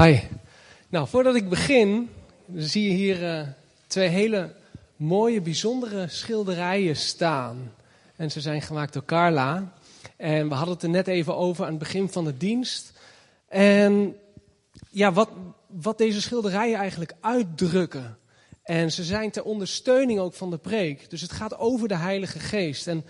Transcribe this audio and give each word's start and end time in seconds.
Hi. 0.00 0.18
Nou, 0.88 1.08
voordat 1.08 1.34
ik 1.34 1.48
begin, 1.48 2.10
zie 2.54 2.84
je 2.84 2.90
hier 2.90 3.22
uh, 3.22 3.48
twee 3.86 4.08
hele 4.08 4.54
mooie, 4.96 5.40
bijzondere 5.40 6.08
schilderijen 6.08 6.96
staan. 6.96 7.72
En 8.16 8.30
ze 8.30 8.40
zijn 8.40 8.62
gemaakt 8.62 8.92
door 8.92 9.04
Carla. 9.04 9.72
En 10.16 10.48
we 10.48 10.54
hadden 10.54 10.74
het 10.74 10.82
er 10.82 10.88
net 10.88 11.06
even 11.06 11.36
over 11.36 11.64
aan 11.64 11.70
het 11.70 11.78
begin 11.78 12.08
van 12.08 12.24
de 12.24 12.36
dienst. 12.36 12.92
En 13.48 14.16
ja, 14.90 15.12
wat, 15.12 15.30
wat 15.66 15.98
deze 15.98 16.20
schilderijen 16.20 16.78
eigenlijk 16.78 17.12
uitdrukken. 17.20 18.18
En 18.62 18.92
ze 18.92 19.04
zijn 19.04 19.30
ter 19.30 19.42
ondersteuning 19.42 20.18
ook 20.18 20.34
van 20.34 20.50
de 20.50 20.58
preek. 20.58 21.10
Dus 21.10 21.20
het 21.20 21.32
gaat 21.32 21.58
over 21.58 21.88
de 21.88 21.96
Heilige 21.96 22.38
Geest. 22.38 22.86
En 22.86 23.04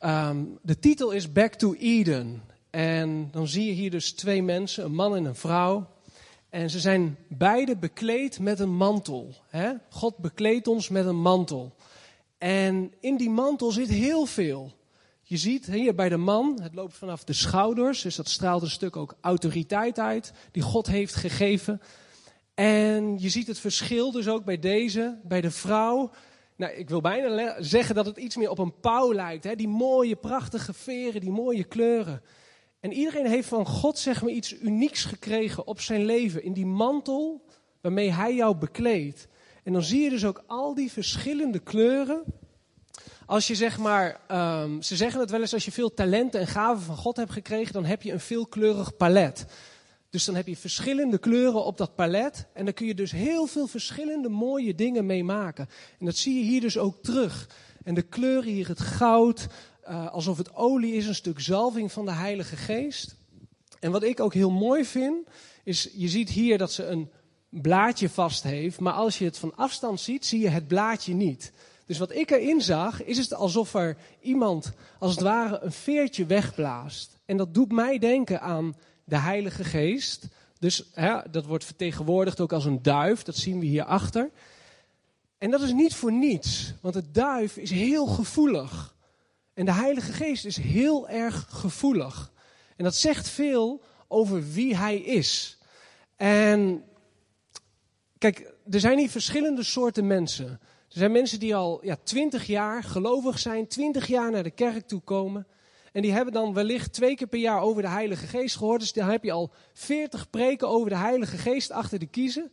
um, 0.00 0.58
de 0.62 0.78
titel 0.78 1.10
is 1.10 1.32
Back 1.32 1.54
to 1.54 1.74
Eden. 1.74 2.42
En 2.70 3.28
dan 3.30 3.48
zie 3.48 3.66
je 3.66 3.72
hier 3.72 3.90
dus 3.90 4.12
twee 4.12 4.42
mensen, 4.42 4.84
een 4.84 4.94
man 4.94 5.16
en 5.16 5.24
een 5.24 5.34
vrouw. 5.34 5.86
En 6.48 6.70
ze 6.70 6.80
zijn 6.80 7.16
beide 7.28 7.76
bekleed 7.76 8.38
met 8.38 8.60
een 8.60 8.76
mantel. 8.76 9.34
Hè? 9.48 9.72
God 9.88 10.16
bekleedt 10.16 10.68
ons 10.68 10.88
met 10.88 11.06
een 11.06 11.20
mantel. 11.20 11.74
En 12.38 12.92
in 13.00 13.16
die 13.16 13.30
mantel 13.30 13.70
zit 13.70 13.88
heel 13.88 14.26
veel. 14.26 14.72
Je 15.22 15.36
ziet 15.36 15.66
hier 15.66 15.94
bij 15.94 16.08
de 16.08 16.16
man, 16.16 16.58
het 16.62 16.74
loopt 16.74 16.96
vanaf 16.96 17.24
de 17.24 17.32
schouders, 17.32 18.02
dus 18.02 18.16
dat 18.16 18.28
straalt 18.28 18.62
een 18.62 18.70
stuk 18.70 18.96
ook 18.96 19.16
autoriteit 19.20 19.98
uit, 19.98 20.32
die 20.50 20.62
God 20.62 20.86
heeft 20.86 21.14
gegeven. 21.14 21.80
En 22.54 23.18
je 23.18 23.28
ziet 23.28 23.46
het 23.46 23.58
verschil 23.58 24.10
dus 24.10 24.28
ook 24.28 24.44
bij 24.44 24.58
deze, 24.58 25.18
bij 25.22 25.40
de 25.40 25.50
vrouw. 25.50 26.10
Nou, 26.56 26.72
ik 26.72 26.88
wil 26.88 27.00
bijna 27.00 27.62
zeggen 27.62 27.94
dat 27.94 28.06
het 28.06 28.16
iets 28.16 28.36
meer 28.36 28.50
op 28.50 28.58
een 28.58 28.80
pauw 28.80 29.14
lijkt. 29.14 29.44
Hè? 29.44 29.54
Die 29.54 29.68
mooie, 29.68 30.16
prachtige 30.16 30.72
veren, 30.72 31.20
die 31.20 31.30
mooie 31.30 31.64
kleuren. 31.64 32.22
En 32.80 32.92
iedereen 32.92 33.26
heeft 33.26 33.48
van 33.48 33.66
God 33.66 33.98
zeg 33.98 34.22
maar 34.22 34.32
iets 34.32 34.60
unieks 34.60 35.04
gekregen 35.04 35.66
op 35.66 35.80
zijn 35.80 36.04
leven. 36.04 36.44
In 36.44 36.52
die 36.52 36.66
mantel 36.66 37.44
waarmee 37.80 38.12
hij 38.12 38.34
jou 38.34 38.56
bekleedt. 38.56 39.28
En 39.64 39.72
dan 39.72 39.82
zie 39.82 40.02
je 40.02 40.10
dus 40.10 40.24
ook 40.24 40.42
al 40.46 40.74
die 40.74 40.92
verschillende 40.92 41.58
kleuren. 41.58 42.22
Als 43.26 43.46
je 43.46 43.54
zeg 43.54 43.78
maar, 43.78 44.20
um, 44.62 44.82
ze 44.82 44.96
zeggen 44.96 45.20
het 45.20 45.30
wel 45.30 45.40
eens, 45.40 45.52
als 45.52 45.64
je 45.64 45.72
veel 45.72 45.94
talenten 45.94 46.40
en 46.40 46.46
gaven 46.46 46.82
van 46.82 46.96
God 46.96 47.16
hebt 47.16 47.32
gekregen, 47.32 47.72
dan 47.72 47.84
heb 47.84 48.02
je 48.02 48.12
een 48.12 48.20
veelkleurig 48.20 48.96
palet. 48.96 49.46
Dus 50.10 50.24
dan 50.24 50.34
heb 50.34 50.46
je 50.46 50.56
verschillende 50.56 51.18
kleuren 51.18 51.64
op 51.64 51.76
dat 51.76 51.94
palet. 51.94 52.46
En 52.52 52.64
dan 52.64 52.74
kun 52.74 52.86
je 52.86 52.94
dus 52.94 53.10
heel 53.10 53.46
veel 53.46 53.66
verschillende 53.66 54.28
mooie 54.28 54.74
dingen 54.74 55.06
mee 55.06 55.24
maken. 55.24 55.68
En 55.98 56.06
dat 56.06 56.16
zie 56.16 56.34
je 56.34 56.44
hier 56.44 56.60
dus 56.60 56.78
ook 56.78 57.02
terug. 57.02 57.48
En 57.82 57.94
de 57.94 58.02
kleuren 58.02 58.52
hier, 58.52 58.68
het 58.68 58.80
goud, 58.80 59.46
uh, 59.90 60.12
alsof 60.12 60.38
het 60.38 60.54
olie 60.54 60.94
is, 60.94 61.06
een 61.06 61.14
stuk 61.14 61.40
zalving 61.40 61.92
van 61.92 62.04
de 62.04 62.12
Heilige 62.12 62.56
Geest. 62.56 63.16
En 63.80 63.90
wat 63.90 64.02
ik 64.02 64.20
ook 64.20 64.34
heel 64.34 64.50
mooi 64.50 64.84
vind, 64.84 65.28
is 65.64 65.90
je 65.94 66.08
ziet 66.08 66.30
hier 66.30 66.58
dat 66.58 66.72
ze 66.72 66.86
een 66.86 67.10
blaadje 67.48 68.08
vast 68.08 68.42
heeft, 68.42 68.80
maar 68.80 68.92
als 68.92 69.18
je 69.18 69.24
het 69.24 69.38
van 69.38 69.56
afstand 69.56 70.00
ziet, 70.00 70.26
zie 70.26 70.40
je 70.40 70.48
het 70.48 70.66
blaadje 70.66 71.14
niet. 71.14 71.52
Dus 71.86 71.98
wat 71.98 72.14
ik 72.14 72.30
erin 72.30 72.60
zag, 72.60 73.04
is 73.04 73.18
het 73.18 73.34
alsof 73.34 73.74
er 73.74 73.96
iemand 74.20 74.72
als 74.98 75.10
het 75.10 75.20
ware 75.20 75.60
een 75.60 75.72
veertje 75.72 76.26
wegblaast. 76.26 77.18
En 77.24 77.36
dat 77.36 77.54
doet 77.54 77.72
mij 77.72 77.98
denken 77.98 78.40
aan 78.40 78.76
de 79.04 79.18
Heilige 79.18 79.64
Geest. 79.64 80.28
Dus 80.58 80.84
hè, 80.92 81.18
dat 81.30 81.46
wordt 81.46 81.64
vertegenwoordigd 81.64 82.40
ook 82.40 82.52
als 82.52 82.64
een 82.64 82.82
duif, 82.82 83.22
dat 83.22 83.36
zien 83.36 83.58
we 83.58 83.66
hierachter. 83.66 84.30
En 85.38 85.50
dat 85.50 85.60
is 85.60 85.72
niet 85.72 85.94
voor 85.94 86.12
niets, 86.12 86.74
want 86.80 86.94
het 86.94 87.14
duif 87.14 87.56
is 87.56 87.70
heel 87.70 88.06
gevoelig. 88.06 88.94
En 89.60 89.66
de 89.66 89.72
Heilige 89.72 90.12
Geest 90.12 90.44
is 90.44 90.56
heel 90.56 91.08
erg 91.08 91.46
gevoelig. 91.48 92.32
En 92.76 92.84
dat 92.84 92.94
zegt 92.94 93.28
veel 93.28 93.82
over 94.08 94.52
wie 94.52 94.76
hij 94.76 94.96
is. 94.96 95.58
En 96.16 96.84
kijk, 98.18 98.52
er 98.70 98.80
zijn 98.80 98.98
hier 98.98 99.10
verschillende 99.10 99.62
soorten 99.62 100.06
mensen. 100.06 100.46
Er 100.88 100.98
zijn 100.98 101.12
mensen 101.12 101.40
die 101.40 101.54
al 101.54 101.84
ja, 101.84 101.96
twintig 102.02 102.46
jaar 102.46 102.82
gelovig 102.82 103.38
zijn, 103.38 103.66
twintig 103.66 104.06
jaar 104.06 104.30
naar 104.30 104.42
de 104.42 104.50
kerk 104.50 104.88
toe 104.88 105.00
komen. 105.00 105.46
En 105.92 106.02
die 106.02 106.12
hebben 106.12 106.32
dan 106.32 106.54
wellicht 106.54 106.92
twee 106.92 107.14
keer 107.14 107.26
per 107.26 107.38
jaar 107.38 107.60
over 107.60 107.82
de 107.82 107.88
Heilige 107.88 108.26
Geest 108.26 108.56
gehoord. 108.56 108.80
Dus 108.80 108.92
dan 108.92 109.08
heb 109.08 109.24
je 109.24 109.32
al 109.32 109.52
veertig 109.72 110.30
preken 110.30 110.68
over 110.68 110.90
de 110.90 110.96
Heilige 110.96 111.36
Geest 111.36 111.70
achter 111.70 111.98
de 111.98 112.06
kiezen. 112.06 112.52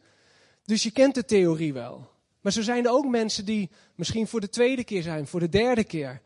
Dus 0.65 0.83
je 0.83 0.91
kent 0.91 1.15
de 1.15 1.25
theorie 1.25 1.73
wel. 1.73 2.09
Maar 2.41 2.51
zo 2.51 2.61
zijn 2.61 2.85
er 2.85 2.91
ook 2.91 3.07
mensen 3.07 3.45
die 3.45 3.69
misschien 3.95 4.27
voor 4.27 4.41
de 4.41 4.49
tweede 4.49 4.83
keer 4.83 5.01
zijn, 5.01 5.27
voor 5.27 5.39
de 5.39 5.49
derde 5.49 5.83
keer. 5.83 6.21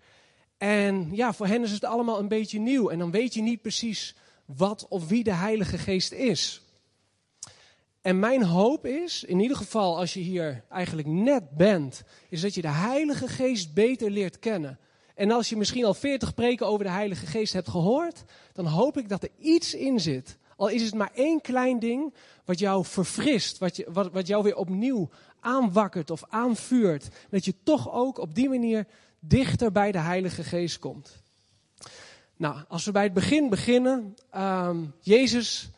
En 0.61 1.09
ja, 1.11 1.33
voor 1.33 1.47
hen 1.47 1.63
is 1.63 1.71
het 1.71 1.85
allemaal 1.85 2.19
een 2.19 2.27
beetje 2.27 2.59
nieuw. 2.59 2.89
En 2.89 2.99
dan 2.99 3.11
weet 3.11 3.33
je 3.33 3.41
niet 3.41 3.61
precies 3.61 4.15
wat 4.45 4.85
of 4.89 5.07
wie 5.07 5.23
de 5.23 5.33
Heilige 5.33 5.77
Geest 5.77 6.11
is. 6.11 6.61
En 8.01 8.19
mijn 8.19 8.43
hoop 8.43 8.85
is, 8.85 9.23
in 9.23 9.39
ieder 9.39 9.57
geval 9.57 9.97
als 9.97 10.13
je 10.13 10.19
hier 10.19 10.63
eigenlijk 10.69 11.07
net 11.07 11.49
bent, 11.49 12.03
is 12.29 12.41
dat 12.41 12.53
je 12.53 12.61
de 12.61 12.67
Heilige 12.67 13.27
Geest 13.27 13.73
beter 13.73 14.11
leert 14.11 14.39
kennen. 14.39 14.79
En 15.15 15.31
als 15.31 15.49
je 15.49 15.57
misschien 15.57 15.85
al 15.85 15.93
veertig 15.93 16.33
preken 16.33 16.67
over 16.67 16.85
de 16.85 16.91
Heilige 16.91 17.25
Geest 17.25 17.53
hebt 17.53 17.69
gehoord, 17.69 18.23
dan 18.53 18.65
hoop 18.65 18.97
ik 18.97 19.09
dat 19.09 19.23
er 19.23 19.31
iets 19.39 19.73
in 19.73 19.99
zit. 19.99 20.37
Al 20.55 20.67
is 20.67 20.83
het 20.83 20.93
maar 20.93 21.11
één 21.13 21.41
klein 21.41 21.79
ding 21.79 22.13
wat 22.45 22.59
jou 22.59 22.85
verfrist, 22.85 23.57
wat, 23.57 23.75
je, 23.75 23.87
wat, 23.91 24.11
wat 24.11 24.27
jou 24.27 24.43
weer 24.43 24.55
opnieuw 24.55 25.09
aanwakkert 25.39 26.09
of 26.09 26.23
aanvuurt. 26.29 27.09
Dat 27.29 27.45
je 27.45 27.53
toch 27.63 27.93
ook 27.93 28.17
op 28.17 28.35
die 28.35 28.49
manier 28.49 28.87
dichter 29.21 29.71
bij 29.71 29.91
de 29.91 29.99
Heilige 29.99 30.43
Geest 30.43 30.79
komt. 30.79 31.23
Nou, 32.35 32.63
als 32.67 32.85
we 32.85 32.91
bij 32.91 33.03
het 33.03 33.13
begin 33.13 33.49
beginnen, 33.49 34.15
um, 34.35 34.93
Jezus 34.99 35.69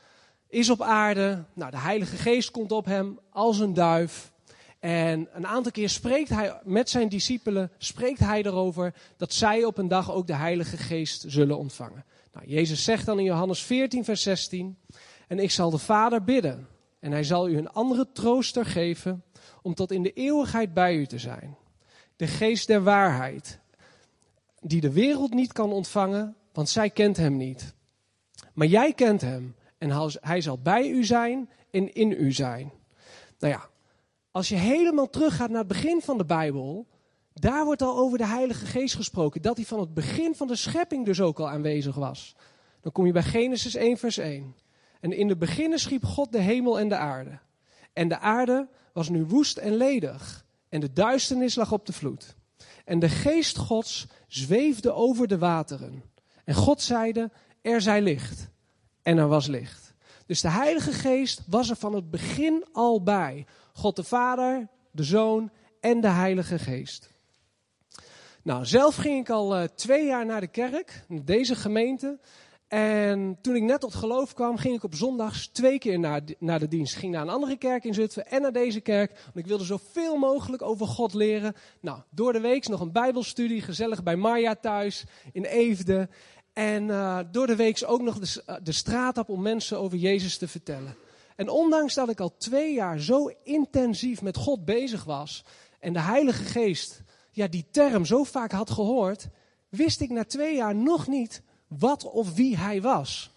is 0.48 0.70
op 0.70 0.82
aarde, 0.82 1.44
nou, 1.54 1.72
de 1.72 1.78
Heilige 1.78 2.16
Geest 2.16 2.52
komt 2.52 2.72
op 2.72 2.86
hem 2.86 3.20
als 3.30 3.60
een 3.60 3.74
duif. 3.74 4.32
En 4.80 5.30
een 5.34 5.48
aantal 5.48 5.72
keer 5.72 5.90
spreekt 5.90 6.30
hij 6.30 6.60
met 6.64 6.90
zijn 6.90 7.10
discipelen, 7.10 7.72
spreekt 7.78 8.20
hij 8.20 8.44
erover 8.44 8.94
dat 9.18 9.34
zij 9.34 9.64
op 9.64 9.78
een 9.78 9.88
dag 9.88 10.12
ook 10.12 10.28
de 10.28 10.36
Heilige 10.36 10.78
Geest 10.78 11.26
zullen 11.28 11.58
ontvangen. 11.58 12.06
Nou, 12.34 12.48
Jezus 12.48 12.84
zegt 12.84 13.06
dan 13.06 13.20
in 13.20 13.26
Johannes 13.26 13.64
14, 13.64 14.04
vers 14.04 14.22
16, 14.22 14.78
en 15.28 15.40
ik 15.40 15.52
zal 15.52 15.70
de 15.70 15.78
Vader 15.78 16.24
bidden, 16.24 16.68
en 17.00 17.12
hij 17.12 17.24
zal 17.24 17.50
u 17.50 17.58
een 17.58 17.70
andere 17.70 18.08
trooster 18.14 18.66
geven, 18.66 19.24
om 19.62 19.74
tot 19.74 19.92
in 19.92 20.04
de 20.04 20.14
eeuwigheid 20.14 20.74
bij 20.74 20.96
u 20.96 21.06
te 21.06 21.18
zijn 21.20 21.58
de 22.16 22.28
geest 22.28 22.68
der 22.68 22.84
waarheid, 22.84 23.60
die 24.62 24.82
de 24.82 24.92
wereld 24.92 25.34
niet 25.34 25.54
kan 25.54 25.72
ontvangen, 25.72 26.36
want 26.54 26.70
zij 26.70 26.90
kent 26.90 27.18
hem 27.18 27.38
niet. 27.38 27.74
Maar 28.54 28.68
jij 28.68 28.94
kent 28.94 29.22
hem 29.22 29.56
en 29.78 30.18
hij 30.22 30.42
zal 30.42 30.58
bij 30.58 30.90
u 30.90 31.04
zijn 31.04 31.50
en 31.72 31.94
in 31.94 32.12
u 32.12 32.32
zijn. 32.32 32.72
Nou 33.40 33.54
ja, 33.54 33.70
als 34.32 34.50
je 34.50 34.56
helemaal 34.56 35.10
teruggaat 35.10 35.50
naar 35.50 35.60
het 35.60 35.68
begin 35.68 36.02
van 36.02 36.18
de 36.18 36.26
Bijbel, 36.26 36.88
daar 37.34 37.66
wordt 37.66 37.82
al 37.82 37.98
over 37.98 38.18
de 38.18 38.26
Heilige 38.26 38.66
Geest 38.66 38.96
gesproken, 38.96 39.42
dat 39.42 39.56
hij 39.56 39.66
van 39.66 39.80
het 39.80 39.94
begin 39.94 40.36
van 40.36 40.48
de 40.48 40.56
schepping 40.56 41.06
dus 41.06 41.22
ook 41.22 41.40
al 41.40 41.50
aanwezig 41.50 41.96
was. 41.96 42.36
Dan 42.82 42.92
kom 42.92 43.06
je 43.06 43.12
bij 43.12 43.24
Genesis 43.24 43.76
1, 43.76 43.98
vers 43.98 44.18
1. 44.18 44.56
En 45.00 45.12
in 45.12 45.28
de 45.28 45.38
beginnen 45.38 45.80
schiep 45.80 46.04
God 46.06 46.32
de 46.32 46.40
hemel 46.40 46.80
en 46.80 46.90
de 46.90 46.96
aarde. 46.96 47.40
En 47.94 48.08
de 48.08 48.20
aarde 48.20 48.68
was 48.94 49.10
nu 49.10 49.26
woest 49.26 49.58
en 49.58 49.76
ledig. 49.76 50.46
En 50.74 50.80
de 50.80 50.94
duisternis 50.94 51.56
lag 51.56 51.72
op 51.72 51.86
de 51.86 51.94
vloed. 51.94 52.36
En 52.86 53.00
de 53.00 53.10
geest 53.10 53.58
Gods 53.58 54.08
zweefde 54.28 54.92
over 54.92 55.28
de 55.28 55.38
wateren. 55.38 56.04
En 56.46 56.54
God 56.54 56.82
zeide, 56.82 57.32
er 57.62 57.82
zij 57.82 58.02
licht. 58.02 58.50
En 59.02 59.18
er 59.18 59.28
was 59.28 59.48
licht. 59.48 59.94
Dus 60.26 60.42
de 60.42 60.50
Heilige 60.50 60.92
Geest 60.92 61.42
was 61.48 61.70
er 61.70 61.76
van 61.76 61.94
het 61.94 62.10
begin 62.10 62.66
al 62.72 63.04
bij. 63.04 63.46
God 63.74 63.96
de 63.96 64.04
Vader, 64.04 64.68
de 64.92 65.04
Zoon 65.04 65.52
en 65.80 66.02
de 66.02 66.10
Heilige 66.10 66.60
Geest. 66.60 67.10
Nou, 68.44 68.66
zelf 68.66 68.96
ging 68.96 69.20
ik 69.20 69.30
al 69.30 69.58
uh, 69.58 69.64
twee 69.76 70.06
jaar 70.06 70.26
naar 70.26 70.42
de 70.42 70.48
kerk, 70.48 71.06
deze 71.08 71.56
gemeente. 71.56 72.20
En 72.74 73.38
toen 73.42 73.56
ik 73.56 73.64
net 73.64 73.80
tot 73.80 73.96
geloof 73.96 74.34
kwam, 74.34 74.58
ging 74.58 74.76
ik 74.76 74.84
op 74.84 74.96
zondags 74.96 75.48
twee 75.48 75.78
keer 75.78 76.00
naar, 76.00 76.22
naar 76.40 76.60
de 76.60 76.68
dienst. 76.68 76.96
Ging 76.96 77.12
naar 77.12 77.22
een 77.22 77.30
andere 77.30 77.58
kerk 77.58 77.84
in 77.84 77.94
Zutphen 77.94 78.28
en 78.28 78.42
naar 78.42 78.52
deze 78.52 78.80
kerk. 78.80 79.12
Want 79.24 79.36
ik 79.36 79.48
wilde 79.48 79.64
zoveel 79.64 80.18
mogelijk 80.18 80.62
over 80.62 80.88
God 80.88 81.14
leren. 81.14 81.56
Nou, 81.80 82.00
door 82.10 82.34
de 82.34 82.40
week 82.40 82.68
nog 82.68 82.80
een 82.80 82.92
bijbelstudie, 82.92 83.62
gezellig 83.62 84.04
bij 84.04 84.16
Marja 84.16 84.56
thuis 84.56 85.06
in 85.34 85.44
Eefde. 85.44 86.10
En 86.54 86.84
uh, 86.84 87.20
door 87.32 87.48
de 87.48 87.56
week 87.56 87.84
ook 87.86 88.02
nog 88.02 88.20
de, 88.20 88.44
uh, 88.50 88.56
de 88.64 88.72
straat 88.72 89.18
op 89.18 89.30
om 89.30 89.42
mensen 89.42 89.80
over 89.80 89.98
Jezus 89.98 90.38
te 90.38 90.48
vertellen. 90.48 90.96
En 91.36 91.50
ondanks 91.50 91.94
dat 91.94 92.10
ik 92.10 92.20
al 92.20 92.38
twee 92.38 92.74
jaar 92.74 93.00
zo 93.00 93.32
intensief 93.44 94.22
met 94.22 94.38
God 94.38 94.66
bezig 94.66 95.04
was. 95.04 95.44
En 95.80 95.94
de 95.94 96.02
Heilige 96.02 96.44
Geest, 96.44 97.04
ja, 97.32 97.48
die 97.48 97.66
term 97.72 98.06
zo 98.06 98.24
vaak 98.24 98.52
had 98.52 98.70
gehoord. 98.70 99.28
Wist 99.70 100.02
ik 100.02 100.10
na 100.10 100.24
twee 100.24 100.56
jaar 100.56 100.76
nog 100.76 101.08
niet 101.08 101.42
wat 101.80 102.04
of 102.04 102.34
wie 102.34 102.58
hij 102.58 102.82
was. 102.82 103.32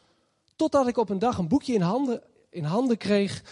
Totdat 0.56 0.88
ik 0.88 0.97
op 0.97 1.09
een 1.09 1.19
dag 1.19 1.38
een 1.38 1.49
boekje 1.49 1.75
in 1.75 1.81
handen, 1.81 2.23
in 2.50 2.65
handen 2.65 2.97
kreeg 2.97 3.43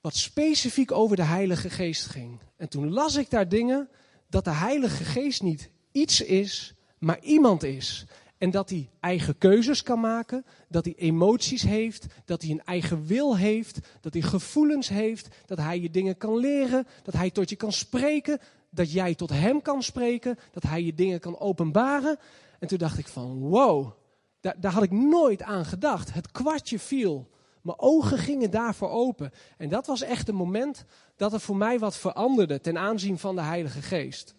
wat 0.00 0.16
specifiek 0.16 0.92
over 0.92 1.16
de 1.16 1.22
Heilige 1.22 1.70
Geest 1.70 2.06
ging. 2.06 2.38
En 2.56 2.68
toen 2.68 2.90
las 2.90 3.16
ik 3.16 3.30
daar 3.30 3.48
dingen 3.48 3.88
dat 4.26 4.44
de 4.44 4.50
Heilige 4.50 5.04
Geest 5.04 5.42
niet 5.42 5.70
iets 5.92 6.20
is, 6.20 6.74
maar 6.98 7.20
iemand 7.20 7.62
is. 7.62 8.06
En 8.38 8.50
dat 8.50 8.70
hij 8.70 8.88
eigen 9.00 9.38
keuzes 9.38 9.82
kan 9.82 10.00
maken, 10.00 10.44
dat 10.68 10.84
hij 10.84 10.94
emoties 10.96 11.62
heeft, 11.62 12.06
dat 12.24 12.42
hij 12.42 12.50
een 12.50 12.64
eigen 12.64 13.06
wil 13.06 13.36
heeft, 13.36 13.78
dat 14.00 14.12
hij 14.12 14.22
gevoelens 14.22 14.88
heeft, 14.88 15.28
dat 15.46 15.58
hij 15.58 15.80
je 15.80 15.90
dingen 15.90 16.16
kan 16.16 16.36
leren, 16.36 16.86
dat 17.02 17.14
hij 17.14 17.30
tot 17.30 17.48
je 17.48 17.56
kan 17.56 17.72
spreken, 17.72 18.40
dat 18.70 18.92
jij 18.92 19.14
tot 19.14 19.30
hem 19.30 19.62
kan 19.62 19.82
spreken, 19.82 20.38
dat 20.52 20.62
hij 20.62 20.82
je 20.82 20.94
dingen 20.94 21.20
kan 21.20 21.38
openbaren. 21.38 22.18
En 22.58 22.68
toen 22.68 22.78
dacht 22.78 22.98
ik 22.98 23.08
van 23.08 23.38
wow, 23.38 23.92
daar, 24.40 24.72
had 24.72 24.82
ik 24.82 24.90
nooit 24.90 25.42
aan 25.42 25.64
gedacht. 25.64 26.14
Het 26.14 26.30
kwartje 26.30 26.78
viel. 26.78 27.28
Mijn 27.62 27.78
ogen 27.78 28.18
gingen 28.18 28.50
daarvoor 28.50 28.90
open. 28.90 29.32
En 29.56 29.68
dat 29.68 29.86
was 29.86 30.02
echt 30.02 30.28
een 30.28 30.34
moment 30.34 30.84
dat 31.16 31.32
er 31.32 31.40
voor 31.40 31.56
mij 31.56 31.78
wat 31.78 31.96
veranderde 31.96 32.60
ten 32.60 32.78
aanzien 32.78 33.18
van 33.18 33.34
de 33.34 33.42
Heilige 33.42 33.82
Geest. 33.82 34.34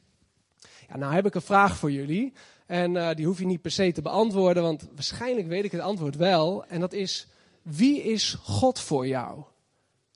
Ja, 0.88 0.98
nou 0.98 1.13
heb 1.13 1.25
ik 1.25 1.36
een 1.36 1.42
vraag 1.42 1.77
voor 1.77 1.92
jullie. 1.92 2.33
En 2.66 2.95
uh, 2.95 3.10
die 3.13 3.25
hoef 3.25 3.39
je 3.39 3.45
niet 3.45 3.62
per 3.62 3.71
se 3.71 3.92
te 3.92 4.01
beantwoorden, 4.01 4.63
want 4.63 4.88
waarschijnlijk 4.94 5.48
weet 5.48 5.63
ik 5.63 5.72
het 5.72 5.81
antwoord 5.81 6.15
wel. 6.15 6.65
En 6.65 6.80
dat 6.80 6.94
is, 6.94 7.27
wie 7.62 8.01
is 8.01 8.38
God 8.42 8.80
voor 8.80 9.07
jou? 9.07 9.44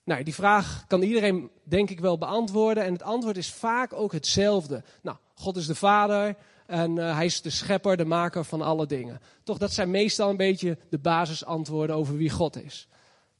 Nou, 0.04 0.24
die 0.24 0.34
vraag 0.34 0.84
kan 0.88 1.02
iedereen 1.02 1.50
denk 1.64 1.90
ik 1.90 2.00
wel 2.00 2.18
beantwoorden. 2.18 2.84
En 2.84 2.94
het 2.94 3.04
antwoord 3.04 3.38
is 3.38 3.54
vaak 3.54 3.94
ook 3.94 4.12
hetzelfde. 4.12 4.84
Nou, 5.02 5.18
God 5.34 5.58
is 5.58 5.66
de 5.66 5.76
Vader 5.76 6.36
en 6.66 6.96
uh, 6.96 7.16
hij 7.16 7.26
is 7.26 7.42
de 7.42 7.50
schepper, 7.50 7.98
de 7.98 8.06
maker 8.06 8.44
van 8.44 8.62
alle 8.62 8.86
dingen. 8.86 9.22
Toch, 9.44 9.58
dat 9.58 9.74
zijn 9.74 9.92
meestal 9.92 10.30
een 10.30 10.38
beetje 10.38 10.78
de 10.90 11.00
basisantwoorden 11.00 11.96
over 11.96 12.18
wie 12.18 12.30
God 12.30 12.64
is. 12.64 12.88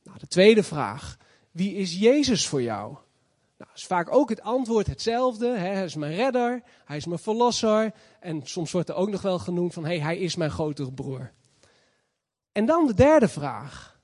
Nou, 0.04 0.18
de 0.20 0.28
tweede 0.28 0.64
vraag, 0.64 1.18
wie 1.52 1.76
is 1.76 2.00
Jezus 2.00 2.48
voor 2.48 2.62
jou? 2.62 2.98
Nou, 3.58 3.72
is 3.76 3.86
vaak 3.86 4.16
ook 4.16 4.30
het 4.30 4.42
antwoord 4.42 4.88
hetzelfde. 4.88 5.48
Hè? 5.48 5.68
Hij 5.68 5.84
is 5.84 5.96
mijn 5.96 6.16
redder, 6.16 6.64
hij 6.86 6.98
is 6.98 7.06
mijn 7.06 7.20
verlosser. 7.20 7.94
En 8.20 8.42
soms 8.44 8.72
wordt 8.72 8.90
er 8.90 8.96
ook 8.96 9.10
nog 9.10 9.22
wel 9.22 9.40
genoemd 9.40 9.74
van, 9.74 9.86
hey, 9.86 10.00
hij 10.00 10.18
is 10.18 10.36
mijn 10.36 10.52
grotere 10.52 10.92
broer. 10.92 11.32
En 12.52 12.66
dan 12.66 12.88
de 12.88 12.94
derde 12.94 13.28
vraag. 13.28 14.00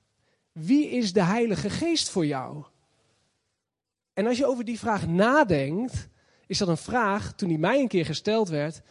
Wie 0.52 0.90
is 0.90 1.12
de 1.12 1.22
Heilige 1.22 1.70
Geest 1.70 2.10
voor 2.10 2.26
jou? 2.26 2.64
En 4.12 4.26
als 4.26 4.38
je 4.38 4.46
over 4.46 4.64
die 4.64 4.78
vraag 4.78 5.06
nadenkt, 5.06 6.08
is 6.46 6.58
dat 6.58 6.68
een 6.68 6.76
vraag, 6.76 7.32
toen 7.32 7.48
die 7.48 7.58
mij 7.58 7.80
een 7.80 7.88
keer 7.88 8.04
gesteld 8.04 8.48
werd, 8.48 8.82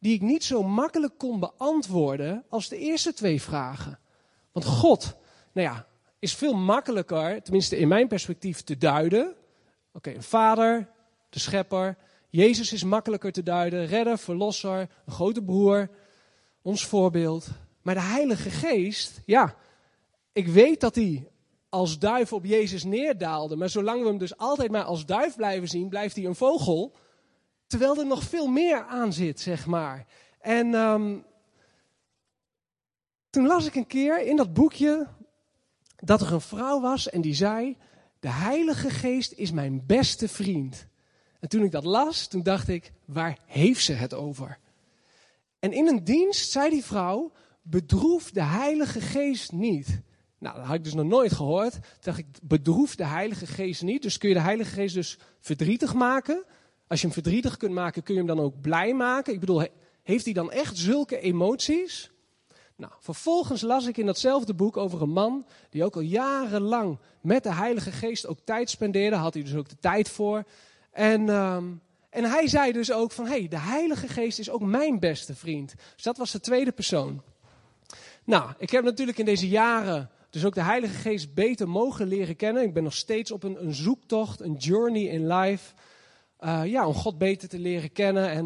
die 0.00 0.14
ik 0.14 0.20
niet 0.20 0.44
zo 0.44 0.62
makkelijk 0.62 1.18
kon 1.18 1.40
beantwoorden 1.40 2.44
als 2.48 2.68
de 2.68 2.78
eerste 2.78 3.12
twee 3.12 3.42
vragen. 3.42 3.98
Want 4.52 4.66
God, 4.66 5.16
nou 5.52 5.66
ja, 5.66 5.86
is 6.18 6.34
veel 6.34 6.54
makkelijker, 6.54 7.42
tenminste 7.42 7.78
in 7.78 7.88
mijn 7.88 8.08
perspectief, 8.08 8.62
te 8.62 8.78
duiden. 8.78 9.34
Oké, 9.92 10.10
een 10.10 10.22
vader, 10.22 10.88
de 11.28 11.38
schepper. 11.38 11.96
Jezus 12.30 12.72
is 12.72 12.84
makkelijker 12.84 13.32
te 13.32 13.42
duiden. 13.42 13.86
Redder, 13.86 14.18
verlosser, 14.18 14.80
een 14.80 15.12
grote 15.12 15.42
broer. 15.42 15.90
Ons 16.62 16.86
voorbeeld. 16.86 17.48
Maar 17.82 17.94
de 17.94 18.00
Heilige 18.00 18.50
Geest, 18.50 19.20
ja, 19.26 19.54
ik 20.32 20.48
weet 20.48 20.80
dat 20.80 20.94
hij 20.94 21.28
als 21.68 21.98
duif 21.98 22.32
op 22.32 22.44
Jezus 22.44 22.84
neerdaalde. 22.84 23.56
Maar 23.56 23.68
zolang 23.68 24.02
we 24.02 24.08
hem 24.08 24.18
dus 24.18 24.36
altijd 24.36 24.70
maar 24.70 24.82
als 24.82 25.06
duif 25.06 25.36
blijven 25.36 25.68
zien, 25.68 25.88
blijft 25.88 26.16
hij 26.16 26.24
een 26.24 26.34
vogel. 26.34 26.94
Terwijl 27.70 27.98
er 27.98 28.06
nog 28.06 28.22
veel 28.22 28.46
meer 28.46 28.84
aan 28.84 29.12
zit, 29.12 29.40
zeg 29.40 29.66
maar. 29.66 30.06
En 30.40 30.74
um, 30.74 31.24
toen 33.30 33.46
las 33.46 33.66
ik 33.66 33.74
een 33.74 33.86
keer 33.86 34.20
in 34.20 34.36
dat 34.36 34.52
boekje 34.52 35.06
dat 35.96 36.20
er 36.20 36.32
een 36.32 36.40
vrouw 36.40 36.80
was 36.80 37.10
en 37.10 37.20
die 37.20 37.34
zei: 37.34 37.76
de 38.20 38.28
Heilige 38.28 38.90
Geest 38.90 39.32
is 39.32 39.50
mijn 39.50 39.86
beste 39.86 40.28
vriend. 40.28 40.86
En 41.40 41.48
toen 41.48 41.62
ik 41.62 41.70
dat 41.70 41.84
las, 41.84 42.26
toen 42.26 42.42
dacht 42.42 42.68
ik, 42.68 42.92
waar 43.04 43.38
heeft 43.46 43.84
ze 43.84 43.92
het 43.92 44.14
over? 44.14 44.58
En 45.58 45.72
in 45.72 45.88
een 45.88 46.04
dienst 46.04 46.50
zei 46.50 46.70
die 46.70 46.84
vrouw, 46.84 47.32
bedroef 47.62 48.30
de 48.30 48.42
Heilige 48.42 49.00
Geest 49.00 49.52
niet. 49.52 50.00
Nou, 50.38 50.56
dat 50.56 50.64
had 50.64 50.74
ik 50.74 50.84
dus 50.84 50.94
nog 50.94 51.06
nooit 51.06 51.32
gehoord. 51.32 51.72
Toen 51.72 51.82
dacht 52.00 52.18
ik, 52.18 52.26
bedroef 52.42 52.94
de 52.94 53.06
Heilige 53.06 53.46
Geest 53.46 53.82
niet. 53.82 54.02
Dus 54.02 54.18
kun 54.18 54.28
je 54.28 54.34
de 54.34 54.40
Heilige 54.40 54.70
Geest 54.70 54.94
dus 54.94 55.18
verdrietig 55.40 55.94
maken? 55.94 56.44
Als 56.90 57.00
je 57.00 57.06
hem 57.06 57.14
verdrietig 57.14 57.56
kunt 57.56 57.72
maken, 57.72 58.02
kun 58.02 58.14
je 58.14 58.20
hem 58.20 58.28
dan 58.28 58.44
ook 58.44 58.60
blij 58.60 58.94
maken? 58.94 59.32
Ik 59.32 59.40
bedoel, 59.40 59.66
heeft 60.02 60.24
hij 60.24 60.34
dan 60.34 60.52
echt 60.52 60.78
zulke 60.78 61.20
emoties? 61.20 62.10
Nou, 62.76 62.92
vervolgens 63.00 63.62
las 63.62 63.86
ik 63.86 63.96
in 63.96 64.06
datzelfde 64.06 64.54
boek 64.54 64.76
over 64.76 65.02
een 65.02 65.10
man 65.10 65.46
die 65.68 65.84
ook 65.84 65.94
al 65.94 66.00
jarenlang 66.00 66.98
met 67.20 67.42
de 67.42 67.52
Heilige 67.52 67.92
Geest 67.92 68.26
ook 68.26 68.38
tijd 68.44 68.70
spendeerde. 68.70 69.16
Had 69.16 69.34
hij 69.34 69.42
dus 69.42 69.54
ook 69.54 69.68
de 69.68 69.78
tijd 69.80 70.08
voor. 70.08 70.44
En, 70.90 71.28
um, 71.28 71.80
en 72.10 72.24
hij 72.24 72.48
zei 72.48 72.72
dus 72.72 72.92
ook 72.92 73.12
van, 73.12 73.24
hé, 73.24 73.38
hey, 73.38 73.48
de 73.48 73.58
Heilige 73.58 74.08
Geest 74.08 74.38
is 74.38 74.50
ook 74.50 74.62
mijn 74.62 74.98
beste 74.98 75.34
vriend. 75.34 75.74
Dus 75.94 76.04
dat 76.04 76.16
was 76.16 76.30
de 76.30 76.40
tweede 76.40 76.72
persoon. 76.72 77.22
Nou, 78.24 78.50
ik 78.58 78.70
heb 78.70 78.84
natuurlijk 78.84 79.18
in 79.18 79.24
deze 79.24 79.48
jaren 79.48 80.10
dus 80.30 80.44
ook 80.44 80.54
de 80.54 80.62
Heilige 80.62 80.98
Geest 80.98 81.34
beter 81.34 81.68
mogen 81.68 82.06
leren 82.06 82.36
kennen. 82.36 82.62
Ik 82.62 82.74
ben 82.74 82.82
nog 82.82 82.94
steeds 82.94 83.30
op 83.30 83.42
een, 83.42 83.64
een 83.64 83.74
zoektocht, 83.74 84.40
een 84.40 84.54
journey 84.54 85.02
in 85.02 85.26
life. 85.26 85.72
Uh, 86.44 86.60
ja, 86.64 86.86
om 86.86 86.94
God 86.94 87.18
beter 87.18 87.48
te 87.48 87.58
leren 87.58 87.92
kennen. 87.92 88.30
En, 88.30 88.44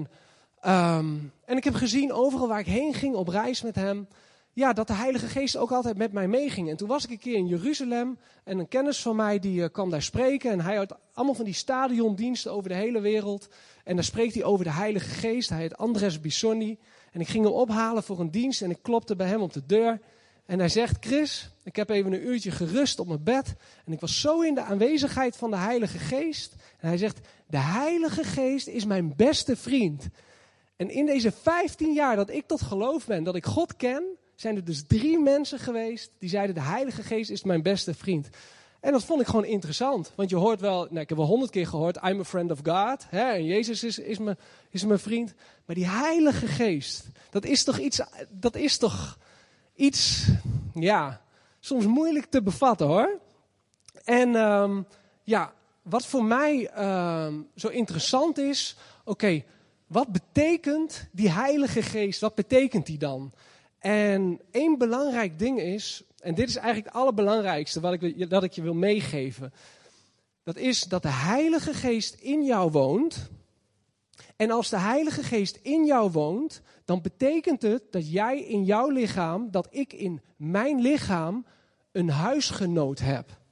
um, 0.72 1.32
en 1.44 1.56
ik 1.56 1.64
heb 1.64 1.74
gezien 1.74 2.12
overal 2.12 2.48
waar 2.48 2.58
ik 2.58 2.66
heen 2.66 2.94
ging 2.94 3.14
op 3.14 3.28
reis 3.28 3.62
met 3.62 3.74
hem 3.74 4.06
ja, 4.54 4.72
dat 4.72 4.86
de 4.86 4.92
Heilige 4.92 5.26
Geest 5.26 5.56
ook 5.56 5.72
altijd 5.72 5.96
met 5.96 6.12
mij 6.12 6.28
meeging. 6.28 6.70
En 6.70 6.76
toen 6.76 6.88
was 6.88 7.04
ik 7.04 7.10
een 7.10 7.18
keer 7.18 7.34
in 7.34 7.46
Jeruzalem 7.46 8.18
en 8.44 8.58
een 8.58 8.68
kennis 8.68 9.02
van 9.02 9.16
mij 9.16 9.38
die 9.38 9.60
uh, 9.60 9.66
kwam 9.72 9.90
daar 9.90 10.02
spreken. 10.02 10.50
En 10.50 10.60
hij 10.60 10.76
had 10.76 10.96
allemaal 11.12 11.34
van 11.34 11.44
die 11.44 11.54
stadiondiensten 11.54 12.52
over 12.52 12.68
de 12.68 12.74
hele 12.74 13.00
wereld. 13.00 13.48
En 13.84 13.94
daar 13.94 14.04
spreekt 14.04 14.34
hij 14.34 14.44
over 14.44 14.64
de 14.64 14.70
Heilige 14.70 15.08
Geest. 15.08 15.48
Hij 15.48 15.60
heet 15.60 15.76
Andres 15.76 16.20
Bissonni. 16.20 16.78
En 17.12 17.20
ik 17.20 17.28
ging 17.28 17.44
hem 17.44 17.52
ophalen 17.52 18.02
voor 18.02 18.20
een 18.20 18.30
dienst 18.30 18.62
en 18.62 18.70
ik 18.70 18.78
klopte 18.82 19.16
bij 19.16 19.26
hem 19.26 19.40
op 19.40 19.52
de 19.52 19.66
deur. 19.66 20.00
En 20.46 20.58
hij 20.58 20.68
zegt, 20.68 20.96
Chris, 21.00 21.50
ik 21.62 21.76
heb 21.76 21.90
even 21.90 22.12
een 22.12 22.26
uurtje 22.26 22.50
gerust 22.50 22.98
op 22.98 23.06
mijn 23.06 23.22
bed. 23.22 23.54
En 23.86 23.92
ik 23.92 24.00
was 24.00 24.20
zo 24.20 24.40
in 24.40 24.54
de 24.54 24.62
aanwezigheid 24.62 25.36
van 25.36 25.50
de 25.50 25.56
Heilige 25.56 25.98
Geest. 25.98 26.54
En 26.78 26.88
hij 26.88 26.98
zegt, 26.98 27.20
de 27.46 27.58
Heilige 27.58 28.24
Geest 28.24 28.66
is 28.66 28.84
mijn 28.84 29.16
beste 29.16 29.56
vriend. 29.56 30.08
En 30.76 30.90
in 30.90 31.06
deze 31.06 31.32
15 31.32 31.92
jaar 31.92 32.16
dat 32.16 32.30
ik 32.30 32.46
tot 32.46 32.62
geloof 32.62 33.06
ben, 33.06 33.24
dat 33.24 33.34
ik 33.34 33.46
God 33.46 33.76
ken, 33.76 34.04
zijn 34.34 34.56
er 34.56 34.64
dus 34.64 34.84
drie 34.86 35.18
mensen 35.18 35.58
geweest 35.58 36.10
die 36.18 36.28
zeiden: 36.28 36.54
De 36.54 36.60
Heilige 36.60 37.02
Geest 37.02 37.30
is 37.30 37.42
mijn 37.42 37.62
beste 37.62 37.94
vriend. 37.94 38.28
En 38.80 38.92
dat 38.92 39.04
vond 39.04 39.20
ik 39.20 39.26
gewoon 39.26 39.44
interessant. 39.44 40.12
Want 40.14 40.30
je 40.30 40.36
hoort 40.36 40.60
wel, 40.60 40.86
nou, 40.90 41.00
ik 41.00 41.08
heb 41.08 41.18
wel 41.18 41.26
honderd 41.26 41.50
keer 41.50 41.66
gehoord: 41.66 41.96
I'm 41.96 42.20
a 42.20 42.24
friend 42.24 42.50
of 42.50 42.58
God. 42.62 43.06
Hè, 43.08 43.32
en 43.32 43.44
Jezus 43.44 43.84
is, 43.84 43.98
is, 43.98 44.18
mijn, 44.18 44.38
is 44.70 44.84
mijn 44.84 44.98
vriend. 44.98 45.34
Maar 45.64 45.76
die 45.76 45.86
Heilige 45.86 46.46
Geest, 46.46 47.06
dat 47.30 47.44
is 47.44 47.64
toch 47.64 47.78
iets, 47.78 48.00
dat 48.30 48.56
is 48.56 48.78
toch 48.78 49.18
iets, 49.74 50.28
ja, 50.74 51.20
soms 51.60 51.86
moeilijk 51.86 52.26
te 52.26 52.42
bevatten 52.42 52.86
hoor. 52.86 53.18
En 54.04 54.34
um, 54.34 54.86
ja, 55.22 55.52
wat 55.84 56.06
voor 56.06 56.24
mij 56.24 56.70
um, 57.26 57.48
zo 57.54 57.68
interessant 57.68 58.38
is: 58.38 58.76
oké, 59.04 59.44
wat 59.86 60.12
betekent 60.12 61.08
die 61.12 61.30
Heilige 61.30 61.82
Geest? 61.82 62.20
Wat 62.20 62.34
betekent 62.34 62.86
die 62.86 62.98
dan? 62.98 63.32
En 63.78 64.40
één 64.50 64.78
belangrijk 64.78 65.38
ding 65.38 65.60
is, 65.60 66.02
en 66.20 66.34
dit 66.34 66.48
is 66.48 66.56
eigenlijk 66.56 66.86
het 66.86 66.96
allerbelangrijkste 66.96 67.80
wat 67.80 67.92
ik, 67.92 68.30
dat 68.30 68.42
ik 68.42 68.52
je 68.52 68.62
wil 68.62 68.74
meegeven. 68.74 69.52
Dat 70.42 70.56
is 70.56 70.82
dat 70.82 71.02
de 71.02 71.12
Heilige 71.12 71.74
Geest 71.74 72.14
in 72.14 72.44
jou 72.44 72.70
woont. 72.70 73.30
En 74.36 74.50
als 74.50 74.68
de 74.68 74.78
Heilige 74.78 75.22
Geest 75.22 75.58
in 75.62 75.84
jou 75.84 76.10
woont, 76.10 76.62
dan 76.84 77.02
betekent 77.02 77.62
het 77.62 77.82
dat 77.90 78.12
jij 78.12 78.40
in 78.40 78.64
jouw 78.64 78.88
lichaam, 78.88 79.50
dat 79.50 79.68
ik 79.70 79.92
in 79.92 80.20
mijn 80.36 80.80
lichaam 80.80 81.46
een 81.92 82.10
huisgenoot 82.10 82.98
heb. 82.98 83.42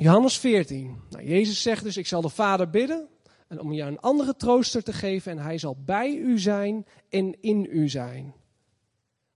Johannes 0.00 0.38
14. 0.38 1.00
Nou, 1.10 1.24
Jezus 1.24 1.62
zegt 1.62 1.82
dus: 1.82 1.96
Ik 1.96 2.06
zal 2.06 2.20
de 2.20 2.28
Vader 2.28 2.70
bidden 2.70 3.08
en 3.48 3.60
om 3.60 3.72
jou 3.72 3.90
een 3.90 4.00
andere 4.00 4.36
trooster 4.36 4.82
te 4.82 4.92
geven 4.92 5.32
en 5.32 5.38
hij 5.38 5.58
zal 5.58 5.76
bij 5.84 6.14
u 6.14 6.38
zijn 6.38 6.86
en 7.08 7.40
in 7.40 7.66
u 7.70 7.88
zijn. 7.88 8.34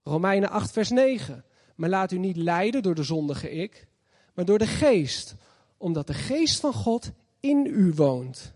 Romeinen 0.03 0.49
8, 0.49 0.71
vers 0.71 0.89
9. 0.89 1.45
Maar 1.75 1.89
laat 1.89 2.11
u 2.11 2.17
niet 2.17 2.35
leiden 2.35 2.83
door 2.83 2.95
de 2.95 3.03
zondige 3.03 3.51
ik, 3.51 3.87
maar 4.33 4.45
door 4.45 4.57
de 4.57 4.67
geest, 4.67 5.35
omdat 5.77 6.07
de 6.07 6.13
geest 6.13 6.59
van 6.59 6.73
God 6.73 7.11
in 7.39 7.65
u 7.65 7.93
woont. 7.95 8.53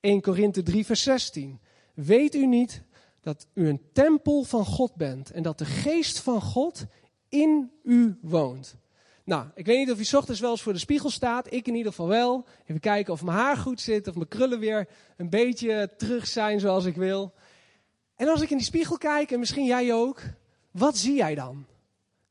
1 0.00 0.20
Korinthe 0.20 0.62
3, 0.62 0.86
vers 0.86 1.02
16. 1.02 1.60
Weet 1.94 2.34
u 2.34 2.46
niet 2.46 2.82
dat 3.20 3.46
u 3.54 3.68
een 3.68 3.82
tempel 3.92 4.42
van 4.42 4.64
God 4.64 4.94
bent 4.94 5.30
en 5.30 5.42
dat 5.42 5.58
de 5.58 5.64
geest 5.64 6.20
van 6.20 6.42
God 6.42 6.86
in 7.28 7.70
u 7.82 8.18
woont? 8.22 8.76
Nou, 9.30 9.46
ik 9.54 9.66
weet 9.66 9.78
niet 9.78 9.90
of 9.90 10.08
je 10.08 10.16
ochtends 10.16 10.40
wel 10.40 10.50
eens 10.50 10.62
voor 10.62 10.72
de 10.72 10.78
spiegel 10.78 11.10
staat. 11.10 11.52
Ik 11.52 11.66
in 11.66 11.74
ieder 11.74 11.90
geval 11.90 12.08
wel. 12.08 12.44
Even 12.66 12.80
kijken 12.80 13.12
of 13.12 13.22
mijn 13.22 13.36
haar 13.36 13.56
goed 13.56 13.80
zit, 13.80 14.08
of 14.08 14.14
mijn 14.14 14.28
krullen 14.28 14.58
weer 14.58 14.88
een 15.16 15.28
beetje 15.28 15.90
terug 15.96 16.26
zijn 16.26 16.60
zoals 16.60 16.84
ik 16.84 16.96
wil. 16.96 17.32
En 18.16 18.28
als 18.28 18.40
ik 18.40 18.50
in 18.50 18.56
die 18.56 18.66
spiegel 18.66 18.98
kijk, 18.98 19.30
en 19.30 19.38
misschien 19.38 19.64
jij 19.64 19.94
ook, 19.94 20.20
wat 20.70 20.96
zie 20.96 21.14
jij 21.14 21.34
dan? 21.34 21.66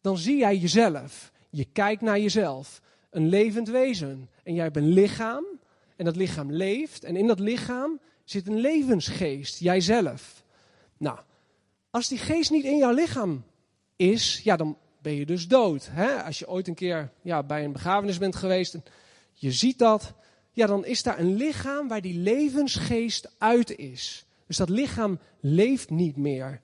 Dan 0.02 0.18
zie 0.18 0.38
jij 0.38 0.58
jezelf. 0.58 1.32
Je 1.50 1.66
kijkt 1.66 2.02
naar 2.02 2.20
jezelf. 2.20 2.82
Een 3.10 3.28
levend 3.28 3.70
wezen. 3.70 4.30
En 4.44 4.54
jij 4.54 4.64
hebt 4.64 4.78
een 4.78 4.94
lichaam. 4.94 5.46
En 5.96 6.06
dat 6.06 6.16
lichaam 6.16 6.52
leeft. 6.52 7.04
En 7.04 7.16
in 7.16 7.28
dat 7.28 7.40
lichaam 7.40 8.00
zit 8.24 8.48
een 8.48 8.60
levensgeest. 8.60 9.60
Jijzelf. 9.60 10.44
Nou, 10.98 11.20
Als 11.90 12.08
die 12.08 12.18
geest 12.18 12.52
niet 12.52 12.66
in 12.66 12.78
jouw 12.78 12.94
lichaam 12.94 13.44
is, 13.96 14.42
ja, 14.44 14.56
dan 14.56 14.78
ben 15.10 15.18
je 15.18 15.26
dus 15.26 15.48
dood. 15.48 15.90
Hè? 15.92 16.24
Als 16.24 16.40
je 16.40 16.50
ooit 16.50 16.68
een 16.68 16.74
keer 16.74 17.12
ja, 17.22 17.44
bij 17.44 17.64
een 17.64 17.72
begrafenis 17.72 18.18
bent 18.18 18.36
geweest 18.36 18.74
en 18.74 18.84
je 19.34 19.52
ziet 19.52 19.78
dat, 19.78 20.14
ja, 20.52 20.68
dan 20.68 20.86
is 20.86 21.04
daar 21.04 21.20
een 21.20 21.36
lichaam 21.36 21.88
waar 21.88 22.02
die 22.02 22.20
levensgeest 22.20 23.36
uit 23.38 23.78
is. 23.78 24.26
Dus 24.48 24.58
dat 24.58 24.70
lichaam 24.70 25.20
leeft 25.40 25.90
niet 25.90 26.18
meer. 26.18 26.62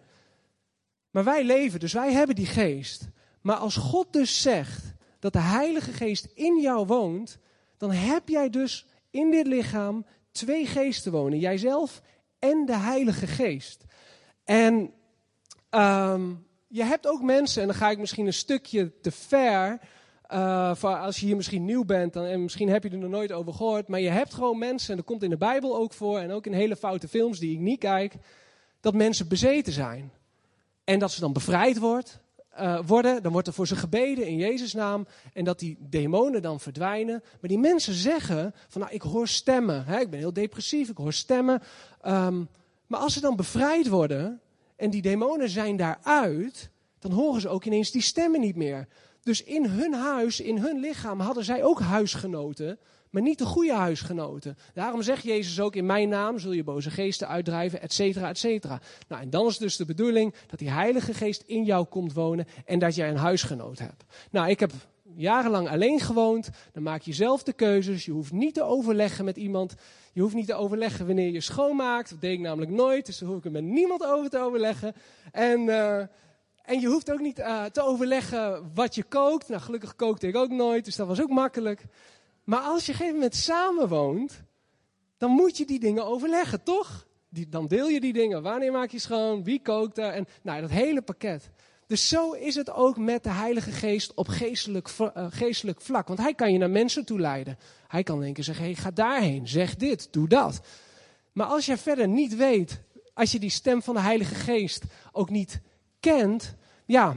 Maar 1.11 1.23
wij 1.23 1.43
leven, 1.43 1.79
dus 1.79 1.93
wij 1.93 2.13
hebben 2.13 2.35
die 2.35 2.45
geest. 2.45 3.07
Maar 3.41 3.55
als 3.55 3.75
God 3.75 4.13
dus 4.13 4.41
zegt 4.41 4.93
dat 5.19 5.33
de 5.33 5.41
Heilige 5.41 5.91
Geest 5.93 6.27
in 6.33 6.61
jou 6.61 6.85
woont, 6.85 7.37
dan 7.77 7.91
heb 7.91 8.29
jij 8.29 8.49
dus 8.49 8.85
in 9.09 9.31
dit 9.31 9.47
lichaam 9.47 10.05
twee 10.31 10.65
geesten 10.65 11.11
wonen. 11.11 11.39
Jijzelf 11.39 12.01
en 12.39 12.65
de 12.65 12.77
Heilige 12.77 13.27
Geest. 13.27 13.83
En 14.43 14.93
um, 15.69 16.44
je 16.67 16.83
hebt 16.83 17.07
ook 17.07 17.21
mensen, 17.21 17.61
en 17.61 17.67
dan 17.67 17.77
ga 17.77 17.89
ik 17.89 17.97
misschien 17.97 18.25
een 18.25 18.33
stukje 18.33 18.99
te 19.01 19.11
ver. 19.11 19.79
Uh, 20.33 20.75
voor 20.75 20.95
als 20.95 21.19
je 21.19 21.25
hier 21.25 21.35
misschien 21.35 21.65
nieuw 21.65 21.85
bent, 21.85 22.13
dan, 22.13 22.25
en 22.25 22.43
misschien 22.43 22.69
heb 22.69 22.83
je 22.83 22.89
er 22.89 22.97
nog 22.97 23.09
nooit 23.09 23.31
over 23.31 23.53
gehoord. 23.53 23.87
Maar 23.87 23.99
je 23.99 24.09
hebt 24.09 24.33
gewoon 24.33 24.57
mensen, 24.57 24.89
en 24.89 24.95
dat 24.95 25.05
komt 25.05 25.23
in 25.23 25.29
de 25.29 25.37
Bijbel 25.37 25.77
ook 25.77 25.93
voor. 25.93 26.19
En 26.19 26.31
ook 26.31 26.45
in 26.45 26.53
hele 26.53 26.75
foute 26.75 27.07
films 27.07 27.39
die 27.39 27.53
ik 27.53 27.59
niet 27.59 27.79
kijk. 27.79 28.15
Dat 28.79 28.93
mensen 28.93 29.27
bezeten 29.27 29.73
zijn. 29.73 30.11
En 30.83 30.99
dat 30.99 31.11
ze 31.11 31.19
dan 31.19 31.33
bevrijd 31.33 31.77
wordt, 31.77 32.19
uh, 32.59 32.79
worden. 32.85 33.23
Dan 33.23 33.31
wordt 33.31 33.47
er 33.47 33.53
voor 33.53 33.67
ze 33.67 33.75
gebeden 33.75 34.27
in 34.27 34.37
Jezus' 34.37 34.73
naam. 34.73 35.07
En 35.33 35.43
dat 35.43 35.59
die 35.59 35.77
demonen 35.79 36.41
dan 36.41 36.59
verdwijnen. 36.59 37.23
Maar 37.41 37.49
die 37.49 37.59
mensen 37.59 37.93
zeggen 37.93 38.53
van 38.67 38.81
nou 38.81 38.93
ik 38.93 39.01
hoor 39.01 39.27
stemmen. 39.27 39.85
Hè, 39.85 39.99
ik 39.99 40.09
ben 40.09 40.19
heel 40.19 40.33
depressief, 40.33 40.89
ik 40.89 40.97
hoor 40.97 41.13
stemmen. 41.13 41.61
Um, 42.07 42.47
maar 42.87 42.99
als 42.99 43.13
ze 43.13 43.21
dan 43.21 43.35
bevrijd 43.35 43.87
worden, 43.87 44.41
en 44.75 44.89
die 44.89 45.01
demonen 45.01 45.49
zijn 45.49 45.75
daaruit, 45.75 46.69
dan 46.99 47.11
horen 47.11 47.41
ze 47.41 47.49
ook 47.49 47.65
ineens 47.65 47.91
die 47.91 48.01
stemmen 48.01 48.39
niet 48.39 48.55
meer. 48.55 48.87
Dus 49.21 49.43
in 49.43 49.65
hun 49.65 49.93
huis, 49.93 50.39
in 50.39 50.57
hun 50.57 50.79
lichaam 50.79 51.19
hadden 51.19 51.43
zij 51.43 51.63
ook 51.63 51.79
huisgenoten, 51.79 52.79
maar 53.09 53.21
niet 53.21 53.37
de 53.37 53.45
goede 53.45 53.73
huisgenoten. 53.73 54.57
Daarom 54.73 55.01
zegt 55.01 55.23
Jezus 55.23 55.59
ook, 55.59 55.75
in 55.75 55.85
mijn 55.85 56.09
naam 56.09 56.39
zul 56.39 56.51
je 56.51 56.63
boze 56.63 56.89
geesten 56.89 57.27
uitdrijven, 57.27 57.81
et 57.81 57.93
cetera, 57.93 58.29
et 58.29 58.37
cetera. 58.37 58.81
Nou, 59.07 59.21
en 59.21 59.29
dan 59.29 59.47
is 59.47 59.57
dus 59.57 59.75
de 59.75 59.85
bedoeling 59.85 60.33
dat 60.47 60.59
die 60.59 60.69
Heilige 60.69 61.13
Geest 61.13 61.43
in 61.45 61.63
jou 61.63 61.85
komt 61.85 62.13
wonen 62.13 62.47
en 62.65 62.79
dat 62.79 62.95
jij 62.95 63.09
een 63.09 63.17
huisgenoot 63.17 63.79
hebt. 63.79 64.03
Nou, 64.31 64.49
ik 64.49 64.59
heb 64.59 64.71
jarenlang 65.15 65.69
alleen 65.69 65.99
gewoond, 65.99 66.49
dan 66.73 66.83
maak 66.83 67.01
je 67.01 67.13
zelf 67.13 67.43
de 67.43 67.53
keuzes. 67.53 68.05
Je 68.05 68.11
hoeft 68.11 68.31
niet 68.31 68.53
te 68.53 68.63
overleggen 68.63 69.25
met 69.25 69.37
iemand. 69.37 69.75
Je 70.15 70.21
hoeft 70.21 70.35
niet 70.35 70.47
te 70.47 70.53
overleggen 70.53 71.05
wanneer 71.05 71.31
je 71.31 71.41
schoonmaakt. 71.41 72.09
Dat 72.09 72.21
deed 72.21 72.33
ik 72.33 72.39
namelijk 72.39 72.71
nooit, 72.71 73.05
dus 73.05 73.17
daar 73.17 73.29
hoef 73.29 73.37
ik 73.37 73.45
er 73.45 73.51
met 73.51 73.63
niemand 73.63 74.05
over 74.05 74.29
te 74.29 74.39
overleggen. 74.39 74.93
En, 75.31 75.59
uh, 75.59 75.97
en 76.61 76.79
je 76.79 76.87
hoeft 76.87 77.11
ook 77.11 77.19
niet 77.19 77.39
uh, 77.39 77.63
te 77.63 77.81
overleggen 77.81 78.71
wat 78.73 78.95
je 78.95 79.03
kookt. 79.03 79.47
Nou, 79.47 79.61
gelukkig 79.61 79.95
kookte 79.95 80.27
ik 80.27 80.35
ook 80.35 80.49
nooit, 80.49 80.85
dus 80.85 80.95
dat 80.95 81.07
was 81.07 81.21
ook 81.21 81.29
makkelijk. 81.29 81.85
Maar 82.43 82.59
als 82.59 82.85
je 82.85 82.91
op 82.91 82.99
een 82.99 83.05
gegeven 83.05 83.13
moment 83.13 83.35
samen 83.35 83.87
woont, 83.87 84.43
dan 85.17 85.31
moet 85.31 85.57
je 85.57 85.65
die 85.65 85.79
dingen 85.79 86.05
overleggen, 86.05 86.63
toch? 86.63 87.07
Die, 87.29 87.49
dan 87.49 87.67
deel 87.67 87.87
je 87.87 87.99
die 87.99 88.13
dingen. 88.13 88.41
Wanneer 88.41 88.71
maak 88.71 88.89
je 88.89 88.99
schoon? 88.99 89.43
Wie 89.43 89.61
kookt 89.61 89.97
er? 89.97 90.11
En 90.11 90.27
nou, 90.41 90.61
dat 90.61 90.69
hele 90.69 91.01
pakket. 91.01 91.49
Dus 91.87 92.07
zo 92.07 92.31
is 92.31 92.55
het 92.55 92.71
ook 92.71 92.97
met 92.97 93.23
de 93.23 93.29
Heilige 93.29 93.71
Geest 93.71 94.13
op 94.13 94.27
geestelijk, 94.27 94.89
uh, 94.99 95.07
geestelijk 95.29 95.81
vlak. 95.81 96.07
Want 96.07 96.19
hij 96.19 96.33
kan 96.33 96.51
je 96.51 96.57
naar 96.57 96.69
mensen 96.69 97.05
toe 97.05 97.19
leiden. 97.19 97.57
Hij 97.87 98.03
kan 98.03 98.19
denken 98.19 98.43
zeggen, 98.43 98.65
hey, 98.65 98.75
ga 98.75 98.91
daarheen, 98.91 99.47
zeg 99.47 99.75
dit, 99.75 100.07
doe 100.11 100.27
dat. 100.27 100.61
Maar 101.31 101.47
als 101.47 101.65
je 101.65 101.77
verder 101.77 102.07
niet 102.07 102.35
weet, 102.35 102.81
als 103.13 103.31
je 103.31 103.39
die 103.39 103.49
stem 103.49 103.81
van 103.81 103.95
de 103.95 104.01
Heilige 104.01 104.35
Geest 104.35 104.83
ook 105.11 105.29
niet 105.29 105.61
kent, 105.99 106.55
ja, 106.85 107.15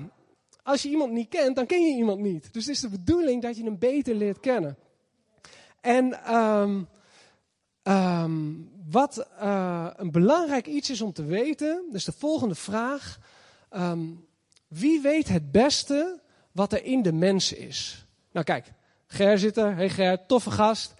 als 0.62 0.82
je 0.82 0.88
iemand 0.88 1.12
niet 1.12 1.28
kent, 1.28 1.56
dan 1.56 1.66
ken 1.66 1.82
je 1.82 1.96
iemand 1.96 2.20
niet. 2.20 2.52
Dus 2.52 2.66
het 2.66 2.74
is 2.74 2.80
de 2.80 2.88
bedoeling 2.88 3.42
dat 3.42 3.56
je 3.56 3.64
hem 3.64 3.78
beter 3.78 4.14
leert 4.14 4.40
kennen. 4.40 4.76
En 5.80 6.34
um, 6.36 6.88
um, 7.82 8.70
wat 8.90 9.28
uh, 9.42 9.90
een 9.96 10.10
belangrijk 10.10 10.66
iets 10.66 10.90
is 10.90 11.00
om 11.00 11.12
te 11.12 11.24
weten, 11.24 11.84
dus 11.90 12.04
de 12.04 12.12
volgende 12.12 12.54
vraag. 12.54 13.18
Um, 13.70 14.27
wie 14.68 15.00
weet 15.00 15.28
het 15.28 15.52
beste 15.52 16.20
wat 16.52 16.72
er 16.72 16.84
in 16.84 17.02
de 17.02 17.12
mens 17.12 17.52
is? 17.52 18.06
Nou 18.32 18.44
kijk, 18.44 18.72
Ger 19.06 19.38
zit 19.38 19.56
er. 19.56 19.76
Hey 19.76 19.88
Ger, 19.88 20.26
toffe 20.26 20.50
gast. 20.50 20.94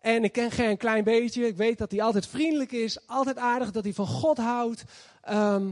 En 0.00 0.24
ik 0.24 0.32
ken 0.32 0.50
Ger 0.50 0.70
een 0.70 0.76
klein 0.76 1.04
beetje. 1.04 1.46
Ik 1.46 1.56
weet 1.56 1.78
dat 1.78 1.90
hij 1.90 2.02
altijd 2.02 2.26
vriendelijk 2.26 2.72
is, 2.72 3.06
altijd 3.06 3.38
aardig, 3.38 3.70
dat 3.70 3.84
hij 3.84 3.92
van 3.92 4.06
God 4.06 4.36
houdt. 4.36 4.84
Um, 5.30 5.70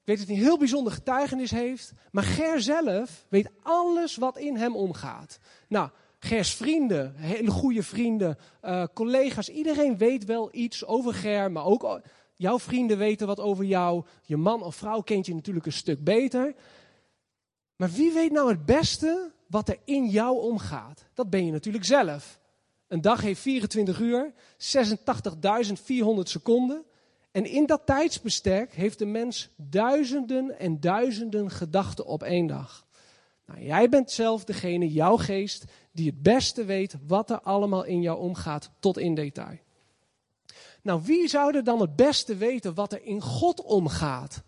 ik 0.00 0.06
weet 0.06 0.18
dat 0.18 0.26
hij 0.26 0.36
een 0.36 0.42
heel 0.42 0.58
bijzonder 0.58 0.92
getuigenis 0.92 1.50
heeft. 1.50 1.92
Maar 2.10 2.24
Ger 2.24 2.60
zelf 2.60 3.26
weet 3.28 3.50
alles 3.62 4.16
wat 4.16 4.38
in 4.38 4.56
hem 4.56 4.76
omgaat. 4.76 5.38
Nou, 5.68 5.90
Gers 6.18 6.54
vrienden, 6.54 7.14
hele 7.16 7.50
goede 7.50 7.82
vrienden, 7.82 8.38
uh, 8.64 8.84
collega's, 8.94 9.48
iedereen 9.48 9.96
weet 9.96 10.24
wel 10.24 10.48
iets 10.52 10.84
over 10.84 11.14
Ger, 11.14 11.52
maar 11.52 11.64
ook 11.64 12.00
Jouw 12.40 12.58
vrienden 12.58 12.98
weten 12.98 13.26
wat 13.26 13.40
over 13.40 13.64
jou. 13.64 14.04
Je 14.22 14.36
man 14.36 14.62
of 14.62 14.76
vrouw 14.76 15.00
kent 15.00 15.26
je 15.26 15.34
natuurlijk 15.34 15.66
een 15.66 15.72
stuk 15.72 16.04
beter. 16.04 16.54
Maar 17.76 17.90
wie 17.90 18.12
weet 18.12 18.32
nou 18.32 18.48
het 18.48 18.66
beste 18.66 19.32
wat 19.46 19.68
er 19.68 19.78
in 19.84 20.08
jou 20.08 20.40
omgaat? 20.40 21.04
Dat 21.14 21.30
ben 21.30 21.46
je 21.46 21.52
natuurlijk 21.52 21.84
zelf. 21.84 22.40
Een 22.88 23.00
dag 23.00 23.20
heeft 23.20 23.40
24 23.40 24.00
uur, 24.00 24.32
86.400 24.56 26.22
seconden. 26.22 26.84
En 27.30 27.44
in 27.44 27.66
dat 27.66 27.86
tijdsbestek 27.86 28.74
heeft 28.74 28.98
de 28.98 29.06
mens 29.06 29.50
duizenden 29.56 30.58
en 30.58 30.80
duizenden 30.80 31.50
gedachten 31.50 32.06
op 32.06 32.22
één 32.22 32.46
dag. 32.46 32.86
Nou, 33.46 33.62
jij 33.62 33.88
bent 33.88 34.10
zelf 34.10 34.44
degene, 34.44 34.92
jouw 34.92 35.16
geest, 35.16 35.64
die 35.92 36.06
het 36.06 36.22
beste 36.22 36.64
weet 36.64 36.96
wat 37.06 37.30
er 37.30 37.40
allemaal 37.40 37.84
in 37.84 38.00
jou 38.00 38.18
omgaat 38.18 38.70
tot 38.78 38.98
in 38.98 39.14
detail. 39.14 39.58
Nou, 40.82 41.02
wie 41.02 41.28
zou 41.28 41.56
er 41.56 41.64
dan 41.64 41.80
het 41.80 41.96
beste 41.96 42.36
weten 42.36 42.74
wat 42.74 42.92
er 42.92 43.02
in 43.02 43.20
God 43.20 43.62
omgaat? 43.62 44.42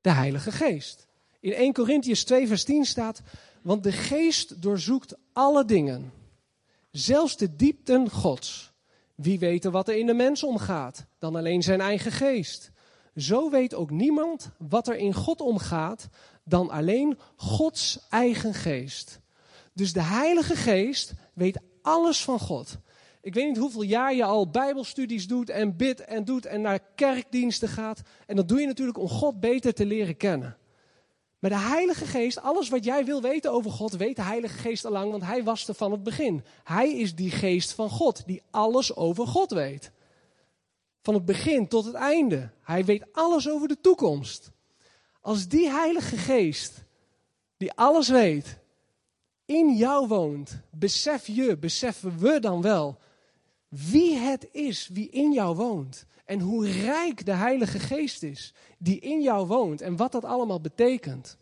De 0.00 0.10
Heilige 0.10 0.52
Geest. 0.52 1.06
In 1.40 1.52
1 1.52 1.72
Corinthians 1.72 2.24
2, 2.24 2.46
vers 2.46 2.64
10 2.64 2.84
staat: 2.84 3.22
Want 3.62 3.82
de 3.82 3.92
Geest 3.92 4.62
doorzoekt 4.62 5.14
alle 5.32 5.64
dingen, 5.64 6.12
zelfs 6.90 7.36
de 7.36 7.56
diepten 7.56 8.10
Gods. 8.10 8.72
Wie 9.14 9.38
weet 9.38 9.64
wat 9.64 9.88
er 9.88 9.96
in 9.96 10.06
de 10.06 10.14
mens 10.14 10.42
omgaat, 10.42 11.04
dan 11.18 11.36
alleen 11.36 11.62
zijn 11.62 11.80
eigen 11.80 12.12
geest. 12.12 12.70
Zo 13.16 13.50
weet 13.50 13.74
ook 13.74 13.90
niemand 13.90 14.50
wat 14.58 14.88
er 14.88 14.96
in 14.96 15.14
God 15.14 15.40
omgaat, 15.40 16.08
dan 16.44 16.70
alleen 16.70 17.18
Gods 17.36 17.98
eigen 18.08 18.54
geest. 18.54 19.20
Dus 19.72 19.92
de 19.92 20.02
Heilige 20.02 20.56
Geest 20.56 21.12
weet 21.34 21.60
alles 21.82 22.24
van 22.24 22.38
God. 22.38 22.78
Ik 23.22 23.34
weet 23.34 23.46
niet 23.46 23.56
hoeveel 23.58 23.82
jaar 23.82 24.14
je 24.14 24.24
al 24.24 24.50
bijbelstudies 24.50 25.26
doet 25.26 25.50
en 25.50 25.76
bidt 25.76 26.04
en 26.04 26.24
doet 26.24 26.46
en 26.46 26.60
naar 26.60 26.78
kerkdiensten 26.94 27.68
gaat. 27.68 28.02
En 28.26 28.36
dat 28.36 28.48
doe 28.48 28.60
je 28.60 28.66
natuurlijk 28.66 28.98
om 28.98 29.08
God 29.08 29.40
beter 29.40 29.74
te 29.74 29.86
leren 29.86 30.16
kennen. 30.16 30.56
Maar 31.38 31.50
de 31.50 31.56
Heilige 31.56 32.06
Geest, 32.06 32.40
alles 32.40 32.68
wat 32.68 32.84
jij 32.84 33.04
wil 33.04 33.22
weten 33.22 33.52
over 33.52 33.70
God, 33.70 33.92
weet 33.92 34.16
de 34.16 34.22
Heilige 34.22 34.58
Geest 34.58 34.84
al 34.84 34.92
lang, 34.92 35.10
want 35.10 35.22
hij 35.22 35.44
was 35.44 35.68
er 35.68 35.74
van 35.74 35.92
het 35.92 36.02
begin. 36.02 36.44
Hij 36.64 36.92
is 36.92 37.14
die 37.14 37.30
geest 37.30 37.72
van 37.72 37.90
God, 37.90 38.26
die 38.26 38.42
alles 38.50 38.96
over 38.96 39.26
God 39.26 39.50
weet. 39.50 39.92
Van 41.00 41.14
het 41.14 41.24
begin 41.24 41.68
tot 41.68 41.84
het 41.84 41.94
einde. 41.94 42.50
Hij 42.62 42.84
weet 42.84 43.12
alles 43.12 43.48
over 43.48 43.68
de 43.68 43.80
toekomst. 43.80 44.50
Als 45.20 45.48
die 45.48 45.70
Heilige 45.70 46.16
Geest, 46.16 46.84
die 47.56 47.72
alles 47.72 48.08
weet, 48.08 48.58
in 49.44 49.76
jou 49.76 50.08
woont, 50.08 50.60
besef 50.70 51.26
je, 51.26 51.56
beseffen 51.56 52.18
we 52.18 52.40
dan 52.40 52.62
wel 52.62 52.98
wie 53.72 54.16
het 54.16 54.48
is 54.50 54.88
wie 54.92 55.08
in 55.08 55.32
jou 55.32 55.56
woont. 55.56 56.06
En 56.24 56.40
hoe 56.40 56.68
rijk 56.68 57.24
de 57.24 57.32
Heilige 57.32 57.78
Geest 57.78 58.22
is 58.22 58.54
die 58.78 58.98
in 58.98 59.22
jou 59.22 59.46
woont. 59.46 59.80
En 59.80 59.96
wat 59.96 60.12
dat 60.12 60.24
allemaal 60.24 60.60
betekent. 60.60 61.36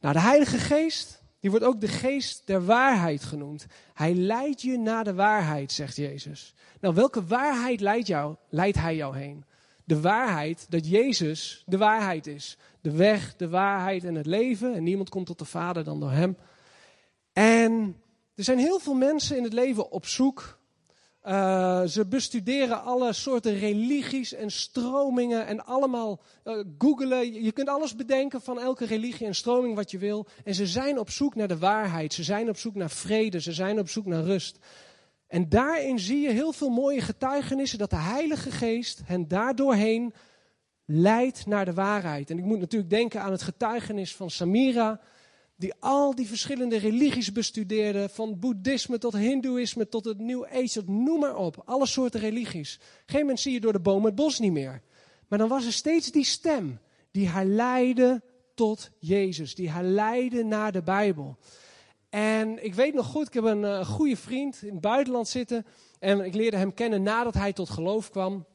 Nou, 0.00 0.14
de 0.14 0.20
Heilige 0.20 0.58
Geest, 0.58 1.22
die 1.40 1.50
wordt 1.50 1.64
ook 1.64 1.80
de 1.80 1.88
geest 1.88 2.42
der 2.44 2.64
waarheid 2.64 3.24
genoemd. 3.24 3.66
Hij 3.94 4.14
leidt 4.14 4.62
je 4.62 4.78
naar 4.78 5.04
de 5.04 5.14
waarheid, 5.14 5.72
zegt 5.72 5.96
Jezus. 5.96 6.54
Nou, 6.80 6.94
welke 6.94 7.24
waarheid 7.24 7.80
leidt, 7.80 8.06
jou, 8.06 8.36
leidt 8.48 8.76
hij 8.76 8.96
jou 8.96 9.16
heen? 9.16 9.44
De 9.84 10.00
waarheid 10.00 10.66
dat 10.68 10.88
Jezus 10.88 11.62
de 11.66 11.78
waarheid 11.78 12.26
is. 12.26 12.58
De 12.80 12.90
weg, 12.90 13.36
de 13.36 13.48
waarheid 13.48 14.04
en 14.04 14.14
het 14.14 14.26
leven. 14.26 14.74
En 14.74 14.82
niemand 14.82 15.08
komt 15.08 15.26
tot 15.26 15.38
de 15.38 15.44
Vader 15.44 15.84
dan 15.84 16.00
door 16.00 16.10
hem. 16.10 16.36
En 17.32 17.96
er 18.34 18.44
zijn 18.44 18.58
heel 18.58 18.78
veel 18.78 18.94
mensen 18.94 19.36
in 19.36 19.42
het 19.42 19.52
leven 19.52 19.90
op 19.90 20.06
zoek 20.06 20.57
uh, 21.24 21.82
ze 21.84 22.06
bestuderen 22.06 22.82
alle 22.82 23.12
soorten 23.12 23.58
religies 23.58 24.34
en 24.34 24.50
stromingen 24.50 25.46
en 25.46 25.64
allemaal 25.64 26.20
uh, 26.44 26.64
googelen. 26.78 27.42
Je 27.42 27.52
kunt 27.52 27.68
alles 27.68 27.94
bedenken 27.94 28.40
van 28.40 28.60
elke 28.60 28.86
religie 28.86 29.26
en 29.26 29.34
stroming 29.34 29.74
wat 29.74 29.90
je 29.90 29.98
wil. 29.98 30.26
En 30.44 30.54
ze 30.54 30.66
zijn 30.66 30.98
op 30.98 31.10
zoek 31.10 31.34
naar 31.34 31.48
de 31.48 31.58
waarheid. 31.58 32.14
Ze 32.14 32.22
zijn 32.22 32.48
op 32.48 32.56
zoek 32.56 32.74
naar 32.74 32.90
vrede. 32.90 33.40
Ze 33.40 33.52
zijn 33.52 33.78
op 33.78 33.88
zoek 33.88 34.06
naar 34.06 34.22
rust. 34.22 34.58
En 35.26 35.48
daarin 35.48 35.98
zie 35.98 36.20
je 36.20 36.30
heel 36.30 36.52
veel 36.52 36.68
mooie 36.68 37.00
getuigenissen 37.00 37.78
dat 37.78 37.90
de 37.90 37.96
Heilige 37.96 38.50
Geest 38.50 39.00
hen 39.04 39.28
daardoorheen 39.28 40.14
leidt 40.84 41.46
naar 41.46 41.64
de 41.64 41.74
waarheid. 41.74 42.30
En 42.30 42.38
ik 42.38 42.44
moet 42.44 42.60
natuurlijk 42.60 42.90
denken 42.90 43.22
aan 43.22 43.32
het 43.32 43.42
getuigenis 43.42 44.16
van 44.16 44.30
Samira, 44.30 45.00
die 45.58 45.74
al 45.80 46.14
die 46.14 46.26
verschillende 46.26 46.76
religies 46.76 47.32
bestudeerde, 47.32 48.08
van 48.08 48.38
boeddhisme 48.38 48.98
tot 48.98 49.16
hindoeïsme 49.16 49.88
tot 49.88 50.04
het 50.04 50.18
New 50.18 50.44
Age, 50.44 50.82
noem 50.86 51.20
maar 51.20 51.36
op, 51.36 51.62
alle 51.64 51.86
soorten 51.86 52.20
religies. 52.20 52.80
Geen 53.06 53.20
moment 53.20 53.40
zie 53.40 53.52
je 53.52 53.60
door 53.60 53.72
de 53.72 53.80
boom 53.80 54.04
het 54.04 54.14
bos 54.14 54.38
niet 54.38 54.52
meer. 54.52 54.82
Maar 55.28 55.38
dan 55.38 55.48
was 55.48 55.66
er 55.66 55.72
steeds 55.72 56.10
die 56.10 56.24
stem 56.24 56.78
die 57.10 57.28
haar 57.28 57.44
leidde 57.44 58.22
tot 58.54 58.90
Jezus, 58.98 59.54
die 59.54 59.70
haar 59.70 59.84
leidde 59.84 60.44
naar 60.44 60.72
de 60.72 60.82
Bijbel. 60.82 61.38
En 62.08 62.64
ik 62.64 62.74
weet 62.74 62.94
nog 62.94 63.06
goed, 63.06 63.26
ik 63.26 63.34
heb 63.34 63.44
een 63.44 63.62
uh, 63.62 63.86
goede 63.86 64.16
vriend 64.16 64.62
in 64.62 64.72
het 64.72 64.80
buitenland 64.80 65.28
zitten. 65.28 65.66
En 65.98 66.20
ik 66.20 66.34
leerde 66.34 66.56
hem 66.56 66.74
kennen 66.74 67.02
nadat 67.02 67.34
hij 67.34 67.52
tot 67.52 67.70
geloof 67.70 68.10
kwam. 68.10 68.46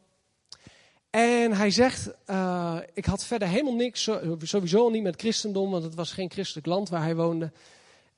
En 1.16 1.52
hij 1.54 1.72
zegt, 1.72 2.10
uh, 2.28 2.78
ik 2.94 3.06
had 3.06 3.24
verder 3.24 3.48
helemaal 3.48 3.74
niks, 3.74 4.10
sowieso 4.42 4.90
niet 4.90 5.04
met 5.04 5.20
christendom, 5.20 5.72
want 5.72 5.84
het 5.84 5.96
was 5.96 6.12
geen 6.12 6.32
christelijk 6.32 6.68
land 6.68 6.90
waar 6.90 7.02
hij 7.02 7.16
woonde. 7.16 7.52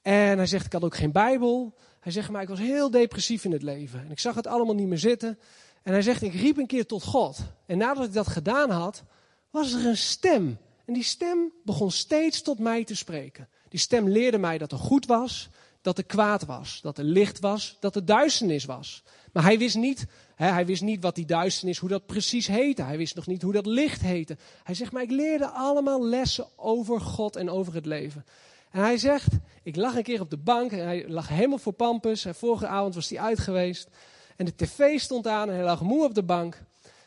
En 0.02 0.38
hij 0.38 0.46
zegt, 0.46 0.66
ik 0.66 0.74
had 0.74 0.84
ook 0.84 0.96
geen 0.96 1.12
Bijbel. 1.12 1.74
Hij 2.00 2.12
zegt, 2.12 2.30
maar 2.30 2.42
ik 2.42 2.48
was 2.48 2.60
heel 2.60 2.92
depressief 2.92 3.44
in 3.44 3.52
het 3.52 3.62
leven. 3.62 4.00
En 4.00 4.12
ik 4.12 4.20
zag 4.20 4.36
het 4.36 4.48
allemaal 4.48 4.75
niet 4.75 4.88
meer 4.88 4.98
zitten. 4.98 5.40
En 5.84 5.92
hij 5.92 6.02
zegt, 6.02 6.22
ik 6.22 6.34
riep 6.34 6.58
een 6.58 6.68
keer 6.68 6.86
tot 6.86 7.04
God. 7.04 7.38
En 7.66 7.78
nadat 7.78 8.06
ik 8.06 8.14
dat 8.14 8.28
gedaan 8.28 8.70
had, 8.70 9.04
was 9.50 9.74
er 9.74 9.86
een 9.86 9.98
stem. 9.98 10.58
En 10.86 10.94
die 10.94 11.04
stem 11.04 11.52
begon 11.64 11.92
steeds 11.92 12.42
tot 12.42 12.60
mij 12.60 12.84
te 12.84 12.96
spreken. 12.96 13.48
Die 13.70 13.80
stem 13.80 14.10
leerde 14.10 14.38
mij 14.38 14.58
dat 14.58 14.72
er 14.72 14.78
goed 14.78 15.06
was, 15.06 15.50
dat 15.86 15.98
er 15.98 16.06
kwaad 16.06 16.46
was, 16.46 16.80
dat 16.82 16.98
er 16.98 17.04
licht 17.04 17.39
was, 17.39 17.77
dat 17.80 17.96
er 17.96 18.06
duisternis 18.06 18.65
was. 18.65 19.04
Maar 19.34 19.44
hij 19.44 19.58
wist 19.58 19.75
niet, 19.75 20.06
hè, 20.36 20.48
hij 20.48 20.65
wist 20.65 20.82
niet 20.82 21.01
wat 21.01 21.15
die 21.15 21.25
duisternis, 21.25 21.77
hoe 21.77 21.89
dat 21.89 22.06
precies 22.06 22.48
heette. 22.48 22.84
Hij 22.84 22.98
wist 22.98 23.15
nog 23.15 23.27
niet 23.27 23.42
hoe 23.42 23.54
dat 23.54 23.65
licht 23.65 24.01
heette. 24.01 24.38
Hij 24.63 24.75
zegt, 24.75 24.92
maar 24.92 25.01
ik 25.01 25.12
leerde 25.12 25.48
allemaal 25.48 26.06
lessen 26.06 26.48
over 26.56 27.01
God 27.01 27.36
en 27.36 27.50
over 27.50 27.74
het 27.74 27.86
leven. 27.86 28.25
En 28.72 28.82
hij 28.82 28.98
zegt, 28.98 29.27
ik 29.63 29.75
lag 29.75 29.96
een 29.96 30.04
keer 30.04 30.22
op 30.22 30.30
de 30.30 30.38
bank 30.38 30.72
en 30.72 30.86
hij 30.86 31.08
lag 31.08 31.27
helemaal 31.27 31.58
voor 31.58 31.74
pampus. 31.74 32.25
Vorige 32.30 32.68
avond 32.68 32.96
was 32.96 33.10
hij 33.10 33.20
uit 33.20 33.39
geweest. 33.39 33.89
En 34.36 34.46
de 34.46 34.56
tv 34.56 35.00
stond 35.00 35.27
aan 35.27 35.50
en 35.50 35.56
hij 35.56 35.63
lag 35.63 35.82
moe 35.82 36.04
op 36.04 36.13
de 36.13 36.24
bank. 36.24 36.62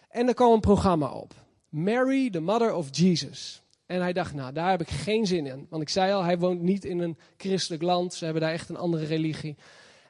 En 0.08 0.28
er 0.28 0.34
kwam 0.34 0.52
een 0.52 0.60
programma 0.60 1.10
op. 1.10 1.34
Mary, 1.68 2.30
the 2.30 2.40
Mother 2.40 2.74
of 2.74 2.88
Jesus. 2.90 3.62
En 3.88 4.00
hij 4.00 4.12
dacht, 4.12 4.34
nou, 4.34 4.52
daar 4.52 4.70
heb 4.70 4.80
ik 4.80 4.88
geen 4.88 5.26
zin 5.26 5.46
in. 5.46 5.66
Want 5.70 5.82
ik 5.82 5.88
zei 5.88 6.12
al, 6.12 6.22
hij 6.22 6.38
woont 6.38 6.60
niet 6.60 6.84
in 6.84 6.98
een 6.98 7.18
christelijk 7.36 7.82
land. 7.82 8.14
Ze 8.14 8.24
hebben 8.24 8.42
daar 8.42 8.52
echt 8.52 8.68
een 8.68 8.76
andere 8.76 9.06
religie. 9.06 9.56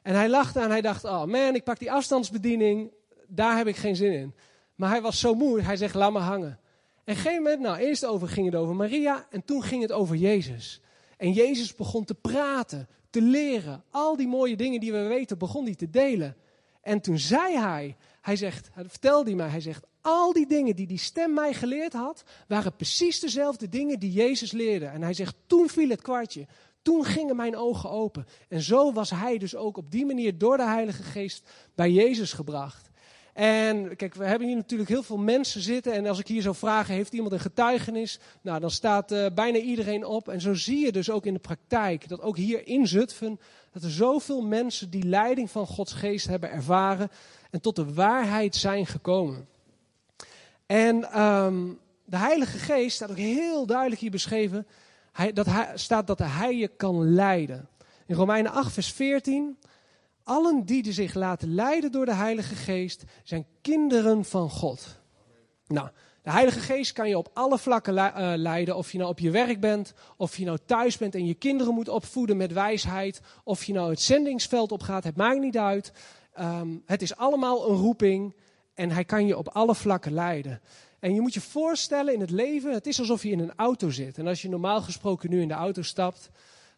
En 0.01 0.15
hij 0.15 0.29
lachte 0.29 0.59
en 0.59 0.69
hij 0.69 0.81
dacht, 0.81 1.03
oh 1.03 1.23
man, 1.23 1.55
ik 1.55 1.63
pak 1.63 1.79
die 1.79 1.91
afstandsbediening. 1.91 2.91
Daar 3.27 3.57
heb 3.57 3.67
ik 3.67 3.75
geen 3.75 3.95
zin 3.95 4.11
in. 4.11 4.35
Maar 4.75 4.89
hij 4.89 5.01
was 5.01 5.19
zo 5.19 5.33
moe, 5.33 5.61
hij 5.61 5.77
zegt, 5.77 5.95
laat 5.95 6.11
me 6.11 6.19
hangen. 6.19 6.59
En 7.03 7.15
een 7.15 7.15
gegeven 7.15 7.43
moment, 7.43 7.61
nou, 7.61 7.77
eerst 7.77 8.05
over, 8.05 8.27
ging 8.27 8.45
het 8.45 8.55
over 8.55 8.75
Maria 8.75 9.27
en 9.29 9.43
toen 9.43 9.63
ging 9.63 9.81
het 9.81 9.91
over 9.91 10.15
Jezus. 10.15 10.81
En 11.17 11.31
Jezus 11.31 11.75
begon 11.75 12.05
te 12.05 12.15
praten, 12.15 12.87
te 13.09 13.21
leren. 13.21 13.83
Al 13.89 14.15
die 14.15 14.27
mooie 14.27 14.55
dingen 14.55 14.79
die 14.79 14.91
we 14.91 15.01
weten, 15.01 15.37
begon 15.37 15.65
hij 15.65 15.75
te 15.75 15.89
delen. 15.89 16.35
En 16.81 17.01
toen 17.01 17.17
zei 17.17 17.57
hij, 17.57 17.95
hij 18.21 18.35
zegt, 18.35 18.69
vertelde 18.75 19.29
hij 19.29 19.37
mij, 19.37 19.49
hij 19.49 19.61
zegt, 19.61 19.85
al 20.01 20.33
die 20.33 20.47
dingen 20.47 20.75
die 20.75 20.87
die 20.87 20.97
stem 20.97 21.33
mij 21.33 21.53
geleerd 21.53 21.93
had, 21.93 22.23
waren 22.47 22.75
precies 22.75 23.19
dezelfde 23.19 23.69
dingen 23.69 23.99
die 23.99 24.11
Jezus 24.11 24.51
leerde. 24.51 24.85
En 24.85 25.01
hij 25.01 25.13
zegt, 25.13 25.35
toen 25.47 25.69
viel 25.69 25.89
het 25.89 26.01
kwartje. 26.01 26.47
Toen 26.81 27.05
gingen 27.05 27.35
mijn 27.35 27.55
ogen 27.55 27.89
open. 27.89 28.27
En 28.47 28.61
zo 28.61 28.93
was 28.93 29.09
hij 29.09 29.37
dus 29.37 29.55
ook 29.55 29.77
op 29.77 29.91
die 29.91 30.05
manier 30.05 30.37
door 30.37 30.57
de 30.57 30.63
Heilige 30.63 31.03
Geest 31.03 31.49
bij 31.75 31.91
Jezus 31.91 32.33
gebracht. 32.33 32.89
En 33.33 33.95
kijk, 33.95 34.13
we 34.15 34.25
hebben 34.25 34.47
hier 34.47 34.55
natuurlijk 34.55 34.89
heel 34.89 35.03
veel 35.03 35.17
mensen 35.17 35.61
zitten. 35.61 35.93
En 35.93 36.07
als 36.07 36.19
ik 36.19 36.27
hier 36.27 36.41
zou 36.41 36.55
vragen, 36.55 36.93
heeft 36.93 37.13
iemand 37.13 37.31
een 37.31 37.39
getuigenis? 37.39 38.19
Nou, 38.41 38.59
dan 38.59 38.71
staat 38.71 39.11
uh, 39.11 39.25
bijna 39.35 39.57
iedereen 39.57 40.05
op. 40.05 40.27
En 40.27 40.41
zo 40.41 40.53
zie 40.53 40.85
je 40.85 40.91
dus 40.91 41.09
ook 41.09 41.25
in 41.25 41.33
de 41.33 41.39
praktijk, 41.39 42.07
dat 42.07 42.21
ook 42.21 42.37
hier 42.37 42.67
in 42.67 42.87
Zutphen, 42.87 43.39
dat 43.71 43.83
er 43.83 43.91
zoveel 43.91 44.41
mensen 44.41 44.89
die 44.89 45.03
leiding 45.03 45.51
van 45.51 45.67
Gods 45.67 45.93
geest 45.93 46.27
hebben 46.27 46.51
ervaren 46.51 47.09
en 47.51 47.61
tot 47.61 47.75
de 47.75 47.93
waarheid 47.93 48.55
zijn 48.55 48.85
gekomen. 48.85 49.47
En 50.69 51.21
um, 51.21 51.79
de 52.05 52.17
Heilige 52.17 52.57
Geest 52.57 52.95
staat 52.95 53.09
ook 53.09 53.17
heel 53.17 53.65
duidelijk 53.65 54.01
hier 54.01 54.11
beschreven. 54.11 54.67
Hij, 55.11 55.33
dat 55.33 55.45
hij, 55.45 55.71
staat 55.75 56.07
dat 56.07 56.19
hij 56.19 56.55
je 56.55 56.67
kan 56.67 57.13
leiden. 57.13 57.69
In 58.05 58.15
Romeinen 58.15 58.51
8, 58.51 58.73
vers 58.73 58.91
14. 58.91 59.57
Allen 60.23 60.65
die 60.65 60.91
zich 60.91 61.13
laten 61.13 61.53
leiden 61.53 61.91
door 61.91 62.05
de 62.05 62.13
Heilige 62.13 62.55
Geest 62.55 63.03
zijn 63.23 63.45
kinderen 63.61 64.25
van 64.25 64.49
God. 64.49 64.99
Nou, 65.67 65.89
de 66.21 66.31
Heilige 66.31 66.59
Geest 66.59 66.91
kan 66.91 67.09
je 67.09 67.17
op 67.17 67.29
alle 67.33 67.57
vlakken 67.57 67.93
uh, 67.93 68.33
leiden. 68.35 68.75
Of 68.75 68.91
je 68.91 68.97
nou 68.97 69.09
op 69.09 69.19
je 69.19 69.31
werk 69.31 69.59
bent, 69.59 69.93
of 70.17 70.37
je 70.37 70.45
nou 70.45 70.57
thuis 70.65 70.97
bent 70.97 71.15
en 71.15 71.25
je 71.25 71.33
kinderen 71.33 71.73
moet 71.73 71.89
opvoeden 71.89 72.37
met 72.37 72.53
wijsheid. 72.53 73.21
Of 73.43 73.63
je 73.63 73.73
nou 73.73 73.89
het 73.89 74.01
zendingsveld 74.01 74.71
opgaat, 74.71 75.03
het 75.03 75.17
maakt 75.17 75.39
niet 75.39 75.57
uit. 75.57 75.91
Um, 76.39 76.83
het 76.85 77.01
is 77.01 77.15
allemaal 77.15 77.69
een 77.69 77.75
roeping. 77.75 78.35
En 78.79 78.91
hij 78.91 79.05
kan 79.05 79.25
je 79.25 79.37
op 79.37 79.47
alle 79.47 79.75
vlakken 79.75 80.13
leiden. 80.13 80.61
En 80.99 81.13
je 81.13 81.21
moet 81.21 81.33
je 81.33 81.41
voorstellen 81.41 82.13
in 82.13 82.19
het 82.19 82.29
leven, 82.29 82.73
het 82.73 82.87
is 82.87 82.99
alsof 82.99 83.23
je 83.23 83.29
in 83.29 83.39
een 83.39 83.53
auto 83.55 83.89
zit. 83.89 84.17
En 84.17 84.27
als 84.27 84.41
je 84.41 84.49
normaal 84.49 84.81
gesproken 84.81 85.29
nu 85.29 85.41
in 85.41 85.47
de 85.47 85.53
auto 85.53 85.81
stapt, 85.81 86.29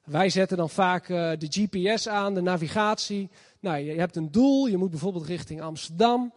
wij 0.03 0.29
zetten 0.29 0.57
dan 0.57 0.69
vaak 0.69 1.09
uh, 1.09 1.31
de 1.37 1.47
GPS 1.49 2.07
aan, 2.07 2.33
de 2.33 2.41
navigatie. 2.41 3.29
Nou, 3.59 3.77
je, 3.77 3.91
hebt 3.91 4.15
een 4.15 4.31
doel, 4.31 4.67
je 4.67 4.77
moet 4.77 4.89
bijvoorbeeld 4.89 5.25
richting 5.25 5.61
Amsterdam. 5.61 6.33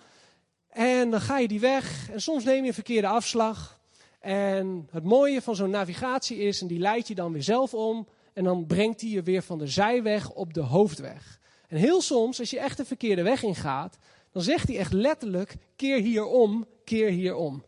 En 0.69 1.11
dan 1.11 1.21
ga 1.21 1.39
je 1.39 1.49
die 1.49 1.61
weg 1.61 2.11
en 2.11 2.21
soms 2.21 2.45
neem 2.45 2.63
je 2.63 2.69
een 2.69 2.75
verkeerde 2.75 3.09
afslag. 3.09 3.81
En 4.21 4.89
het 4.91 5.05
mooie 5.05 5.43
van 5.43 5.57
zo'n 5.57 5.71
navigatie 5.71 6.39
is, 6.39 6.61
en 6.61 6.67
die 6.67 6.79
leidt 6.79 7.09
je 7.09 7.15
dan 7.15 7.33
weer 7.33 7.43
zelf 7.43 7.75
om. 7.75 8.09
En 8.33 8.45
dan 8.45 8.67
brengt 8.67 9.01
hij 9.01 9.11
je 9.11 9.23
weer 9.23 9.43
van 9.43 9.59
de 9.59 9.67
zijweg 9.67 10.31
op 10.31 10.55
de 10.55 10.61
hoofdweg. 10.61 11.41
En 11.69 11.77
heel 11.77 12.01
soms, 12.01 12.41
als 12.41 12.51
je 12.51 12.59
echt 12.59 12.77
de 12.77 12.85
verkeerde 12.85 13.23
weg 13.23 13.43
ingaat, 13.43 13.99
dan 14.35 14.43
zegt 14.43 14.69
hij 14.69 14.79
echt 14.79 14.93
letterlijk: 14.93 15.57
keer 15.77 16.01
hierom, 16.01 16.67
keer 16.85 17.11
hierom. 17.11 17.65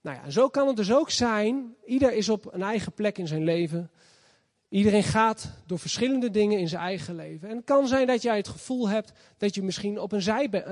Nou 0.00 0.16
ja, 0.16 0.30
zo 0.30 0.48
kan 0.48 0.66
het 0.66 0.76
dus 0.76 0.92
ook 0.92 1.10
zijn. 1.10 1.74
Ieder 1.84 2.12
is 2.12 2.28
op 2.28 2.54
een 2.54 2.62
eigen 2.62 2.92
plek 2.92 3.18
in 3.18 3.26
zijn 3.26 3.44
leven. 3.44 3.90
Iedereen 4.68 5.02
gaat 5.02 5.50
door 5.66 5.78
verschillende 5.78 6.30
dingen 6.30 6.58
in 6.58 6.68
zijn 6.68 6.82
eigen 6.82 7.14
leven. 7.14 7.48
En 7.48 7.56
het 7.56 7.64
kan 7.64 7.86
zijn 7.86 8.06
dat 8.06 8.22
jij 8.22 8.36
het 8.36 8.48
gevoel 8.48 8.88
hebt 8.88 9.12
dat 9.38 9.54
je 9.54 9.62
misschien 9.62 10.00
op 10.00 10.12
een, 10.12 10.22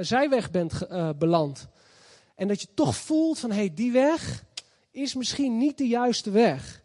zijweg 0.00 0.50
bent 0.50 0.86
uh, 0.90 1.10
beland. 1.18 1.68
En 2.34 2.48
dat 2.48 2.60
je 2.60 2.68
toch 2.74 2.96
voelt 2.96 3.38
van 3.38 3.50
hé, 3.50 3.56
hey, 3.56 3.74
die 3.74 3.92
weg 3.92 4.44
is 4.90 5.14
misschien 5.14 5.56
niet 5.56 5.78
de 5.78 5.88
juiste 5.88 6.30
weg. 6.30 6.82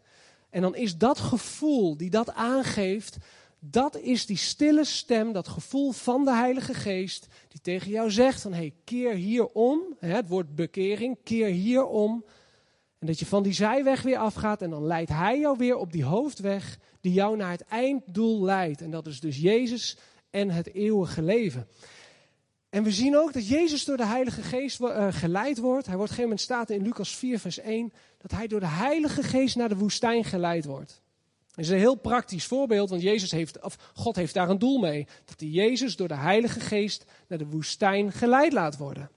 En 0.49 0.61
dan 0.61 0.75
is 0.75 0.97
dat 0.97 1.19
gevoel 1.19 1.97
die 1.97 2.09
dat 2.09 2.33
aangeeft, 2.33 3.17
dat 3.71 3.97
is 3.97 4.25
die 4.25 4.37
stille 4.37 4.85
stem, 4.85 5.31
dat 5.31 5.47
gevoel 5.47 5.91
van 5.91 6.25
de 6.25 6.33
Heilige 6.33 6.73
Geest, 6.73 7.27
die 7.47 7.61
tegen 7.61 7.91
jou 7.91 8.11
zegt 8.11 8.41
van 8.41 8.51
hé, 8.51 8.57
hey, 8.57 8.73
keer 8.83 9.13
hierom, 9.13 9.81
het 9.99 10.27
woord 10.27 10.55
bekering, 10.55 11.17
keer 11.23 11.47
hierom. 11.47 12.25
En 12.99 13.07
dat 13.07 13.19
je 13.19 13.25
van 13.25 13.43
die 13.43 13.53
zijweg 13.53 14.01
weer 14.01 14.17
afgaat 14.17 14.61
en 14.61 14.69
dan 14.69 14.85
leidt 14.85 15.09
Hij 15.09 15.39
jou 15.39 15.57
weer 15.57 15.75
op 15.75 15.91
die 15.91 16.03
hoofdweg 16.03 16.79
die 17.01 17.13
jou 17.13 17.37
naar 17.37 17.51
het 17.51 17.65
einddoel 17.65 18.43
leidt. 18.43 18.81
En 18.81 18.91
dat 18.91 19.07
is 19.07 19.19
dus 19.19 19.37
Jezus 19.37 19.97
en 20.29 20.49
het 20.49 20.73
eeuwige 20.73 21.21
leven. 21.21 21.67
En 22.69 22.83
we 22.83 22.91
zien 22.91 23.17
ook 23.17 23.33
dat 23.33 23.47
Jezus 23.47 23.85
door 23.85 23.97
de 23.97 24.05
Heilige 24.05 24.41
Geest 24.41 24.81
uh, 24.81 25.07
geleid 25.09 25.57
wordt. 25.57 25.85
Hij 25.85 25.95
wordt 25.97 26.11
op 26.11 26.17
een 26.17 26.23
gegeven 26.23 26.23
moment 26.23 26.41
staat 26.41 26.69
in 26.69 26.81
Lucas 26.81 27.15
4 27.15 27.39
vers 27.39 27.59
1 27.59 27.93
dat 28.17 28.31
hij 28.31 28.47
door 28.47 28.59
de 28.59 28.67
Heilige 28.67 29.23
Geest 29.23 29.55
naar 29.55 29.69
de 29.69 29.77
woestijn 29.77 30.23
geleid 30.23 30.65
wordt. 30.65 31.03
Dat 31.55 31.65
is 31.65 31.71
een 31.71 31.77
heel 31.77 31.95
praktisch 31.95 32.45
voorbeeld, 32.45 32.89
want 32.89 33.01
Jezus 33.01 33.31
heeft, 33.31 33.63
of 33.63 33.77
God 33.93 34.15
heeft 34.15 34.33
daar 34.33 34.49
een 34.49 34.59
doel 34.59 34.79
mee. 34.79 35.07
Dat 35.25 35.39
hij 35.39 35.49
Jezus 35.49 35.95
door 35.95 36.07
de 36.07 36.15
Heilige 36.15 36.59
Geest 36.59 37.05
naar 37.27 37.37
de 37.37 37.47
woestijn 37.47 38.11
geleid 38.11 38.53
laat 38.53 38.77
worden. 38.77 39.09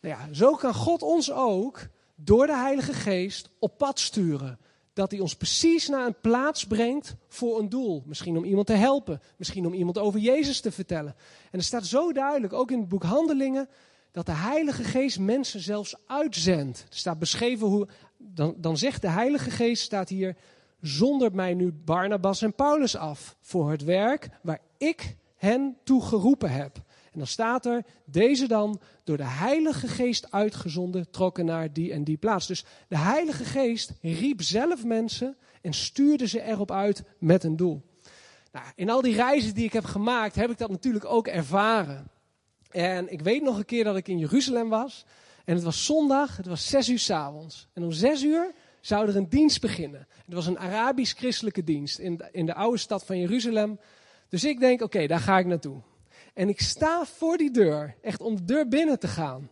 Nou 0.00 0.14
ja, 0.14 0.34
zo 0.34 0.54
kan 0.54 0.74
God 0.74 1.02
ons 1.02 1.32
ook 1.32 1.86
door 2.14 2.46
de 2.46 2.56
Heilige 2.56 2.92
Geest 2.92 3.48
op 3.58 3.78
pad 3.78 3.98
sturen. 3.98 4.58
Dat 4.92 5.10
hij 5.10 5.20
ons 5.20 5.36
precies 5.36 5.88
naar 5.88 6.06
een 6.06 6.20
plaats 6.20 6.66
brengt 6.66 7.14
voor 7.28 7.58
een 7.58 7.68
doel. 7.68 8.02
Misschien 8.06 8.36
om 8.36 8.44
iemand 8.44 8.66
te 8.66 8.72
helpen, 8.72 9.20
misschien 9.36 9.66
om 9.66 9.72
iemand 9.72 9.98
over 9.98 10.20
Jezus 10.20 10.60
te 10.60 10.72
vertellen. 10.72 11.14
En 11.50 11.58
er 11.58 11.64
staat 11.64 11.86
zo 11.86 12.12
duidelijk, 12.12 12.52
ook 12.52 12.70
in 12.70 12.78
het 12.78 12.88
boek 12.88 13.02
Handelingen, 13.02 13.68
dat 14.10 14.26
de 14.26 14.32
Heilige 14.32 14.84
Geest 14.84 15.18
mensen 15.18 15.60
zelfs 15.60 15.94
uitzendt. 16.06 16.86
Er 16.88 16.96
staat 16.96 17.18
beschreven 17.18 17.66
hoe, 17.66 17.88
dan, 18.16 18.54
dan 18.56 18.78
zegt 18.78 19.02
de 19.02 19.08
Heilige 19.08 19.50
Geest, 19.50 19.82
staat 19.82 20.08
hier, 20.08 20.36
zondert 20.80 21.34
mij 21.34 21.54
nu 21.54 21.72
Barnabas 21.72 22.42
en 22.42 22.54
Paulus 22.54 22.96
af 22.96 23.36
voor 23.40 23.70
het 23.70 23.84
werk 23.84 24.28
waar 24.42 24.60
ik 24.78 25.16
hen 25.36 25.76
toe 25.84 26.02
geroepen 26.02 26.50
heb. 26.50 26.76
En 27.12 27.18
dan 27.18 27.26
staat 27.26 27.66
er, 27.66 27.84
deze 28.04 28.48
dan 28.48 28.80
door 29.04 29.16
de 29.16 29.26
Heilige 29.26 29.88
Geest 29.88 30.32
uitgezonden 30.32 31.10
trokken 31.10 31.44
naar 31.44 31.72
die 31.72 31.92
en 31.92 32.04
die 32.04 32.16
plaats. 32.16 32.46
Dus 32.46 32.64
de 32.88 32.98
Heilige 32.98 33.44
Geest 33.44 33.92
riep 34.02 34.42
zelf 34.42 34.84
mensen 34.84 35.36
en 35.62 35.72
stuurde 35.72 36.26
ze 36.26 36.42
erop 36.42 36.70
uit 36.70 37.02
met 37.18 37.44
een 37.44 37.56
doel. 37.56 37.82
Nou, 38.52 38.66
in 38.74 38.90
al 38.90 39.02
die 39.02 39.14
reizen 39.14 39.54
die 39.54 39.64
ik 39.64 39.72
heb 39.72 39.84
gemaakt, 39.84 40.34
heb 40.34 40.50
ik 40.50 40.58
dat 40.58 40.70
natuurlijk 40.70 41.04
ook 41.04 41.26
ervaren. 41.26 42.10
En 42.70 43.12
ik 43.12 43.20
weet 43.20 43.42
nog 43.42 43.58
een 43.58 43.64
keer 43.64 43.84
dat 43.84 43.96
ik 43.96 44.08
in 44.08 44.18
Jeruzalem 44.18 44.68
was. 44.68 45.04
En 45.44 45.54
het 45.54 45.64
was 45.64 45.84
zondag, 45.84 46.36
het 46.36 46.46
was 46.46 46.68
zes 46.68 46.88
uur 46.88 46.98
s'avonds. 46.98 47.68
En 47.72 47.82
om 47.82 47.92
zes 47.92 48.22
uur 48.22 48.54
zou 48.80 49.08
er 49.08 49.16
een 49.16 49.28
dienst 49.28 49.60
beginnen. 49.60 50.06
Het 50.24 50.34
was 50.34 50.46
een 50.46 50.58
Arabisch-christelijke 50.58 51.64
dienst 51.64 51.98
in 51.98 52.16
de, 52.16 52.28
in 52.32 52.46
de 52.46 52.54
oude 52.54 52.78
stad 52.78 53.04
van 53.04 53.18
Jeruzalem. 53.18 53.80
Dus 54.28 54.44
ik 54.44 54.60
denk, 54.60 54.82
oké, 54.82 55.06
daar 55.06 55.20
ga 55.20 55.38
ik 55.38 55.46
naartoe. 55.46 55.80
En 56.34 56.48
ik 56.48 56.60
sta 56.60 57.04
voor 57.04 57.36
die 57.36 57.50
deur, 57.50 57.94
echt 58.02 58.20
om 58.20 58.36
de 58.36 58.44
deur 58.44 58.68
binnen 58.68 58.98
te 58.98 59.08
gaan. 59.08 59.50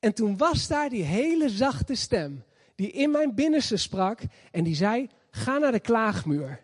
En 0.00 0.14
toen 0.14 0.36
was 0.36 0.66
daar 0.66 0.88
die 0.88 1.02
hele 1.02 1.48
zachte 1.48 1.94
stem, 1.94 2.44
die 2.74 2.90
in 2.90 3.10
mijn 3.10 3.34
binnenste 3.34 3.76
sprak 3.76 4.20
en 4.50 4.64
die 4.64 4.74
zei, 4.74 5.08
ga 5.30 5.58
naar 5.58 5.72
de 5.72 5.80
klaagmuur. 5.80 6.62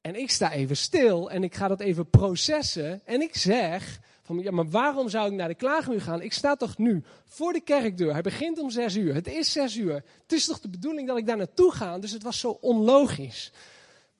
En 0.00 0.14
ik 0.14 0.30
sta 0.30 0.52
even 0.52 0.76
stil 0.76 1.30
en 1.30 1.44
ik 1.44 1.54
ga 1.54 1.68
dat 1.68 1.80
even 1.80 2.10
processen 2.10 3.00
en 3.04 3.20
ik 3.20 3.36
zeg, 3.36 4.00
ja, 4.38 4.50
maar 4.50 4.68
waarom 4.68 5.08
zou 5.08 5.26
ik 5.30 5.32
naar 5.32 5.48
de 5.48 5.54
klaagmuur 5.54 6.00
gaan? 6.00 6.22
Ik 6.22 6.32
sta 6.32 6.56
toch 6.56 6.78
nu 6.78 7.02
voor 7.24 7.52
de 7.52 7.60
kerkdeur. 7.60 8.12
Hij 8.12 8.22
begint 8.22 8.58
om 8.58 8.70
zes 8.70 8.96
uur. 8.96 9.14
Het 9.14 9.28
is 9.28 9.52
zes 9.52 9.76
uur. 9.76 9.94
Het 10.22 10.32
is 10.32 10.44
toch 10.44 10.60
de 10.60 10.68
bedoeling 10.68 11.08
dat 11.08 11.18
ik 11.18 11.26
daar 11.26 11.36
naartoe 11.36 11.72
ga? 11.72 11.98
Dus 11.98 12.12
het 12.12 12.22
was 12.22 12.40
zo 12.40 12.58
onlogisch. 12.60 13.52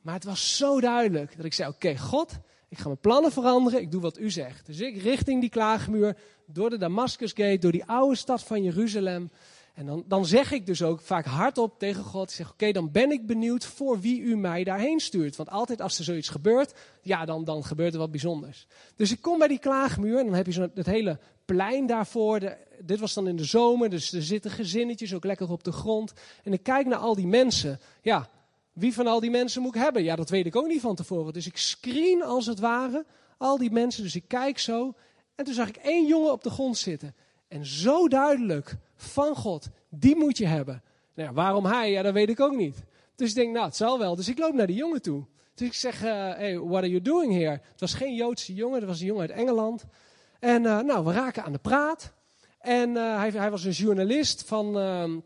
Maar 0.01 0.15
het 0.15 0.25
was 0.25 0.57
zo 0.57 0.81
duidelijk 0.81 1.37
dat 1.37 1.45
ik 1.45 1.53
zei: 1.53 1.69
Oké, 1.69 1.97
God, 1.97 2.39
ik 2.69 2.79
ga 2.79 2.85
mijn 2.85 3.01
plannen 3.01 3.33
veranderen. 3.33 3.81
Ik 3.81 3.91
doe 3.91 4.01
wat 4.01 4.19
u 4.19 4.31
zegt. 4.31 4.67
Dus 4.67 4.81
ik 4.81 5.03
richting 5.03 5.41
die 5.41 5.51
klaagmuur, 5.51 6.17
door 6.47 6.71
de 6.71 6.79
Damascusgate, 6.79 7.59
door 7.59 7.73
die 7.73 7.85
oude 7.85 8.17
stad 8.17 8.43
van 8.43 8.63
Jeruzalem. 8.63 9.31
En 9.81 9.87
dan, 9.87 10.05
dan 10.07 10.27
zeg 10.27 10.53
ik 10.53 10.67
dus 10.67 10.83
ook 10.83 11.01
vaak 11.01 11.25
hardop 11.25 11.79
tegen 11.79 12.05
God, 12.05 12.31
ik 12.31 12.37
zeg 12.37 12.51
oké, 12.51 12.73
dan 12.73 12.91
ben 12.91 13.11
ik 13.11 13.27
benieuwd 13.27 13.65
voor 13.65 14.01
wie 14.01 14.21
u 14.21 14.37
mij 14.37 14.65
daarheen 14.65 15.01
stuurt. 15.01 15.37
Want 15.37 15.51
altijd 15.51 15.81
als 15.81 15.99
er 15.99 16.05
zoiets 16.05 16.29
gebeurt, 16.29 16.75
ja, 17.03 17.25
dan, 17.25 17.45
dan 17.45 17.65
gebeurt 17.65 17.93
er 17.93 17.99
wat 17.99 18.11
bijzonders. 18.11 18.67
Dus 18.97 19.13
ik 19.13 19.21
kom 19.21 19.39
bij 19.39 19.49
die 19.49 19.59
klaagmuur 19.59 20.19
en 20.19 20.25
dan 20.25 20.35
heb 20.35 20.47
je 20.47 20.53
zo 20.53 20.69
het 20.75 20.87
hele 20.87 21.19
plein 21.45 21.87
daarvoor. 21.87 22.57
dit 22.81 23.01
was 23.01 23.15
dan 23.15 23.29
in 23.29 23.37
de 23.37 23.45
zomer, 23.45 23.91
dus 23.91 24.13
er 24.13 24.23
zitten 24.23 24.51
gezinnetjes 24.51 25.15
ook 25.15 25.25
lekker 25.25 25.51
op 25.51 25.65
de 25.65 25.73
grond. 25.73 26.13
En 26.45 26.53
ik 26.53 26.63
kijk 26.63 26.87
naar 26.87 26.99
al 26.99 27.15
die 27.15 27.27
mensen. 27.27 27.81
Ja, 28.03 28.29
wie 28.73 28.95
van 28.95 29.07
al 29.07 29.21
die 29.21 29.31
mensen 29.31 29.63
moet 29.63 29.75
ik 29.75 29.83
hebben? 29.83 30.03
Ja, 30.03 30.17
dat 30.17 30.31
weet 30.31 30.47
ik 30.47 30.57
ook 30.57 30.67
niet 30.67 30.81
van 30.81 30.95
tevoren. 30.95 31.33
Dus 31.33 31.47
ik 31.47 31.57
screen 31.57 32.23
als 32.23 32.47
het 32.47 32.59
ware 32.59 33.07
al 33.39 33.59
die 33.59 33.71
mensen. 33.71 34.03
Dus 34.03 34.15
ik 34.15 34.25
kijk 34.29 34.59
zo. 34.59 34.95
En 35.35 35.45
toen 35.45 35.55
zag 35.55 35.69
ik 35.69 35.77
één 35.77 36.07
jongen 36.07 36.33
op 36.33 36.43
de 36.43 36.51
grond 36.51 36.79
zitten. 36.79 37.15
En 37.49 37.67
zo 37.67 38.09
duidelijk 38.09 38.77
van 39.03 39.37
God, 39.37 39.69
die 39.89 40.17
moet 40.17 40.39
je 40.39 40.47
hebben. 40.47 40.83
Nou 41.15 41.29
ja, 41.29 41.35
waarom 41.35 41.65
hij? 41.65 41.91
Ja, 41.91 42.03
dat 42.03 42.13
weet 42.13 42.29
ik 42.29 42.41
ook 42.41 42.57
niet. 42.57 42.77
Dus 43.17 43.29
ik 43.29 43.35
denk, 43.35 43.53
nou, 43.53 43.65
het 43.67 43.77
zal 43.77 43.99
wel. 43.99 44.17
Dus 44.17 44.29
ik 44.29 44.39
loop 44.39 44.55
naar 44.55 44.67
die 44.67 44.77
jongen 44.77 45.03
toe. 45.03 45.25
Dus 45.55 45.67
ik 45.67 45.75
zeg, 45.75 46.05
uh, 46.05 46.11
hey, 46.11 46.59
what 46.59 46.83
are 46.83 46.89
you 46.89 47.03
doing 47.03 47.33
here? 47.33 47.51
Het 47.51 47.81
was 47.81 47.95
geen 47.95 48.15
Joodse 48.15 48.55
jongen, 48.55 48.79
het 48.79 48.89
was 48.89 49.01
een 49.01 49.07
jongen 49.07 49.21
uit 49.21 49.39
Engeland. 49.39 49.85
En 50.39 50.63
uh, 50.63 50.81
nou, 50.81 51.05
we 51.05 51.13
raken 51.13 51.45
aan 51.45 51.53
de 51.53 51.59
praat. 51.59 52.13
En 52.59 52.91
uh, 52.91 53.17
hij, 53.17 53.31
hij, 53.31 53.51
was 53.51 53.65
een 53.65 53.71
journalist 53.71 54.45
van 54.47 54.79
ehm, 54.79 55.19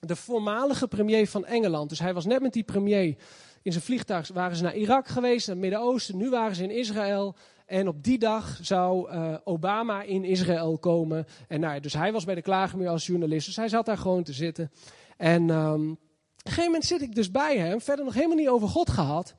de 0.00 0.16
voormalige 0.16 0.88
premier 0.88 1.28
van 1.28 1.44
Engeland. 1.44 1.88
Dus 1.88 1.98
hij 1.98 2.14
was 2.14 2.24
net 2.24 2.42
met 2.42 2.52
die 2.52 2.62
premier 2.62 3.16
in 3.62 3.72
zijn 3.72 3.84
vliegtuig, 3.84 4.28
waren 4.28 4.56
ze 4.56 4.62
naar 4.62 4.76
Irak 4.76 5.08
geweest, 5.08 5.46
naar 5.46 5.56
het 5.56 5.64
Midden-Oosten. 5.64 6.16
Nu 6.16 6.30
waren 6.30 6.56
ze 6.56 6.62
in 6.62 6.70
Israël. 6.70 7.36
En 7.66 7.88
op 7.88 8.04
die 8.04 8.18
dag 8.18 8.58
zou 8.62 9.12
uh, 9.12 9.34
Obama 9.44 10.02
in 10.02 10.24
Israël 10.24 10.78
komen. 10.78 11.26
En 11.48 11.60
nou, 11.60 11.80
dus 11.80 11.92
hij 11.92 12.12
was 12.12 12.24
bij 12.24 12.34
de 12.34 12.42
klagermuur 12.42 12.88
als 12.88 13.06
journalist. 13.06 13.46
Dus 13.46 13.56
hij 13.56 13.68
zat 13.68 13.86
daar 13.86 13.98
gewoon 13.98 14.22
te 14.22 14.32
zitten. 14.32 14.70
En 15.16 15.50
um, 15.50 15.90
op 15.90 15.98
een 16.42 16.52
gegeven 16.52 16.64
moment 16.64 16.84
zit 16.84 17.02
ik 17.02 17.14
dus 17.14 17.30
bij 17.30 17.58
hem, 17.58 17.80
verder 17.80 18.04
nog 18.04 18.14
helemaal 18.14 18.36
niet 18.36 18.48
over 18.48 18.68
God 18.68 18.90
gehad. 18.90 19.34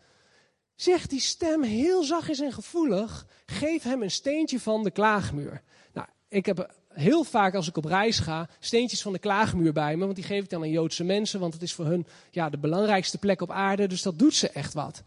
Zegt 0.75 1.09
die 1.09 1.19
stem 1.19 1.63
heel 1.63 2.03
zachtjes 2.03 2.39
en 2.39 2.51
gevoelig: 2.51 3.27
geef 3.45 3.83
hem 3.83 4.01
een 4.01 4.11
steentje 4.11 4.59
van 4.59 4.83
de 4.83 4.91
klaagmuur. 4.91 5.61
Nou, 5.93 6.07
ik 6.27 6.45
heb 6.45 6.75
heel 6.93 7.23
vaak 7.23 7.55
als 7.55 7.67
ik 7.67 7.77
op 7.77 7.85
reis 7.85 8.19
ga, 8.19 8.49
steentjes 8.59 9.01
van 9.01 9.13
de 9.13 9.19
klaagmuur 9.19 9.73
bij 9.73 9.95
me. 9.95 10.03
Want 10.03 10.15
die 10.15 10.25
geef 10.25 10.43
ik 10.43 10.49
dan 10.49 10.61
aan 10.61 10.69
Joodse 10.69 11.03
mensen, 11.03 11.39
want 11.39 11.53
het 11.53 11.61
is 11.61 11.73
voor 11.73 11.85
hun 11.85 12.07
ja, 12.31 12.49
de 12.49 12.57
belangrijkste 12.57 13.17
plek 13.17 13.41
op 13.41 13.51
aarde. 13.51 13.87
Dus 13.87 14.01
dat 14.01 14.19
doet 14.19 14.33
ze 14.33 14.49
echt 14.49 14.73
wat. 14.73 15.03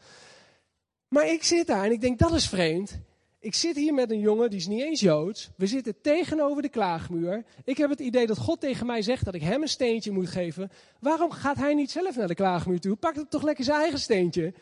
Maar 1.08 1.28
ik 1.28 1.42
zit 1.42 1.66
daar 1.66 1.84
en 1.84 1.92
ik 1.92 2.00
denk, 2.00 2.18
dat 2.18 2.32
is 2.32 2.48
vreemd. 2.48 2.98
Ik 3.42 3.54
zit 3.54 3.76
hier 3.76 3.94
met 3.94 4.10
een 4.10 4.20
jongen, 4.20 4.50
die 4.50 4.58
is 4.58 4.66
niet 4.66 4.82
eens 4.82 5.00
Joods. 5.00 5.50
We 5.56 5.66
zitten 5.66 6.00
tegenover 6.00 6.62
de 6.62 6.68
klaagmuur. 6.68 7.44
Ik 7.64 7.76
heb 7.76 7.90
het 7.90 8.00
idee 8.00 8.26
dat 8.26 8.38
God 8.38 8.60
tegen 8.60 8.86
mij 8.86 9.02
zegt 9.02 9.24
dat 9.24 9.34
ik 9.34 9.42
hem 9.42 9.62
een 9.62 9.68
steentje 9.68 10.10
moet 10.10 10.28
geven. 10.28 10.70
Waarom 10.98 11.30
gaat 11.30 11.56
hij 11.56 11.74
niet 11.74 11.90
zelf 11.90 12.16
naar 12.16 12.28
de 12.28 12.34
klaagmuur 12.34 12.80
toe? 12.80 12.96
Pak 12.96 13.14
het 13.14 13.30
toch 13.30 13.42
lekker 13.42 13.64
zijn 13.64 13.80
eigen 13.80 13.98
steentje. 13.98 14.54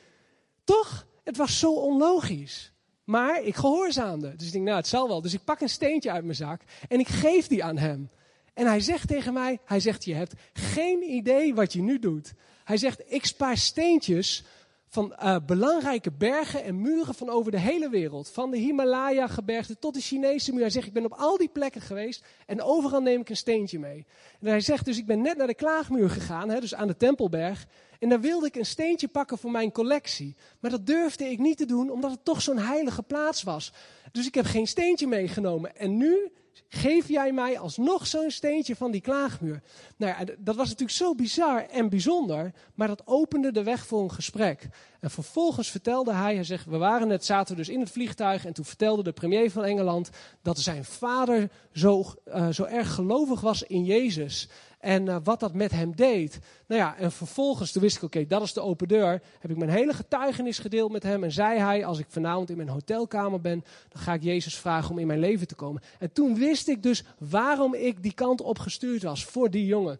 Toch? 0.64 1.06
Het 1.24 1.36
was 1.36 1.58
zo 1.58 1.72
onlogisch. 1.72 2.72
Maar 3.04 3.42
ik 3.42 3.54
gehoorzaamde. 3.54 4.36
Dus 4.36 4.46
ik 4.46 4.52
denk, 4.52 4.64
nou, 4.64 4.76
het 4.76 4.86
zal 4.86 5.08
wel. 5.08 5.22
Dus 5.22 5.34
ik 5.34 5.44
pak 5.44 5.60
een 5.60 5.68
steentje 5.68 6.10
uit 6.10 6.24
mijn 6.24 6.36
zak 6.36 6.60
en 6.88 7.00
ik 7.00 7.08
geef 7.08 7.46
die 7.46 7.64
aan 7.64 7.78
hem. 7.78 8.10
En 8.54 8.66
hij 8.66 8.80
zegt 8.80 9.08
tegen 9.08 9.32
mij, 9.32 9.58
hij 9.64 9.80
zegt, 9.80 10.04
je 10.04 10.14
hebt 10.14 10.34
geen 10.52 11.02
idee 11.02 11.54
wat 11.54 11.72
je 11.72 11.82
nu 11.82 11.98
doet. 11.98 12.32
Hij 12.64 12.76
zegt, 12.76 13.02
ik 13.06 13.24
spaar 13.24 13.56
steentjes 13.56 14.44
van 14.88 15.16
uh, 15.22 15.36
belangrijke 15.46 16.12
bergen 16.12 16.64
en 16.64 16.80
muren 16.80 17.14
van 17.14 17.28
over 17.28 17.50
de 17.50 17.60
hele 17.60 17.88
wereld. 17.88 18.30
Van 18.30 18.50
de 18.50 18.56
Himalaya-gebergte 18.56 19.78
tot 19.78 19.94
de 19.94 20.00
Chinese 20.00 20.52
muur. 20.52 20.60
Hij 20.60 20.70
zegt, 20.70 20.86
ik 20.86 20.92
ben 20.92 21.04
op 21.04 21.12
al 21.12 21.36
die 21.36 21.48
plekken 21.48 21.80
geweest 21.80 22.24
en 22.46 22.62
overal 22.62 23.00
neem 23.00 23.20
ik 23.20 23.28
een 23.28 23.36
steentje 23.36 23.78
mee. 23.78 24.06
En 24.40 24.46
hij 24.48 24.60
zegt 24.60 24.84
dus, 24.84 24.98
ik 24.98 25.06
ben 25.06 25.20
net 25.20 25.36
naar 25.36 25.46
de 25.46 25.54
Klaagmuur 25.54 26.10
gegaan, 26.10 26.48
hè, 26.48 26.60
dus 26.60 26.74
aan 26.74 26.86
de 26.86 26.96
Tempelberg. 26.96 27.66
En 27.98 28.08
daar 28.08 28.20
wilde 28.20 28.46
ik 28.46 28.56
een 28.56 28.66
steentje 28.66 29.08
pakken 29.08 29.38
voor 29.38 29.50
mijn 29.50 29.72
collectie. 29.72 30.36
Maar 30.60 30.70
dat 30.70 30.86
durfde 30.86 31.24
ik 31.24 31.38
niet 31.38 31.56
te 31.56 31.66
doen, 31.66 31.90
omdat 31.90 32.10
het 32.10 32.24
toch 32.24 32.42
zo'n 32.42 32.58
heilige 32.58 33.02
plaats 33.02 33.42
was. 33.42 33.72
Dus 34.12 34.26
ik 34.26 34.34
heb 34.34 34.44
geen 34.44 34.66
steentje 34.66 35.06
meegenomen. 35.06 35.76
En 35.76 35.96
nu 35.96 36.32
geef 36.68 37.08
jij 37.08 37.32
mij 37.32 37.58
alsnog 37.58 38.06
zo'n 38.06 38.30
steentje 38.30 38.76
van 38.76 38.90
die 38.90 39.00
klaagmuur. 39.00 39.62
Nou 39.96 40.14
ja, 40.18 40.34
dat 40.38 40.56
was 40.56 40.68
natuurlijk 40.68 40.98
zo 40.98 41.14
bizar 41.14 41.66
en 41.66 41.88
bijzonder, 41.88 42.52
maar 42.74 42.88
dat 42.88 43.02
opende 43.04 43.52
de 43.52 43.62
weg 43.62 43.86
voor 43.86 44.02
een 44.02 44.12
gesprek. 44.12 44.68
En 45.00 45.10
vervolgens 45.10 45.70
vertelde 45.70 46.12
hij, 46.12 46.34
hij 46.34 46.44
zegt, 46.44 46.66
we 46.66 46.76
waren 46.76 47.08
net, 47.08 47.24
zaten 47.24 47.56
dus 47.56 47.68
in 47.68 47.80
het 47.80 47.90
vliegtuig 47.90 48.46
en 48.46 48.52
toen 48.52 48.64
vertelde 48.64 49.02
de 49.02 49.12
premier 49.12 49.50
van 49.50 49.64
Engeland 49.64 50.10
dat 50.42 50.58
zijn 50.58 50.84
vader 50.84 51.50
zo, 51.72 52.04
uh, 52.26 52.48
zo 52.48 52.64
erg 52.64 52.94
gelovig 52.94 53.40
was 53.40 53.62
in 53.62 53.84
Jezus. 53.84 54.48
En 54.78 55.06
uh, 55.06 55.16
wat 55.24 55.40
dat 55.40 55.54
met 55.54 55.70
hem 55.70 55.96
deed. 55.96 56.38
Nou 56.66 56.80
ja, 56.80 56.96
en 56.96 57.12
vervolgens, 57.12 57.72
toen 57.72 57.82
wist 57.82 57.96
ik, 57.96 58.02
oké, 58.02 58.26
dat 58.26 58.42
is 58.42 58.52
de 58.52 58.60
open 58.60 58.88
deur. 58.88 59.22
Heb 59.38 59.50
ik 59.50 59.56
mijn 59.56 59.70
hele 59.70 59.92
getuigenis 59.92 60.58
gedeeld 60.58 60.92
met 60.92 61.02
hem. 61.02 61.24
En 61.24 61.32
zei 61.32 61.58
hij, 61.58 61.84
als 61.84 61.98
ik 61.98 62.06
vanavond 62.08 62.50
in 62.50 62.56
mijn 62.56 62.68
hotelkamer 62.68 63.40
ben, 63.40 63.64
dan 63.88 64.02
ga 64.02 64.12
ik 64.12 64.22
Jezus 64.22 64.56
vragen 64.56 64.90
om 64.90 64.98
in 64.98 65.06
mijn 65.06 65.18
leven 65.18 65.46
te 65.46 65.54
komen. 65.54 65.82
En 65.98 66.12
toen 66.12 66.34
wist 66.34 66.68
ik 66.68 66.82
dus 66.82 67.04
waarom 67.18 67.74
ik 67.74 68.02
die 68.02 68.14
kant 68.14 68.40
op 68.40 68.58
gestuurd 68.58 69.02
was 69.02 69.24
voor 69.24 69.50
die 69.50 69.66
jongen. 69.66 69.98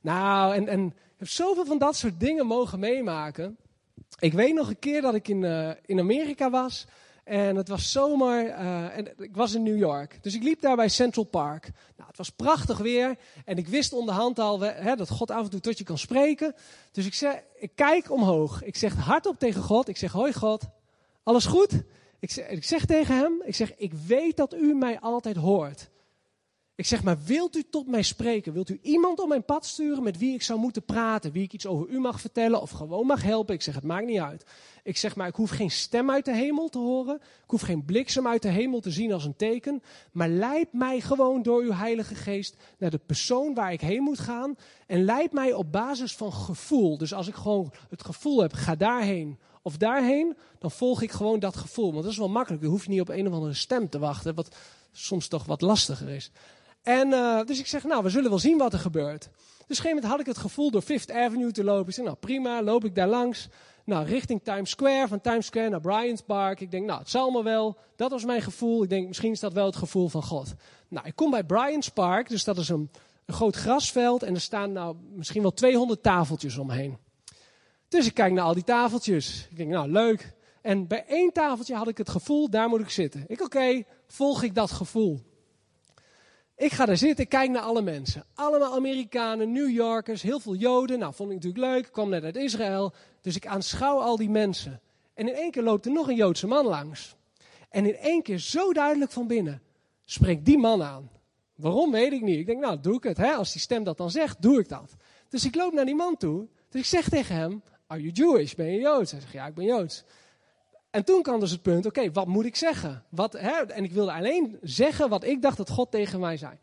Nou, 0.00 0.54
en, 0.54 0.68
en 0.68 0.86
ik 0.86 0.92
heb 1.16 1.28
zoveel 1.28 1.64
van 1.64 1.78
dat 1.78 1.96
soort 1.96 2.20
dingen 2.20 2.46
mogen 2.46 2.78
meemaken. 2.78 3.56
Ik 4.18 4.32
weet 4.32 4.54
nog 4.54 4.68
een 4.68 4.78
keer 4.78 5.00
dat 5.00 5.14
ik 5.14 5.28
in, 5.28 5.42
uh, 5.42 5.70
in 5.86 5.98
Amerika 5.98 6.50
was. 6.50 6.86
En 7.28 7.56
het 7.56 7.68
was 7.68 7.92
zomer 7.92 8.46
uh, 8.46 8.96
en 8.96 9.08
ik 9.18 9.36
was 9.36 9.54
in 9.54 9.62
New 9.62 9.78
York. 9.78 10.18
Dus 10.22 10.34
ik 10.34 10.42
liep 10.42 10.60
daar 10.60 10.76
bij 10.76 10.88
Central 10.88 11.24
Park. 11.24 11.70
Nou, 11.96 12.08
het 12.08 12.16
was 12.16 12.30
prachtig 12.30 12.78
weer. 12.78 13.16
En 13.44 13.56
ik 13.56 13.68
wist 13.68 13.92
onderhand 13.92 14.38
al 14.38 14.60
hè, 14.60 14.96
dat 14.96 15.10
God 15.10 15.30
af 15.30 15.44
en 15.44 15.50
toe 15.50 15.60
tot 15.60 15.78
je 15.78 15.84
kan 15.84 15.98
spreken. 15.98 16.54
Dus 16.92 17.06
ik, 17.06 17.14
zeg, 17.14 17.42
ik 17.58 17.70
kijk 17.74 18.10
omhoog. 18.10 18.62
Ik 18.62 18.76
zeg 18.76 18.94
hardop 18.94 19.38
tegen 19.38 19.62
God. 19.62 19.88
Ik 19.88 19.96
zeg, 19.96 20.12
hoi 20.12 20.32
God, 20.32 20.64
alles 21.22 21.46
goed? 21.46 21.82
Ik 22.18 22.30
zeg, 22.30 22.48
ik 22.48 22.64
zeg 22.64 22.84
tegen 22.84 23.16
hem, 23.16 23.42
ik 23.44 23.54
zeg, 23.54 23.74
ik 23.76 23.92
weet 23.92 24.36
dat 24.36 24.54
u 24.54 24.74
mij 24.74 25.00
altijd 25.00 25.36
hoort. 25.36 25.88
Ik 26.78 26.86
zeg 26.86 27.02
maar, 27.02 27.18
wilt 27.24 27.56
u 27.56 27.64
tot 27.70 27.86
mij 27.86 28.02
spreken? 28.02 28.52
Wilt 28.52 28.68
u 28.68 28.78
iemand 28.82 29.20
op 29.20 29.28
mijn 29.28 29.44
pad 29.44 29.66
sturen 29.66 30.02
met 30.02 30.18
wie 30.18 30.34
ik 30.34 30.42
zou 30.42 30.58
moeten 30.58 30.84
praten? 30.84 31.32
Wie 31.32 31.42
ik 31.42 31.52
iets 31.52 31.66
over 31.66 31.88
u 31.88 31.98
mag 31.98 32.20
vertellen 32.20 32.60
of 32.60 32.70
gewoon 32.70 33.06
mag 33.06 33.22
helpen? 33.22 33.54
Ik 33.54 33.62
zeg, 33.62 33.74
het 33.74 33.84
maakt 33.84 34.06
niet 34.06 34.20
uit. 34.20 34.44
Ik 34.82 34.96
zeg 34.96 35.16
maar, 35.16 35.28
ik 35.28 35.34
hoef 35.34 35.50
geen 35.50 35.70
stem 35.70 36.10
uit 36.10 36.24
de 36.24 36.34
hemel 36.34 36.68
te 36.68 36.78
horen. 36.78 37.14
Ik 37.16 37.50
hoef 37.50 37.60
geen 37.60 37.84
bliksem 37.84 38.26
uit 38.26 38.42
de 38.42 38.48
hemel 38.48 38.80
te 38.80 38.90
zien 38.90 39.12
als 39.12 39.24
een 39.24 39.36
teken. 39.36 39.82
Maar 40.12 40.28
leid 40.28 40.72
mij 40.72 41.00
gewoon 41.00 41.42
door 41.42 41.62
uw 41.62 41.72
Heilige 41.72 42.14
Geest 42.14 42.56
naar 42.78 42.90
de 42.90 43.00
persoon 43.06 43.54
waar 43.54 43.72
ik 43.72 43.80
heen 43.80 44.02
moet 44.02 44.18
gaan. 44.18 44.56
En 44.86 45.04
leid 45.04 45.32
mij 45.32 45.52
op 45.52 45.72
basis 45.72 46.14
van 46.16 46.32
gevoel. 46.32 46.98
Dus 46.98 47.14
als 47.14 47.28
ik 47.28 47.34
gewoon 47.34 47.72
het 47.88 48.04
gevoel 48.04 48.40
heb, 48.40 48.52
ga 48.52 48.74
daarheen 48.74 49.38
of 49.62 49.76
daarheen, 49.76 50.36
dan 50.58 50.70
volg 50.70 51.02
ik 51.02 51.10
gewoon 51.10 51.38
dat 51.38 51.56
gevoel. 51.56 51.90
Want 51.90 52.02
dat 52.02 52.12
is 52.12 52.18
wel 52.18 52.28
makkelijk. 52.28 52.62
Dan 52.62 52.70
hoef 52.70 52.84
je 52.84 52.90
niet 52.90 53.00
op 53.00 53.08
een 53.08 53.26
of 53.26 53.32
andere 53.32 53.54
stem 53.54 53.88
te 53.88 53.98
wachten, 53.98 54.34
wat 54.34 54.56
soms 54.92 55.28
toch 55.28 55.44
wat 55.44 55.60
lastiger 55.60 56.08
is. 56.08 56.30
En 56.88 57.08
uh, 57.08 57.40
dus 57.44 57.58
ik 57.58 57.66
zeg, 57.66 57.84
nou, 57.84 58.02
we 58.02 58.08
zullen 58.08 58.30
wel 58.30 58.38
zien 58.38 58.58
wat 58.58 58.72
er 58.72 58.78
gebeurt. 58.78 59.20
Dus 59.20 59.30
op 59.30 59.68
een 59.68 59.76
gegeven 59.76 59.94
moment 59.94 60.10
had 60.10 60.20
ik 60.20 60.26
het 60.26 60.38
gevoel 60.38 60.70
door 60.70 60.82
Fifth 60.82 61.12
Avenue 61.12 61.50
te 61.50 61.64
lopen. 61.64 61.88
Ik 61.88 61.94
zeg, 61.94 62.04
nou 62.04 62.16
prima, 62.16 62.62
loop 62.62 62.84
ik 62.84 62.94
daar 62.94 63.08
langs. 63.08 63.48
Nou, 63.84 64.06
richting 64.06 64.40
Times 64.44 64.70
Square, 64.70 65.08
van 65.08 65.20
Times 65.20 65.46
Square 65.46 65.68
naar 65.68 65.80
Bryant's 65.80 66.22
Park. 66.22 66.60
Ik 66.60 66.70
denk, 66.70 66.86
nou, 66.86 66.98
het 66.98 67.10
zal 67.10 67.30
me 67.30 67.42
wel. 67.42 67.76
Dat 67.96 68.10
was 68.10 68.24
mijn 68.24 68.42
gevoel. 68.42 68.82
Ik 68.82 68.88
denk, 68.88 69.06
misschien 69.06 69.30
is 69.30 69.40
dat 69.40 69.52
wel 69.52 69.66
het 69.66 69.76
gevoel 69.76 70.08
van 70.08 70.22
God. 70.22 70.54
Nou, 70.88 71.06
ik 71.06 71.16
kom 71.16 71.30
bij 71.30 71.44
Bryant's 71.44 71.88
Park, 71.88 72.28
dus 72.28 72.44
dat 72.44 72.58
is 72.58 72.68
een, 72.68 72.90
groot 73.26 73.56
grasveld. 73.56 74.22
En 74.22 74.34
er 74.34 74.40
staan 74.40 74.72
nou 74.72 74.96
misschien 75.14 75.42
wel 75.42 75.52
200 75.52 76.02
tafeltjes 76.02 76.58
omheen. 76.58 76.98
Dus 77.88 78.06
ik 78.06 78.14
kijk 78.14 78.32
naar 78.32 78.44
al 78.44 78.54
die 78.54 78.64
tafeltjes. 78.64 79.46
Ik 79.50 79.56
denk, 79.56 79.70
nou, 79.70 79.90
leuk. 79.90 80.34
En 80.62 80.86
bij 80.86 81.04
één 81.06 81.32
tafeltje 81.32 81.74
had 81.74 81.88
ik 81.88 81.98
het 81.98 82.08
gevoel, 82.08 82.50
daar 82.50 82.68
moet 82.68 82.80
ik 82.80 82.90
zitten. 82.90 83.24
Ik, 83.26 83.40
oké, 83.40 83.82
volg 84.06 84.42
ik 84.42 84.54
dat 84.54 84.70
gevoel. 84.70 85.27
Ik 86.58 86.72
ga 86.72 86.86
daar 86.86 86.96
zitten, 86.96 87.24
ik 87.24 87.30
kijk 87.30 87.50
naar 87.50 87.62
alle 87.62 87.82
mensen. 87.82 88.24
Allemaal 88.34 88.74
Amerikanen, 88.74 89.52
New 89.52 89.70
Yorkers, 89.70 90.22
heel 90.22 90.40
veel 90.40 90.54
Joden. 90.54 90.98
Nou, 90.98 91.14
vond 91.14 91.28
ik 91.30 91.34
natuurlijk 91.34 91.64
leuk. 91.64 91.86
Ik 91.86 91.92
kwam 91.92 92.08
net 92.08 92.24
uit 92.24 92.36
Israël. 92.36 92.92
Dus 93.20 93.36
ik 93.36 93.46
aanschouw 93.46 93.98
al 93.98 94.16
die 94.16 94.30
mensen. 94.30 94.80
En 95.14 95.28
in 95.28 95.34
één 95.34 95.50
keer 95.50 95.62
loopt 95.62 95.86
er 95.86 95.92
nog 95.92 96.08
een 96.08 96.16
Joodse 96.16 96.46
man 96.46 96.66
langs. 96.66 97.16
En 97.68 97.86
in 97.86 97.96
één 97.96 98.22
keer 98.22 98.38
zo 98.38 98.72
duidelijk 98.72 99.10
van 99.10 99.26
binnen 99.26 99.62
spreekt 100.04 100.44
die 100.44 100.58
man 100.58 100.82
aan. 100.82 101.10
Waarom 101.54 101.90
weet 101.90 102.12
ik 102.12 102.22
niet. 102.22 102.38
Ik 102.38 102.46
denk, 102.46 102.60
nou, 102.60 102.80
doe 102.80 102.96
ik 102.96 103.02
het. 103.02 103.16
Hè? 103.16 103.32
Als 103.32 103.52
die 103.52 103.60
stem 103.60 103.84
dat 103.84 103.96
dan 103.96 104.10
zegt, 104.10 104.42
doe 104.42 104.60
ik 104.60 104.68
dat. 104.68 104.96
Dus 105.28 105.44
ik 105.44 105.54
loop 105.54 105.72
naar 105.72 105.84
die 105.84 105.94
man 105.94 106.16
toe. 106.16 106.46
Dus 106.70 106.80
ik 106.80 106.86
zeg 106.86 107.08
tegen 107.08 107.34
hem, 107.34 107.62
are 107.86 108.00
you 108.00 108.12
Jewish? 108.12 108.54
Ben 108.54 108.66
je 108.66 108.80
Joods? 108.80 109.10
Hij 109.10 109.20
zegt, 109.20 109.32
ja, 109.32 109.46
ik 109.46 109.54
ben 109.54 109.64
Joods. 109.64 110.04
En 110.90 111.04
toen 111.04 111.22
kwam 111.22 111.40
dus 111.40 111.50
het 111.50 111.62
punt, 111.62 111.86
oké, 111.86 112.12
wat 112.12 112.26
moet 112.26 112.44
ik 112.44 112.56
zeggen? 112.56 113.04
Wat, 113.08 113.32
hè? 113.32 113.50
En 113.50 113.84
ik 113.84 113.92
wilde 113.92 114.12
alleen 114.12 114.58
zeggen 114.62 115.08
wat 115.08 115.24
ik 115.24 115.42
dacht 115.42 115.56
dat 115.56 115.70
God 115.70 115.90
tegen 115.90 116.20
mij 116.20 116.36
zei. 116.36 116.58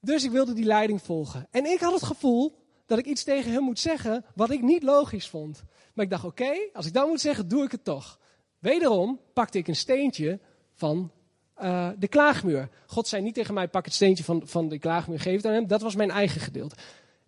Dus 0.00 0.24
ik 0.24 0.30
wilde 0.30 0.52
die 0.52 0.64
leiding 0.64 1.02
volgen. 1.02 1.46
En 1.50 1.64
ik 1.64 1.80
had 1.80 1.92
het 1.92 2.02
gevoel 2.02 2.64
dat 2.86 2.98
ik 2.98 3.06
iets 3.06 3.24
tegen 3.24 3.52
hem 3.52 3.62
moet 3.62 3.78
zeggen 3.78 4.24
wat 4.34 4.50
ik 4.50 4.62
niet 4.62 4.82
logisch 4.82 5.28
vond. 5.28 5.62
Maar 5.94 6.04
ik 6.04 6.10
dacht, 6.10 6.24
oké, 6.24 6.52
als 6.72 6.86
ik 6.86 6.92
dat 6.92 7.08
moet 7.08 7.20
zeggen, 7.20 7.48
doe 7.48 7.64
ik 7.64 7.70
het 7.70 7.84
toch. 7.84 8.20
Wederom 8.58 9.20
pakte 9.32 9.58
ik 9.58 9.68
een 9.68 9.76
steentje 9.76 10.40
van 10.74 11.10
uh, 11.62 11.88
de 11.98 12.08
klaagmuur. 12.08 12.68
God 12.86 13.08
zei 13.08 13.22
niet 13.22 13.34
tegen 13.34 13.54
mij, 13.54 13.68
pak 13.68 13.84
het 13.84 13.94
steentje 13.94 14.24
van, 14.24 14.42
van 14.44 14.68
de 14.68 14.78
klaagmuur, 14.78 15.20
geef 15.20 15.36
het 15.36 15.46
aan 15.46 15.52
hem. 15.52 15.66
Dat 15.66 15.82
was 15.82 15.94
mijn 15.94 16.10
eigen 16.10 16.40
gedeelte. 16.40 16.76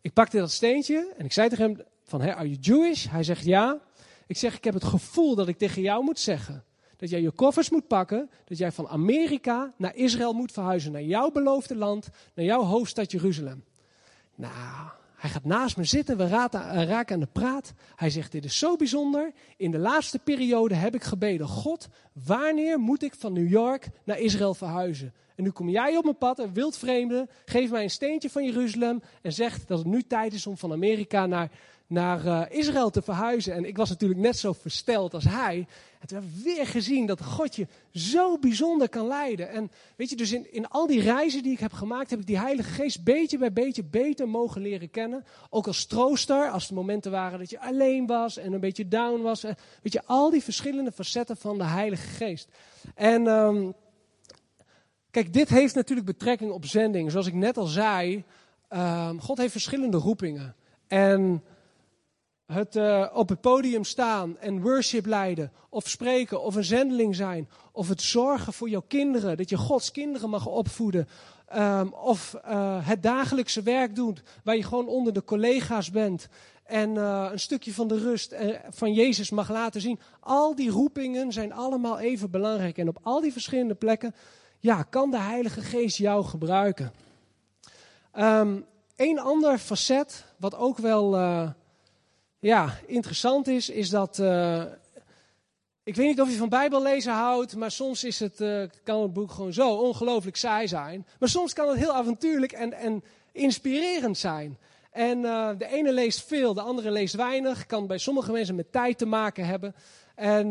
Ik 0.01 0.13
pakte 0.13 0.39
dat 0.39 0.51
steentje 0.51 1.15
en 1.17 1.25
ik 1.25 1.33
zei 1.33 1.49
tegen 1.49 1.65
hem, 1.65 1.83
van, 2.05 2.21
hey, 2.21 2.35
are 2.35 2.49
you 2.49 2.61
Jewish? 2.61 3.07
Hij 3.09 3.23
zegt 3.23 3.45
ja. 3.45 3.81
Ik 4.29 4.37
zeg, 4.37 4.57
ik 4.57 4.65
heb 4.65 4.75
het 4.75 4.85
gevoel 4.85 5.35
dat 5.35 5.49
ik 5.49 5.59
tegen 5.59 5.83
jou 5.83 6.05
moet 6.05 6.19
zeggen. 6.19 6.65
Dat 6.97 7.11
jij 7.11 7.21
je 7.21 7.31
koffers 7.31 7.71
moet 7.71 7.87
pakken. 7.87 8.31
Dat 8.45 8.59
jij 8.59 8.73
van 8.73 8.89
Amerika 8.89 9.73
naar 9.77 9.97
Israël 9.97 10.33
moet 10.33 10.53
verhuizen. 10.53 10.93
Naar 10.93 11.03
jouw 11.03 11.31
beloofde 11.31 11.77
land. 11.77 12.09
Naar 12.35 12.45
jouw 12.45 12.63
hoofdstad 12.63 13.11
Jeruzalem. 13.11 13.65
Nou, 14.35 14.89
hij 15.17 15.31
gaat 15.31 15.45
naast 15.45 15.77
me 15.77 15.85
zitten, 15.85 16.17
we 16.17 16.29
raken 16.29 17.15
aan 17.15 17.21
de 17.21 17.29
praat. 17.33 17.73
Hij 17.97 18.11
zegt, 18.11 18.33
dit 18.33 18.45
is 18.45 18.59
zo 18.59 18.77
bijzonder. 18.77 19.33
In 19.57 19.71
de 19.71 19.79
laatste 19.79 20.19
periode 20.19 20.75
heb 20.75 20.95
ik 20.95 21.03
gebeden, 21.03 21.47
God, 21.47 21.89
wanneer 22.13 22.79
moet 22.79 23.03
ik 23.03 23.15
van 23.15 23.33
New 23.33 23.49
York 23.49 23.89
naar 24.05 24.19
Israël 24.19 24.55
verhuizen? 24.55 25.15
En 25.37 25.45
nu 25.45 25.51
kom 25.51 25.69
jij 25.69 25.97
op 25.97 26.05
mijn 26.05 26.19
pad, 26.19 26.39
een 26.39 26.53
wildvreemde, 26.53 27.29
geef 27.45 27.71
mij 27.71 27.83
een 27.83 27.91
steentje 27.91 28.31
van 28.31 28.45
Jeruzalem 28.45 29.03
en 29.23 29.33
zegt 29.33 29.69
dat 29.69 29.79
het 29.79 29.87
nu 29.87 30.03
tijd 30.03 30.33
is 30.33 30.47
om 30.47 30.57
van 30.57 30.73
Amerika 30.73 31.27
naar 31.27 31.51
naar 31.89 32.25
uh, 32.25 32.43
Israël 32.49 32.91
te 32.91 33.03
verhuizen. 33.03 33.55
En 33.55 33.65
ik 33.65 33.77
was 33.77 33.89
natuurlijk 33.89 34.21
net 34.21 34.39
zo 34.39 34.53
versteld 34.53 35.15
als 35.15 35.25
hij. 35.25 35.67
En 36.01 36.07
toen 36.07 36.19
hebben 36.19 36.37
we 36.37 36.43
weer 36.43 36.67
gezien 36.67 37.07
dat 37.07 37.23
God 37.23 37.57
je 37.57 37.67
zo 37.93 38.39
bijzonder 38.39 38.89
kan 38.89 39.07
leiden. 39.07 39.51
En 39.51 39.71
weet 39.97 40.11
je, 40.11 40.17
dus 40.17 40.33
in, 40.33 40.53
in 40.53 40.69
al 40.69 40.87
die 40.87 41.01
reizen 41.01 41.43
die 41.43 41.53
ik 41.53 41.59
heb 41.59 41.73
gemaakt, 41.73 42.11
heb 42.11 42.21
ik 42.21 42.27
die 42.27 42.39
Heilige 42.39 42.71
Geest 42.71 43.05
beetje 43.05 43.39
bij 43.39 43.53
beetje 43.53 43.85
beter 43.85 44.29
mogen 44.29 44.63
leren 44.63 44.91
kennen. 44.91 45.25
Ook 45.51 45.67
als 45.67 45.87
trooster, 45.87 46.51
als 46.51 46.69
er 46.69 46.75
momenten 46.75 47.11
waren 47.11 47.39
dat 47.39 47.51
je 47.51 47.61
alleen 47.61 48.07
was 48.07 48.37
en 48.37 48.53
een 48.53 48.61
beetje 48.61 48.89
down 48.89 49.23
was. 49.23 49.43
Weet 49.83 49.93
je, 49.93 50.03
al 50.05 50.31
die 50.31 50.43
verschillende 50.43 50.93
facetten 50.93 51.37
van 51.37 51.59
de 51.59 51.65
Heilige 51.65 52.09
Geest. 52.09 52.49
En 52.95 53.27
um, 53.27 53.75
kijk, 55.11 55.33
dit 55.33 55.49
heeft 55.49 55.75
natuurlijk 55.75 56.07
betrekking 56.07 56.51
op 56.51 56.67
zending. 56.67 57.11
Zoals 57.11 57.27
ik 57.27 57.35
net 57.35 57.57
al 57.57 57.67
zei, 57.67 58.25
um, 58.71 59.21
God 59.21 59.39
heeft 59.39 59.53
verschillende 59.53 59.97
roepingen. 59.97 60.55
En 60.87 61.43
het 62.53 62.77
uh, 62.77 63.07
op 63.13 63.29
het 63.29 63.41
podium 63.41 63.85
staan 63.85 64.39
en 64.39 64.61
worship 64.63 65.07
leiden, 65.07 65.53
of 65.69 65.89
spreken, 65.89 66.43
of 66.43 66.55
een 66.55 66.65
zendeling 66.65 67.15
zijn, 67.15 67.49
of 67.73 67.89
het 67.89 68.03
zorgen 68.03 68.53
voor 68.53 68.69
jouw 68.69 68.85
kinderen, 68.89 69.37
dat 69.37 69.49
je 69.49 69.57
Gods 69.57 69.91
kinderen 69.91 70.31
mag 70.31 70.47
opvoeden, 70.47 71.09
um, 71.57 71.93
of 71.93 72.37
uh, 72.49 72.87
het 72.87 73.03
dagelijkse 73.03 73.63
werk 73.63 73.95
doet, 73.95 74.23
waar 74.45 74.57
je 74.57 74.63
gewoon 74.63 74.87
onder 74.87 75.13
de 75.13 75.25
collega's 75.25 75.91
bent 75.91 76.29
en 76.65 76.95
uh, 76.95 77.29
een 77.33 77.41
stukje 77.41 77.75
van 77.75 77.89
de 77.89 77.99
rust 77.99 78.35
van 78.71 78.93
Jezus 78.93 79.31
mag 79.31 79.51
laten 79.51 79.81
zien. 79.81 80.01
Al 80.21 80.55
die 80.55 80.71
roepingen 80.71 81.33
zijn 81.33 81.53
allemaal 81.53 81.99
even 81.99 82.31
belangrijk 82.31 82.79
en 82.79 82.89
op 82.89 82.99
al 83.03 83.21
die 83.21 83.33
verschillende 83.33 83.75
plekken, 83.75 84.15
ja, 84.59 84.83
kan 84.83 85.11
de 85.11 85.19
Heilige 85.19 85.61
Geest 85.61 85.97
jou 85.97 86.25
gebruiken. 86.25 86.93
Um, 88.19 88.65
een 88.97 89.19
ander 89.19 89.59
facet, 89.59 90.25
wat 90.37 90.57
ook 90.57 90.79
wel 90.79 91.15
ja, 92.39 92.79
interessant 92.87 93.47
is, 93.47 93.69
is 93.69 93.91
dat. 93.91 94.19
Uh, 94.19 94.63
ik 95.83 95.97
weet 95.97 96.07
niet 96.07 96.21
of 96.21 96.31
je 96.31 96.37
van 96.37 96.49
Bijbellezen 96.49 97.13
houdt, 97.13 97.57
maar 97.57 97.71
soms 97.71 98.05
is 98.05 98.21
het, 98.21 98.41
uh, 98.41 98.63
kan 98.83 99.03
het 99.03 99.13
boek 99.13 99.31
gewoon 99.31 99.53
zo 99.53 99.75
ongelooflijk 99.75 100.37
saai 100.37 100.69
zijn. 100.69 101.07
Maar 101.19 101.29
soms 101.29 101.53
kan 101.53 101.69
het 101.69 101.79
heel 101.79 101.93
avontuurlijk 101.93 102.53
en, 102.53 102.73
en 102.73 103.05
inspirerend 103.33 104.19
zijn. 104.19 104.59
En 104.91 105.19
uh, 105.19 105.51
de 105.59 105.67
ene 105.67 105.93
leest 105.93 106.27
veel, 106.27 106.55
de 106.55 106.61
andere 106.61 106.91
leest 106.91 107.15
weinig. 107.15 107.67
Kan 107.67 107.87
bij 107.87 107.99
sommige 107.99 108.33
mensen 108.33 108.55
met 108.55 108.73
tijd 108.73 108.99
te 108.99 109.07
maken 109.07 109.47
hebben. 109.47 109.75
En, 110.15 110.49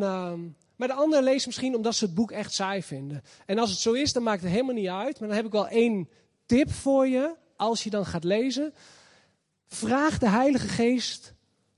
maar 0.75 0.87
de 0.87 0.93
andere 0.93 1.23
leest 1.23 1.45
misschien 1.45 1.75
omdat 1.75 1.95
ze 1.95 2.05
het 2.05 2.13
boek 2.13 2.31
echt 2.31 2.53
saai 2.53 2.83
vinden. 2.83 3.23
En 3.45 3.59
als 3.59 3.69
het 3.69 3.79
zo 3.79 3.93
is, 3.93 4.13
dan 4.13 4.23
maakt 4.23 4.41
het 4.41 4.51
helemaal 4.51 4.75
niet 4.75 4.87
uit. 4.87 5.19
Maar 5.19 5.27
dan 5.27 5.37
heb 5.37 5.45
ik 5.45 5.51
wel 5.51 5.67
één 5.67 6.09
tip 6.45 6.71
voor 6.71 7.07
je, 7.07 7.35
als 7.55 7.83
je 7.83 7.89
dan 7.89 8.05
gaat 8.05 8.23
lezen. 8.23 8.73
Vraag 9.67 10.17
de 10.17 10.29
Heilige 10.29 10.67
Geest 10.67 11.35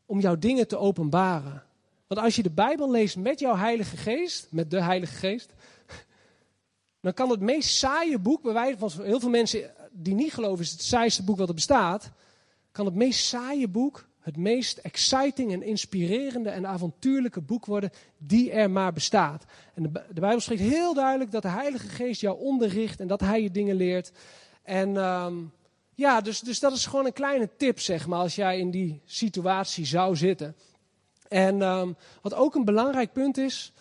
om 0.10 0.20
jouw 0.20 0.38
dingen 0.38 0.68
te 0.68 0.78
openbaren. 0.78 1.64
Want 2.08 2.22
als 2.22 2.36
je 2.36 2.44
de 2.44 2.52
Bijbel 2.52 2.92
leest 2.92 3.18
met 3.18 3.40
jouw 3.40 3.56
Heilige 3.56 3.98
Geest, 3.98 4.48
met 4.52 4.72
de 4.72 4.82
Heilige 4.82 5.16
Geest, 5.16 5.54
dan 7.02 7.14
kan 7.14 7.30
het 7.30 7.40
meest 7.40 7.70
saaie 7.70 8.20
boek, 8.20 8.42
bij 8.42 8.54
wijze 8.54 8.78
van 8.78 8.92
heel 9.06 9.20
veel 9.20 9.30
mensen 9.30 9.72
die 9.92 10.14
niet 10.14 10.34
geloven, 10.34 10.64
is 10.64 10.72
het 10.72 10.82
saaiste 10.82 11.24
boek 11.24 11.38
wat 11.38 11.48
er 11.48 11.54
bestaat, 11.54 12.12
kan 12.72 12.86
het 12.86 12.96
meest 12.96 13.26
saaie 13.26 13.68
boek 13.68 14.08
het 14.20 14.38
meest 14.38 14.78
exciting 14.78 15.52
en 15.52 15.64
inspirerende 15.64 16.50
en 16.50 16.68
avontuurlijke 16.68 17.42
boek 17.42 17.66
worden 17.66 17.92
die 18.18 18.52
er 18.52 18.72
maar 18.72 18.94
bestaat. 18.94 19.46
En 19.74 19.84
de, 19.84 19.90
Bijbel 20.14 20.40
spreekt 20.40 20.62
heel 20.62 20.94
duidelijk 20.94 21.32
dat 21.32 21.42
de 21.42 21.48
Heilige 21.48 21.88
Geest 21.88 22.22
jou 22.22 22.40
onderricht 22.40 23.00
en 23.00 23.08
dat 23.08 23.20
Hij 23.20 23.42
je 23.42 23.52
dingen 23.52 23.76
leert. 23.76 24.12
En 24.64 24.96
um, 24.96 25.52
ja, 26.00 26.22
dus, 26.22 26.40
dus 26.40 26.60
dat 26.60 26.74
is 26.74 26.86
gewoon 26.86 27.06
een 27.06 27.14
kleine 27.14 27.50
tip, 27.58 27.80
zeg 27.80 28.08
maar, 28.08 28.20
als 28.20 28.36
jij 28.36 28.60
in 28.60 28.72
die 28.72 29.02
situatie 29.06 29.86
zou 29.86 30.16
zitten. 30.16 30.56
En 31.28 31.62
um, 31.62 31.96
wat 32.22 32.34
ook 32.34 32.56
een 32.56 32.66
belangrijk 32.66 33.14
punt 33.14 33.38
is, 33.38 33.74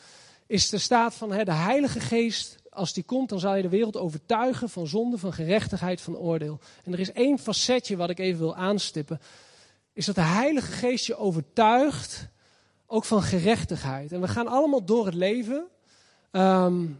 is 0.46 0.68
de 0.68 0.78
staat 0.78 1.14
van 1.14 1.28
de 1.28 1.52
Heilige 1.52 2.00
Geest. 2.00 2.56
Als 2.70 2.92
die 2.92 3.02
komt, 3.02 3.28
dan 3.28 3.38
zal 3.38 3.54
je 3.54 3.62
de 3.62 3.68
wereld 3.68 3.96
overtuigen 3.96 4.68
van 4.68 4.86
zonde, 4.86 5.18
van 5.18 5.32
gerechtigheid, 5.32 6.00
van 6.00 6.16
oordeel. 6.16 6.58
En 6.84 6.92
er 6.92 7.00
is 7.00 7.12
één 7.12 7.38
facetje 7.38 7.96
wat 7.96 8.10
ik 8.10 8.18
even 8.18 8.40
wil 8.40 8.56
aanstippen. 8.56 9.20
Is 9.92 10.06
dat 10.06 10.14
de 10.14 10.20
Heilige 10.20 10.72
Geest 10.72 11.06
je 11.06 11.16
overtuigt, 11.16 12.28
ook 12.86 13.04
van 13.04 13.22
gerechtigheid. 13.22 14.12
En 14.12 14.20
we 14.20 14.28
gaan 14.28 14.48
allemaal 14.48 14.84
door 14.84 15.06
het 15.06 15.14
leven. 15.14 15.66
Um, 16.32 16.98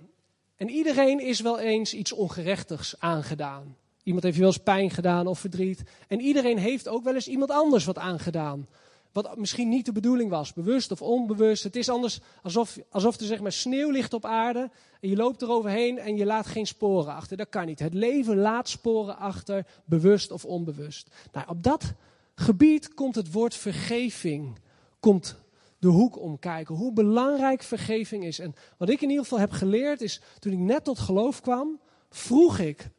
en 0.57 0.69
iedereen 0.69 1.21
is 1.21 1.41
wel 1.41 1.59
eens 1.59 1.95
iets 1.95 2.13
ongerechtigs 2.13 2.95
aangedaan. 2.99 3.77
Iemand 4.09 4.25
heeft 4.25 4.37
je 4.37 4.43
wel 4.43 4.53
eens 4.53 4.63
pijn 4.63 4.91
gedaan 4.91 5.27
of 5.27 5.39
verdriet. 5.39 5.83
En 6.07 6.21
iedereen 6.21 6.59
heeft 6.59 6.89
ook 6.89 7.05
wel 7.05 7.15
eens 7.15 7.29
iemand 7.29 7.51
anders 7.51 7.85
wat 7.85 7.99
aangedaan. 7.99 8.67
Wat 9.13 9.37
misschien 9.37 9.69
niet 9.69 9.85
de 9.85 9.93
bedoeling 9.93 10.31
was, 10.31 10.53
bewust 10.53 10.91
of 10.91 11.03
onbewust. 11.03 11.63
Het 11.63 11.77
is 11.77 11.89
anders 11.89 12.21
alsof, 12.43 12.79
alsof 12.91 13.21
er 13.21 13.27
zeg 13.27 13.41
maar 13.41 13.53
sneeuw 13.53 13.91
ligt 13.91 14.13
op 14.13 14.25
aarde. 14.25 14.71
En 15.01 15.09
je 15.09 15.17
loopt 15.17 15.43
eroverheen 15.43 15.99
en 15.99 16.17
je 16.17 16.25
laat 16.25 16.47
geen 16.47 16.67
sporen 16.67 17.15
achter. 17.15 17.37
Dat 17.37 17.49
kan 17.49 17.67
niet. 17.67 17.79
Het 17.79 17.95
leven 17.95 18.37
laat 18.37 18.69
sporen 18.69 19.19
achter, 19.19 19.67
bewust 19.85 20.31
of 20.31 20.45
onbewust. 20.45 21.11
Nou, 21.33 21.47
op 21.49 21.63
dat 21.63 21.93
gebied 22.35 22.95
komt 22.95 23.15
het 23.15 23.33
woord 23.33 23.55
vergeving. 23.55 24.59
Komt 25.01 25.37
de 25.79 25.89
hoek 25.89 26.19
omkijken. 26.19 26.75
Hoe 26.75 26.93
belangrijk 26.93 27.63
vergeving 27.63 28.25
is. 28.25 28.39
En 28.39 28.55
wat 28.77 28.89
ik 28.89 29.01
in 29.01 29.09
ieder 29.09 29.25
geval 29.25 29.39
heb 29.39 29.53
geleerd 29.53 30.01
is, 30.01 30.21
toen 30.39 30.53
ik 30.53 30.59
net 30.59 30.85
tot 30.85 30.99
geloof 30.99 31.41
kwam, 31.41 31.81
vroeg 32.11 32.59
ik 32.59 32.91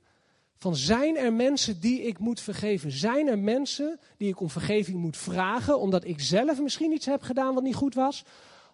van 0.60 0.76
zijn 0.76 1.17
er 1.17 1.34
mensen 1.34 1.80
die 1.80 2.02
ik 2.02 2.19
moet 2.19 2.41
vergeven? 2.41 2.91
Zijn 2.91 3.28
er 3.28 3.39
mensen 3.39 4.00
die 4.17 4.30
ik 4.30 4.39
om 4.39 4.50
vergeving 4.50 4.98
moet 4.98 5.17
vragen 5.17 5.80
omdat 5.80 6.06
ik 6.06 6.19
zelf 6.19 6.62
misschien 6.62 6.91
iets 6.91 7.06
heb 7.06 7.22
gedaan 7.22 7.54
wat 7.54 7.63
niet 7.63 7.76
goed 7.76 7.93
was? 7.93 8.24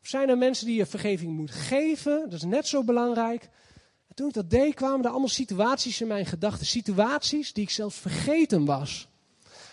Of 0.02 0.08
zijn 0.08 0.30
er 0.30 0.38
mensen 0.38 0.66
die 0.66 0.76
je 0.76 0.86
vergeving 0.86 1.32
moet 1.32 1.52
geven? 1.52 2.22
Dat 2.24 2.34
is 2.34 2.44
net 2.44 2.68
zo 2.68 2.84
belangrijk. 2.84 3.50
En 4.08 4.16
toen 4.16 4.28
ik 4.28 4.34
dat 4.34 4.50
deed, 4.50 4.74
kwamen 4.74 5.04
er 5.06 5.10
allemaal 5.10 5.28
situaties 5.28 6.02
in 6.02 6.08
mijn 6.08 6.26
gedachten. 6.26 6.66
Situaties 6.66 7.54
die 7.54 7.64
ik 7.64 7.70
zelfs 7.70 7.96
vergeten 7.98 8.66
was. 8.66 9.08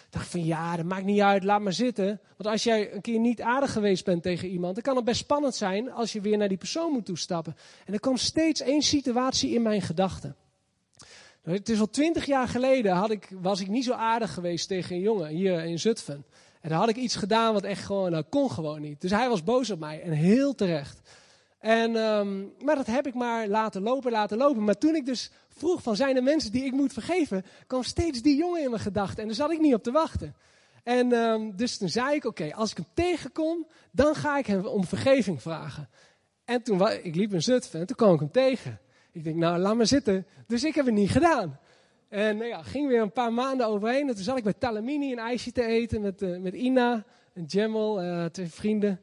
Ik 0.07 0.18
dacht 0.18 0.29
van 0.29 0.44
ja, 0.44 0.77
dat 0.77 0.85
maakt 0.85 1.05
niet 1.05 1.20
uit, 1.20 1.44
laat 1.44 1.61
maar 1.61 1.72
zitten. 1.72 2.20
Want 2.37 2.48
als 2.48 2.62
jij 2.62 2.94
een 2.94 3.01
keer 3.01 3.18
niet 3.18 3.40
aardig 3.40 3.72
geweest 3.72 4.05
bent 4.05 4.22
tegen 4.22 4.48
iemand, 4.48 4.75
dan 4.75 4.83
kan 4.83 4.96
het 4.96 5.05
best 5.05 5.20
spannend 5.20 5.55
zijn 5.55 5.92
als 5.92 6.12
je 6.12 6.20
weer 6.20 6.37
naar 6.37 6.48
die 6.48 6.57
persoon 6.57 6.92
moet 6.92 7.07
toestappen. 7.07 7.57
En 7.87 7.92
er 7.92 8.01
kwam 8.01 8.16
steeds 8.16 8.61
één 8.61 8.83
situatie 8.83 9.51
in 9.51 9.62
mijn 9.62 9.83
gedachten. 9.83 10.37
Het 11.42 11.68
is 11.68 11.81
al 11.81 11.90
twintig 11.90 12.24
jaar 12.24 12.48
geleden 12.48 12.92
had 12.92 13.11
ik, 13.11 13.28
was 13.40 13.61
ik 13.61 13.68
niet 13.68 13.85
zo 13.85 13.92
aardig 13.92 14.35
geweest 14.35 14.68
tegen 14.68 14.94
een 14.94 15.02
jongen 15.02 15.28
hier 15.28 15.64
in 15.64 15.78
Zutphen. 15.78 16.24
En 16.61 16.68
dan 16.68 16.78
had 16.78 16.88
ik 16.88 16.96
iets 16.96 17.16
gedaan 17.16 17.52
wat 17.52 17.62
echt 17.62 17.85
gewoon, 17.85 18.11
nou 18.11 18.24
kon 18.28 18.50
gewoon 18.50 18.81
niet. 18.81 19.00
Dus 19.00 19.11
hij 19.11 19.28
was 19.28 19.44
boos 19.44 19.70
op 19.70 19.78
mij 19.78 20.02
en 20.02 20.12
heel 20.12 20.55
terecht. 20.55 21.00
En, 21.59 21.96
ehm, 21.96 22.40
maar 22.64 22.76
dat 22.76 22.87
heb 22.87 23.07
ik 23.07 23.14
maar 23.14 23.48
laten 23.48 23.83
lopen, 23.83 24.11
laten 24.11 24.38
lopen. 24.38 24.64
Maar 24.64 24.78
toen 24.78 24.94
ik 24.94 25.07
dus 25.07 25.31
vroeg 25.48 25.83
van 25.83 25.96
zijn 25.96 26.16
er 26.16 26.22
mensen 26.22 26.52
die 26.52 26.64
ik 26.64 26.72
moet 26.72 26.92
vergeven, 26.92 27.44
kwam 27.66 27.83
steeds 27.83 28.22
die 28.22 28.37
jongen 28.37 28.62
in 28.62 28.70
mijn 28.70 28.83
gedachten. 28.83 29.18
En 29.18 29.26
daar 29.26 29.37
zat 29.37 29.50
ik 29.50 29.61
niet 29.61 29.74
op 29.74 29.83
te 29.83 29.90
wachten. 29.90 30.35
En 30.83 31.12
um, 31.12 31.57
dus 31.57 31.78
toen 31.78 31.88
zei 31.88 32.14
ik, 32.14 32.24
oké, 32.24 32.55
als 32.55 32.70
ik 32.70 32.76
hem 32.76 32.87
tegenkom, 32.94 33.66
dan 33.90 34.14
ga 34.14 34.38
ik 34.38 34.46
hem 34.46 34.66
om 34.66 34.85
vergeving 34.85 35.42
vragen. 35.42 35.88
En 36.44 36.62
toen, 36.62 36.88
ik 37.02 37.14
liep 37.14 37.33
in 37.33 37.42
Zutphen 37.42 37.81
en 37.81 37.87
toen 37.87 37.96
kwam 37.96 38.14
ik 38.14 38.20
hem 38.20 38.31
tegen. 38.31 38.81
Ik 39.12 39.25
denk, 39.25 39.37
nou, 39.37 39.59
laat 39.59 39.77
maar 39.77 39.87
zitten. 39.87 40.27
Dus 40.46 40.64
ik 40.64 40.75
heb 40.75 40.87
het 40.87 40.94
niet 40.94 41.11
gedaan. 41.11 41.59
En 42.09 42.37
nou 42.37 42.48
ja, 42.48 42.62
ging 42.62 42.88
weer 42.88 43.01
een 43.01 43.12
paar 43.12 43.33
maanden 43.33 43.66
overheen. 43.66 44.09
En 44.09 44.14
toen 44.14 44.25
zat 44.25 44.37
ik 44.37 44.44
bij 44.44 44.53
Talamini 44.53 45.12
een 45.12 45.18
ijsje 45.18 45.53
te 45.53 45.64
eten 45.64 46.01
met, 46.01 46.22
uh, 46.22 46.38
met 46.38 46.55
Ina 46.55 47.05
en 47.33 47.44
Jemmel, 47.44 48.03
uh, 48.03 48.25
twee 48.25 48.48
vrienden. 48.48 49.01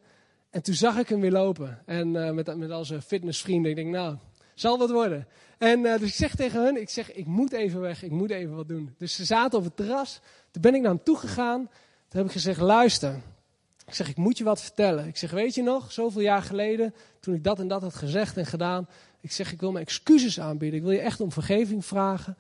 En 0.49 0.61
toen 0.61 0.73
zag 0.73 0.97
ik 0.97 1.09
hem 1.09 1.19
weer 1.19 1.31
lopen. 1.31 1.81
En 1.85 2.15
uh, 2.15 2.31
met, 2.31 2.57
met 2.57 2.71
al 2.71 2.85
zijn 2.85 3.01
fitnessvrienden. 3.01 3.71
Ik 3.71 3.77
denk, 3.77 3.89
nou, 3.89 4.15
zal 4.53 4.77
wat 4.77 4.91
worden. 4.91 5.27
En 5.57 5.81
dus 5.81 6.01
ik 6.01 6.13
zeg 6.13 6.35
tegen 6.35 6.63
hun, 6.63 6.81
ik 6.81 6.89
zeg, 6.89 7.13
ik 7.13 7.25
moet 7.25 7.51
even 7.51 7.79
weg, 7.79 8.03
ik 8.03 8.11
moet 8.11 8.29
even 8.29 8.55
wat 8.55 8.67
doen. 8.67 8.95
Dus 8.97 9.15
ze 9.15 9.25
zaten 9.25 9.59
op 9.59 9.65
het 9.65 9.75
terras. 9.75 10.19
Toen 10.51 10.61
ben 10.61 10.75
ik 10.75 10.81
naar 10.81 10.91
hem 10.91 11.03
toe 11.03 11.17
gegaan. 11.17 11.69
Toen 12.07 12.19
heb 12.19 12.25
ik 12.25 12.31
gezegd, 12.31 12.59
luister. 12.59 13.21
Ik 13.89 13.95
zeg, 13.95 14.09
ik 14.09 14.17
moet 14.17 14.37
je 14.37 14.43
wat 14.43 14.61
vertellen. 14.61 15.07
Ik 15.07 15.17
zeg, 15.17 15.31
weet 15.31 15.55
je 15.55 15.63
nog, 15.63 15.91
zoveel 15.91 16.21
jaar 16.21 16.41
geleden, 16.41 16.93
toen 17.19 17.33
ik 17.33 17.43
dat 17.43 17.59
en 17.59 17.67
dat 17.67 17.81
had 17.81 17.95
gezegd 17.95 18.37
en 18.37 18.45
gedaan. 18.45 18.87
Ik 19.21 19.31
zeg, 19.31 19.51
ik 19.51 19.59
wil 19.59 19.71
mijn 19.71 19.85
excuses 19.85 20.39
aanbieden. 20.39 20.79
Ik 20.79 20.85
wil 20.85 20.93
je 20.93 20.99
echt 20.99 21.21
om 21.21 21.31
vergeving 21.31 21.85
vragen. 21.85 22.37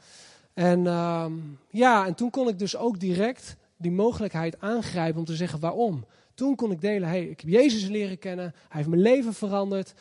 En 0.53 0.79
uh, 0.85 1.25
ja, 1.69 2.05
en 2.05 2.13
toen 2.13 2.29
kon 2.29 2.47
ik 2.47 2.59
dus 2.59 2.75
ook 2.75 2.99
direct 2.99 3.55
die 3.77 3.91
mogelijkheid 3.91 4.61
aangrijpen 4.61 5.19
om 5.19 5.25
te 5.25 5.35
zeggen 5.35 5.59
waarom. 5.59 6.05
Toen 6.33 6.55
kon 6.55 6.71
ik 6.71 6.81
delen, 6.81 7.09
hey, 7.09 7.23
ik 7.23 7.39
heb 7.41 7.49
Jezus 7.49 7.87
leren 7.87 8.19
kennen, 8.19 8.45
hij 8.45 8.77
heeft 8.77 8.87
mijn 8.87 9.01
leven 9.01 9.33
veranderd. 9.33 9.93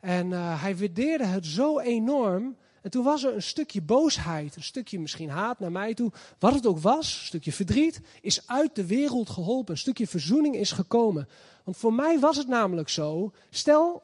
En 0.00 0.30
uh, 0.30 0.62
hij 0.62 0.76
waardeerde 0.76 1.24
het 1.24 1.46
zo 1.46 1.78
enorm. 1.78 2.56
En 2.82 2.90
toen 2.90 3.04
was 3.04 3.24
er 3.24 3.34
een 3.34 3.42
stukje 3.42 3.82
boosheid, 3.82 4.56
een 4.56 4.62
stukje 4.62 5.00
misschien 5.00 5.30
haat 5.30 5.60
naar 5.60 5.72
mij 5.72 5.94
toe. 5.94 6.12
Wat 6.38 6.54
het 6.54 6.66
ook 6.66 6.78
was, 6.78 7.18
een 7.18 7.26
stukje 7.26 7.52
verdriet, 7.52 8.00
is 8.20 8.48
uit 8.48 8.74
de 8.74 8.86
wereld 8.86 9.30
geholpen. 9.30 9.72
Een 9.72 9.80
stukje 9.80 10.06
verzoening 10.06 10.54
is 10.54 10.72
gekomen. 10.72 11.28
Want 11.64 11.76
voor 11.76 11.92
mij 11.92 12.18
was 12.18 12.36
het 12.36 12.48
namelijk 12.48 12.88
zo, 12.88 13.32
stel, 13.50 14.02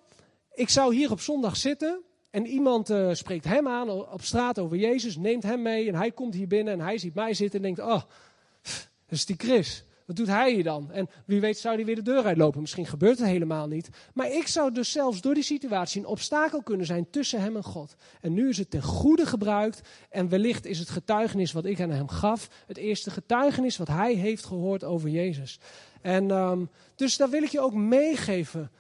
ik 0.55 0.69
zou 0.69 0.95
hier 0.95 1.11
op 1.11 1.21
zondag 1.21 1.57
zitten 1.57 2.01
en 2.31 2.47
iemand 2.47 2.91
uh, 2.91 3.09
spreekt 3.13 3.45
hem 3.45 3.69
aan 3.69 3.91
op 3.91 4.23
straat 4.23 4.59
over 4.59 4.77
Jezus, 4.77 5.17
neemt 5.17 5.43
hem 5.43 5.63
mee 5.63 5.89
en 5.89 5.95
hij 5.95 6.11
komt 6.11 6.35
hier 6.35 6.47
binnen 6.47 6.73
en 6.73 6.81
hij 6.81 6.99
ziet 6.99 7.15
mij 7.15 7.35
zitten 7.35 7.59
en 7.59 7.65
denkt, 7.65 7.81
oh, 7.81 8.03
dat 9.07 9.19
is 9.19 9.27
die 9.27 9.37
Chris. 9.39 9.85
Wat 10.09 10.17
doet 10.17 10.27
hij 10.27 10.53
hier 10.53 10.65
dan? 10.65 10.93
En 10.93 11.09
wie 11.25 11.41
weet 11.41 11.59
zou 11.59 11.75
hij 11.75 11.85
weer 11.85 11.95
de 11.95 12.03
deur 12.03 12.25
uitlopen. 12.25 12.61
Misschien 12.61 12.87
gebeurt 12.87 13.19
het 13.19 13.29
helemaal 13.29 13.67
niet. 13.67 13.89
Maar 14.15 14.33
ik 14.33 14.47
zou 14.47 14.73
dus 14.73 14.93
zelfs 14.93 15.21
door 15.21 15.35
die 15.35 15.43
situatie 15.43 16.01
een 16.01 16.07
obstakel 16.07 16.63
kunnen 16.63 16.87
zijn 16.87 17.11
tussen 17.11 17.41
hem 17.41 17.57
en 17.57 17.63
God. 17.63 17.95
En 18.21 18.33
nu 18.33 18.49
is 18.49 18.59
het 18.59 18.71
ten 18.71 18.83
goede 18.83 19.27
gebruikt. 19.27 19.81
En 20.11 20.29
wellicht 20.29 20.67
is 20.67 20.79
het 20.79 20.91
getuigenis 20.91 21.53
wat 21.53 21.65
ik 21.65 21.81
aan 21.81 21.91
hem 21.91 22.09
gaf. 22.09 22.49
Het 22.67 22.77
eerste 22.77 23.11
getuigenis 23.11 23.77
wat 23.77 23.89
hij 23.89 24.15
heeft 24.15 24.45
gehoord 24.45 24.85
over 24.85 25.09
Jezus. 25.09 25.59
En 26.03 26.31
um, 26.31 26.71
dus 26.95 27.17
daar 27.17 27.31
wil 27.31 27.43
ik 27.43 27.51
je 27.51 27.61
ook 27.61 27.75
meegeven 27.75 28.71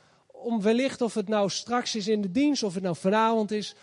om 0.42 0.62
wellicht 0.62 1.00
of 1.00 1.14
het 1.14 1.28
nou 1.28 1.50
straks 1.50 1.94
is 1.94 2.08
in 2.08 2.20
de 2.20 2.30
dienst, 2.30 2.62
of 2.62 2.74
het 2.74 2.82
nou 2.82 2.96
vanavond 2.96 3.50
is. 3.50 3.74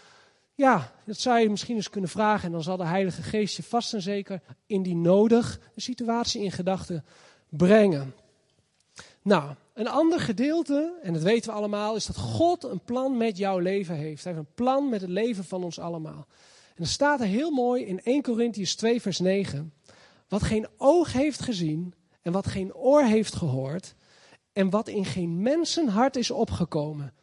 Ja, 0.55 0.91
dat 1.05 1.17
zou 1.17 1.39
je 1.39 1.49
misschien 1.49 1.75
eens 1.75 1.89
kunnen 1.89 2.09
vragen. 2.09 2.45
En 2.45 2.51
dan 2.51 2.63
zal 2.63 2.77
de 2.77 2.85
Heilige 2.85 3.21
Geest 3.21 3.55
je 3.55 3.63
vast 3.63 3.93
en 3.93 4.01
zeker 4.01 4.41
in 4.65 4.83
die 4.83 4.95
nodig 4.95 5.59
de 5.73 5.81
situatie 5.81 6.43
in 6.43 6.51
gedachten 6.51 7.05
brengen. 7.49 8.13
Nou, 9.21 9.53
een 9.73 9.87
ander 9.87 10.19
gedeelte, 10.19 10.99
en 11.01 11.13
dat 11.13 11.21
weten 11.21 11.49
we 11.49 11.57
allemaal, 11.57 11.95
is 11.95 12.05
dat 12.05 12.17
God 12.17 12.63
een 12.63 12.79
plan 12.79 13.17
met 13.17 13.37
jouw 13.37 13.59
leven 13.59 13.95
heeft. 13.95 14.23
Hij 14.23 14.33
heeft 14.33 14.45
een 14.45 14.53
plan 14.55 14.89
met 14.89 15.01
het 15.01 15.09
leven 15.09 15.43
van 15.43 15.63
ons 15.63 15.79
allemaal. 15.79 16.27
En 16.75 16.83
er 16.83 16.89
staat 16.89 17.19
er 17.19 17.25
heel 17.25 17.51
mooi 17.51 17.85
in 17.85 18.01
1 18.03 18.21
Corinthians 18.21 18.75
2, 18.75 19.01
vers 19.01 19.19
9. 19.19 19.73
Wat 20.27 20.43
geen 20.43 20.67
oog 20.77 21.13
heeft 21.13 21.41
gezien 21.41 21.93
en 22.21 22.31
wat 22.31 22.47
geen 22.47 22.75
oor 22.75 23.03
heeft 23.03 23.35
gehoord, 23.35 23.95
en 24.55 24.69
wat 24.69 24.87
in 24.87 25.05
geen 25.05 25.41
mensenhart 25.41 26.15
is 26.15 26.31
opgekomen. 26.31 27.13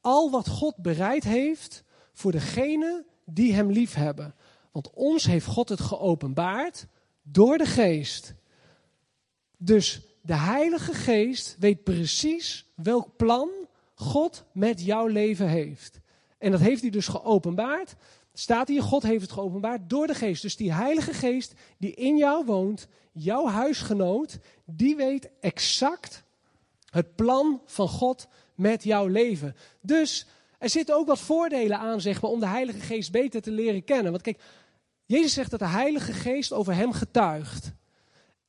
Al 0.00 0.30
wat 0.30 0.48
God 0.48 0.76
bereid 0.76 1.24
heeft 1.24 1.84
voor 2.12 2.32
degenen 2.32 3.06
die 3.24 3.52
Hem 3.52 3.70
lief 3.70 3.94
hebben. 3.94 4.34
Want 4.70 4.90
ons 4.90 5.24
heeft 5.24 5.46
God 5.46 5.68
het 5.68 5.80
geopenbaard 5.80 6.86
door 7.22 7.58
de 7.58 7.66
Geest. 7.66 8.34
Dus 9.56 10.00
de 10.20 10.34
Heilige 10.34 10.94
Geest 10.94 11.56
weet 11.58 11.82
precies 11.82 12.66
welk 12.74 13.16
plan 13.16 13.50
God 13.94 14.44
met 14.52 14.84
jouw 14.84 15.06
leven 15.06 15.48
heeft. 15.48 16.00
En 16.38 16.50
dat 16.50 16.60
heeft 16.60 16.80
hij 16.80 16.90
dus 16.90 17.08
geopenbaard. 17.08 17.94
Staat 18.32 18.68
hier, 18.68 18.82
God 18.82 19.02
heeft 19.02 19.22
het 19.22 19.32
geopenbaard 19.32 19.90
door 19.90 20.06
de 20.06 20.14
Geest. 20.14 20.42
Dus 20.42 20.56
die 20.56 20.72
Heilige 20.72 21.14
Geest 21.14 21.54
die 21.78 21.94
in 21.94 22.16
jou 22.16 22.44
woont, 22.44 22.88
jouw 23.12 23.46
huisgenoot, 23.46 24.38
die 24.64 24.96
weet 24.96 25.30
exact 25.40 26.24
het 26.92 27.14
plan 27.14 27.62
van 27.66 27.88
God 27.88 28.26
met 28.54 28.84
jouw 28.84 29.06
leven. 29.06 29.56
Dus 29.80 30.26
er 30.58 30.70
zitten 30.70 30.96
ook 30.96 31.06
wat 31.06 31.20
voordelen 31.20 31.78
aan, 31.78 32.00
zeg 32.00 32.22
maar, 32.22 32.30
om 32.30 32.40
de 32.40 32.46
Heilige 32.46 32.80
Geest 32.80 33.12
beter 33.12 33.42
te 33.42 33.50
leren 33.50 33.84
kennen. 33.84 34.10
Want 34.10 34.22
kijk, 34.22 34.40
Jezus 35.06 35.32
zegt 35.32 35.50
dat 35.50 35.60
de 35.60 35.66
Heilige 35.66 36.12
Geest 36.12 36.52
over 36.52 36.74
hem 36.74 36.92
getuigt. 36.92 37.72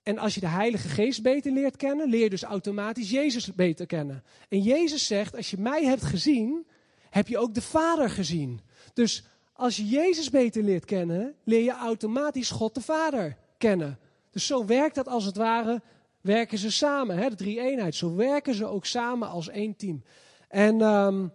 En 0.04 0.18
als 0.18 0.34
je 0.34 0.40
de 0.40 0.48
Heilige 0.48 0.88
Geest 0.88 1.22
beter 1.22 1.52
leert 1.52 1.76
kennen, 1.76 2.10
leer 2.10 2.24
je 2.24 2.30
dus 2.30 2.44
automatisch 2.44 3.10
Jezus 3.10 3.56
beter 3.56 3.86
kennen. 3.86 4.24
En 4.50 4.62
Jezus 4.62 5.06
zegt, 5.06 5.36
als 5.36 5.52
je 5.52 5.58
mij 5.58 5.86
hebt 5.86 6.04
gezien, 6.04 6.66
heb 7.10 7.28
je 7.28 7.38
ook 7.38 7.54
de 7.54 7.62
Vader 7.62 8.10
gezien. 8.10 8.62
Dus 8.94 9.24
als 9.54 9.76
je 9.76 9.88
Jezus 9.88 10.30
beter 10.30 10.64
leert 10.64 10.86
kennen, 10.86 11.36
leer 11.44 11.64
je 11.64 11.72
automatisch 11.72 12.50
God 12.50 12.76
de 12.76 12.82
Vader 12.82 13.38
kennen. 13.58 14.00
Dus 14.32 14.46
zo 14.46 14.66
werkt 14.66 14.96
dat 14.96 15.08
als 15.08 15.26
het 15.26 15.38
ware 15.38 15.82
werken 16.24 16.58
ze 16.58 16.72
samen. 16.72 17.18
Hè? 17.18 17.30
De 17.30 17.36
drie 17.36 17.60
eenheid. 17.60 17.96
Zo 17.96 18.16
werken 18.16 18.56
ze 18.56 18.66
ook 18.66 18.86
samen 18.86 19.28
als 19.28 19.50
één 19.50 19.76
team. 19.76 20.04
En 20.48 20.82
um, 20.82 21.34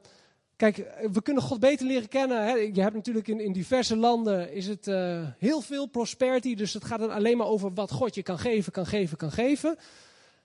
kijk, 0.56 0.76
we 1.12 1.22
kunnen 1.22 1.42
God 1.42 1.60
beter 1.60 1.86
leren 1.86 2.08
kennen. 2.08 2.46
Hè? 2.46 2.52
Je 2.52 2.80
hebt 2.80 2.94
natuurlijk 2.94 3.28
in, 3.28 3.40
in 3.40 3.52
diverse 3.52 3.96
landen 3.96 4.52
is 4.52 4.66
het 4.66 4.86
uh, 4.86 5.20
heel 5.38 5.60
veel 5.60 5.86
prosperity. 5.86 6.54
Dus 6.54 6.74
het 6.74 6.84
gaat 6.84 6.98
dan 6.98 7.10
alleen 7.10 7.36
maar 7.36 7.46
over 7.46 7.74
wat 7.74 7.90
God 7.90 8.14
je 8.14 8.22
kan 8.22 8.38
geven, 8.38 8.72
kan 8.72 8.86
geven, 8.86 9.16
kan 9.16 9.32
geven. 9.32 9.76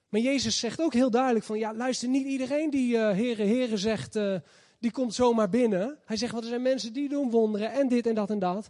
Maar 0.10 0.21
Jezus 0.21 0.60
zegt 0.60 0.82
ook 0.82 0.93
heel 0.93 1.12
duidelijk 1.12 1.45
van, 1.45 1.58
ja, 1.58 1.73
luister, 1.73 2.10
niet 2.10 2.25
iedereen 2.25 2.69
die 2.69 2.95
uh, 2.95 3.10
heren, 3.10 3.47
heren 3.47 3.77
zegt, 3.77 4.15
uh, 4.15 4.36
die 4.79 4.91
komt 4.91 5.13
zomaar 5.13 5.49
binnen. 5.49 5.97
Hij 6.06 6.17
zegt, 6.17 6.32
want 6.32 6.43
er 6.43 6.49
zijn 6.49 6.62
mensen 6.62 6.93
die 6.93 7.10
doen 7.10 7.29
wonderen 7.29 7.71
en 7.71 7.88
dit 7.88 8.08
en 8.08 8.15
dat 8.15 8.29
en 8.29 8.39
dat. 8.39 8.69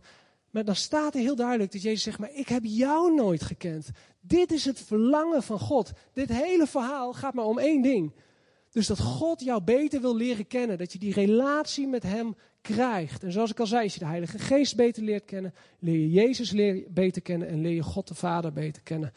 Maar 0.53 0.65
dan 0.65 0.75
staat 0.75 1.15
er 1.15 1.21
heel 1.21 1.35
duidelijk 1.35 1.71
dat 1.71 1.81
Jezus 1.81 2.03
zegt, 2.03 2.19
maar 2.19 2.33
ik 2.33 2.47
heb 2.47 2.61
jou 2.63 3.15
nooit 3.15 3.43
gekend. 3.43 3.89
Dit 4.21 4.51
is 4.51 4.65
het 4.65 4.79
verlangen 4.79 5.43
van 5.43 5.59
God. 5.59 5.91
Dit 6.13 6.29
hele 6.29 6.67
verhaal 6.67 7.13
gaat 7.13 7.33
maar 7.33 7.45
om 7.45 7.59
één 7.59 7.81
ding. 7.81 8.13
Dus 8.69 8.87
dat 8.87 8.99
God 8.99 9.41
jou 9.41 9.63
beter 9.63 10.01
wil 10.01 10.15
leren 10.15 10.47
kennen. 10.47 10.77
Dat 10.77 10.93
je 10.93 10.99
die 10.99 11.13
relatie 11.13 11.87
met 11.87 12.03
Hem 12.03 12.35
krijgt. 12.61 13.23
En 13.23 13.31
zoals 13.31 13.51
ik 13.51 13.59
al 13.59 13.67
zei, 13.67 13.83
als 13.83 13.93
je 13.93 13.99
de 13.99 14.05
Heilige 14.05 14.39
Geest 14.39 14.75
beter 14.75 15.03
leert 15.03 15.25
kennen, 15.25 15.53
leer 15.79 15.99
je 15.99 16.11
Jezus 16.11 16.51
leer, 16.51 16.83
beter 16.89 17.21
kennen 17.21 17.47
en 17.47 17.61
leer 17.61 17.75
je 17.75 17.83
God 17.83 18.07
de 18.07 18.15
Vader 18.15 18.53
beter 18.53 18.81
kennen. 18.81 19.13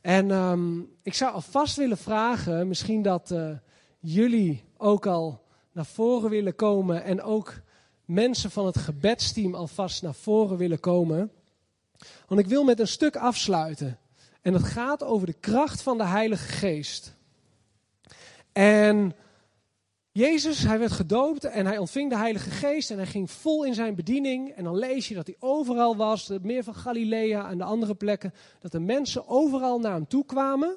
En 0.00 0.30
um, 0.30 0.90
ik 1.02 1.14
zou 1.14 1.32
alvast 1.32 1.76
willen 1.76 1.98
vragen, 1.98 2.68
misschien 2.68 3.02
dat 3.02 3.30
uh, 3.30 3.50
jullie 3.98 4.64
ook 4.76 5.06
al 5.06 5.42
naar 5.72 5.86
voren 5.86 6.30
willen 6.30 6.54
komen 6.54 7.04
en 7.04 7.22
ook 7.22 7.54
mensen 8.12 8.50
van 8.50 8.66
het 8.66 8.78
gebedsteam 8.78 9.54
alvast 9.54 10.02
naar 10.02 10.14
voren 10.14 10.56
willen 10.56 10.80
komen. 10.80 11.32
Want 12.26 12.40
ik 12.40 12.46
wil 12.46 12.64
met 12.64 12.80
een 12.80 12.88
stuk 12.88 13.16
afsluiten. 13.16 13.98
En 14.40 14.52
het 14.52 14.62
gaat 14.64 15.02
over 15.02 15.26
de 15.26 15.32
kracht 15.32 15.82
van 15.82 15.98
de 15.98 16.04
Heilige 16.04 16.48
Geest. 16.48 17.14
En 18.52 19.14
Jezus, 20.12 20.62
hij 20.62 20.78
werd 20.78 20.92
gedoopt 20.92 21.44
en 21.44 21.66
hij 21.66 21.78
ontving 21.78 22.10
de 22.10 22.16
Heilige 22.16 22.50
Geest 22.50 22.90
en 22.90 22.96
hij 22.96 23.06
ging 23.06 23.30
vol 23.30 23.64
in 23.64 23.74
zijn 23.74 23.94
bediening. 23.94 24.50
En 24.50 24.64
dan 24.64 24.76
lees 24.76 25.08
je 25.08 25.14
dat 25.14 25.26
hij 25.26 25.36
overal 25.38 25.96
was, 25.96 26.28
het 26.28 26.44
meer 26.44 26.64
van 26.64 26.74
Galilea 26.74 27.50
en 27.50 27.58
de 27.58 27.64
andere 27.64 27.94
plekken, 27.94 28.34
dat 28.60 28.72
de 28.72 28.80
mensen 28.80 29.28
overal 29.28 29.78
naar 29.78 29.92
hem 29.92 30.06
toe 30.06 30.24
kwamen. 30.24 30.76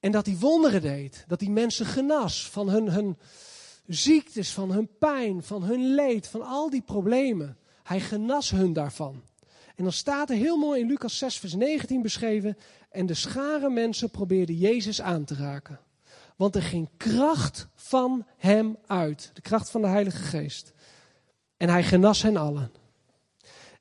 En 0.00 0.12
dat 0.12 0.26
hij 0.26 0.36
wonderen 0.36 0.80
deed, 0.80 1.24
dat 1.28 1.40
hij 1.40 1.50
mensen 1.50 1.86
genas 1.86 2.50
van 2.50 2.68
hun, 2.68 2.90
hun 2.90 3.16
ziektes, 3.86 4.52
van 4.52 4.70
hun 4.70 4.88
pijn, 4.98 5.42
van 5.42 5.62
hun 5.62 5.94
leed, 5.94 6.28
van 6.28 6.42
al 6.42 6.70
die 6.70 6.82
problemen. 6.82 7.56
Hij 7.82 8.00
genas 8.00 8.50
hun 8.50 8.72
daarvan. 8.72 9.22
En 9.76 9.84
dan 9.84 9.92
staat 9.92 10.30
er 10.30 10.36
heel 10.36 10.56
mooi 10.56 10.80
in 10.80 10.86
Lucas 10.86 11.18
6, 11.18 11.38
vers 11.38 11.54
19 11.54 12.02
beschreven. 12.02 12.56
En 12.90 13.06
de 13.06 13.14
schare 13.14 13.70
mensen 13.70 14.10
probeerden 14.10 14.56
Jezus 14.56 15.02
aan 15.02 15.24
te 15.24 15.34
raken. 15.34 15.80
Want 16.36 16.54
er 16.54 16.62
ging 16.62 16.88
kracht 16.96 17.68
van 17.74 18.26
hem 18.36 18.76
uit. 18.86 19.30
De 19.34 19.40
kracht 19.40 19.70
van 19.70 19.80
de 19.80 19.86
Heilige 19.86 20.22
Geest. 20.22 20.72
En 21.56 21.68
hij 21.68 21.84
genas 21.84 22.22
hen 22.22 22.36
allen. 22.36 22.70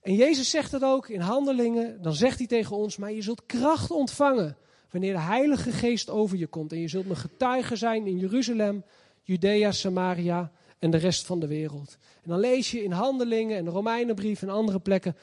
En 0.01 0.15
Jezus 0.15 0.49
zegt 0.49 0.71
het 0.71 0.83
ook 0.83 1.09
in 1.09 1.19
handelingen. 1.19 2.01
Dan 2.01 2.13
zegt 2.13 2.37
hij 2.37 2.47
tegen 2.47 2.75
ons, 2.75 2.97
maar 2.97 3.11
je 3.11 3.21
zult 3.21 3.45
kracht 3.45 3.91
ontvangen. 3.91 4.57
Wanneer 4.91 5.13
de 5.13 5.19
Heilige 5.19 5.71
Geest 5.71 6.09
over 6.09 6.37
je 6.37 6.47
komt. 6.47 6.71
En 6.71 6.79
je 6.79 6.87
zult 6.87 7.07
me 7.07 7.15
getuige 7.15 7.75
zijn 7.75 8.07
in 8.07 8.17
Jeruzalem, 8.17 8.83
Judea, 9.25 9.71
Samaria 9.71 10.51
en 10.79 10.91
de 10.91 10.97
rest 10.97 11.25
van 11.25 11.39
de 11.39 11.47
wereld. 11.47 11.97
En 12.23 12.29
dan 12.29 12.39
lees 12.39 12.71
je 12.71 12.83
in 12.83 12.91
Handelingen 12.91 13.57
en 13.57 13.65
de 13.65 13.71
Romeinenbrief 13.71 14.41
en 14.41 14.49
andere 14.49 14.79
plekken 14.79 15.15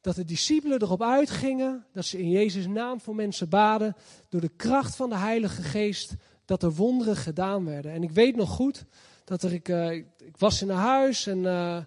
dat 0.00 0.14
de 0.14 0.24
discipelen 0.24 0.82
erop 0.82 1.02
uitgingen 1.02 1.86
dat 1.92 2.04
ze 2.04 2.18
in 2.18 2.30
Jezus' 2.30 2.66
naam 2.66 3.00
voor 3.00 3.14
mensen 3.14 3.48
baden, 3.48 3.96
door 4.28 4.40
de 4.40 4.50
kracht 4.56 4.96
van 4.96 5.08
de 5.08 5.16
Heilige 5.16 5.62
Geest, 5.62 6.14
dat 6.44 6.62
er 6.62 6.74
wonderen 6.74 7.16
gedaan 7.16 7.64
werden. 7.64 7.92
En 7.92 8.02
ik 8.02 8.10
weet 8.10 8.36
nog 8.36 8.50
goed 8.50 8.84
dat 9.24 9.42
er, 9.42 9.52
ik, 9.52 9.68
uh, 9.68 9.92
ik 9.92 10.36
was 10.38 10.62
in 10.62 10.68
een 10.68 10.76
huis 10.76 11.26
en 11.26 11.38
uh, 11.38 11.82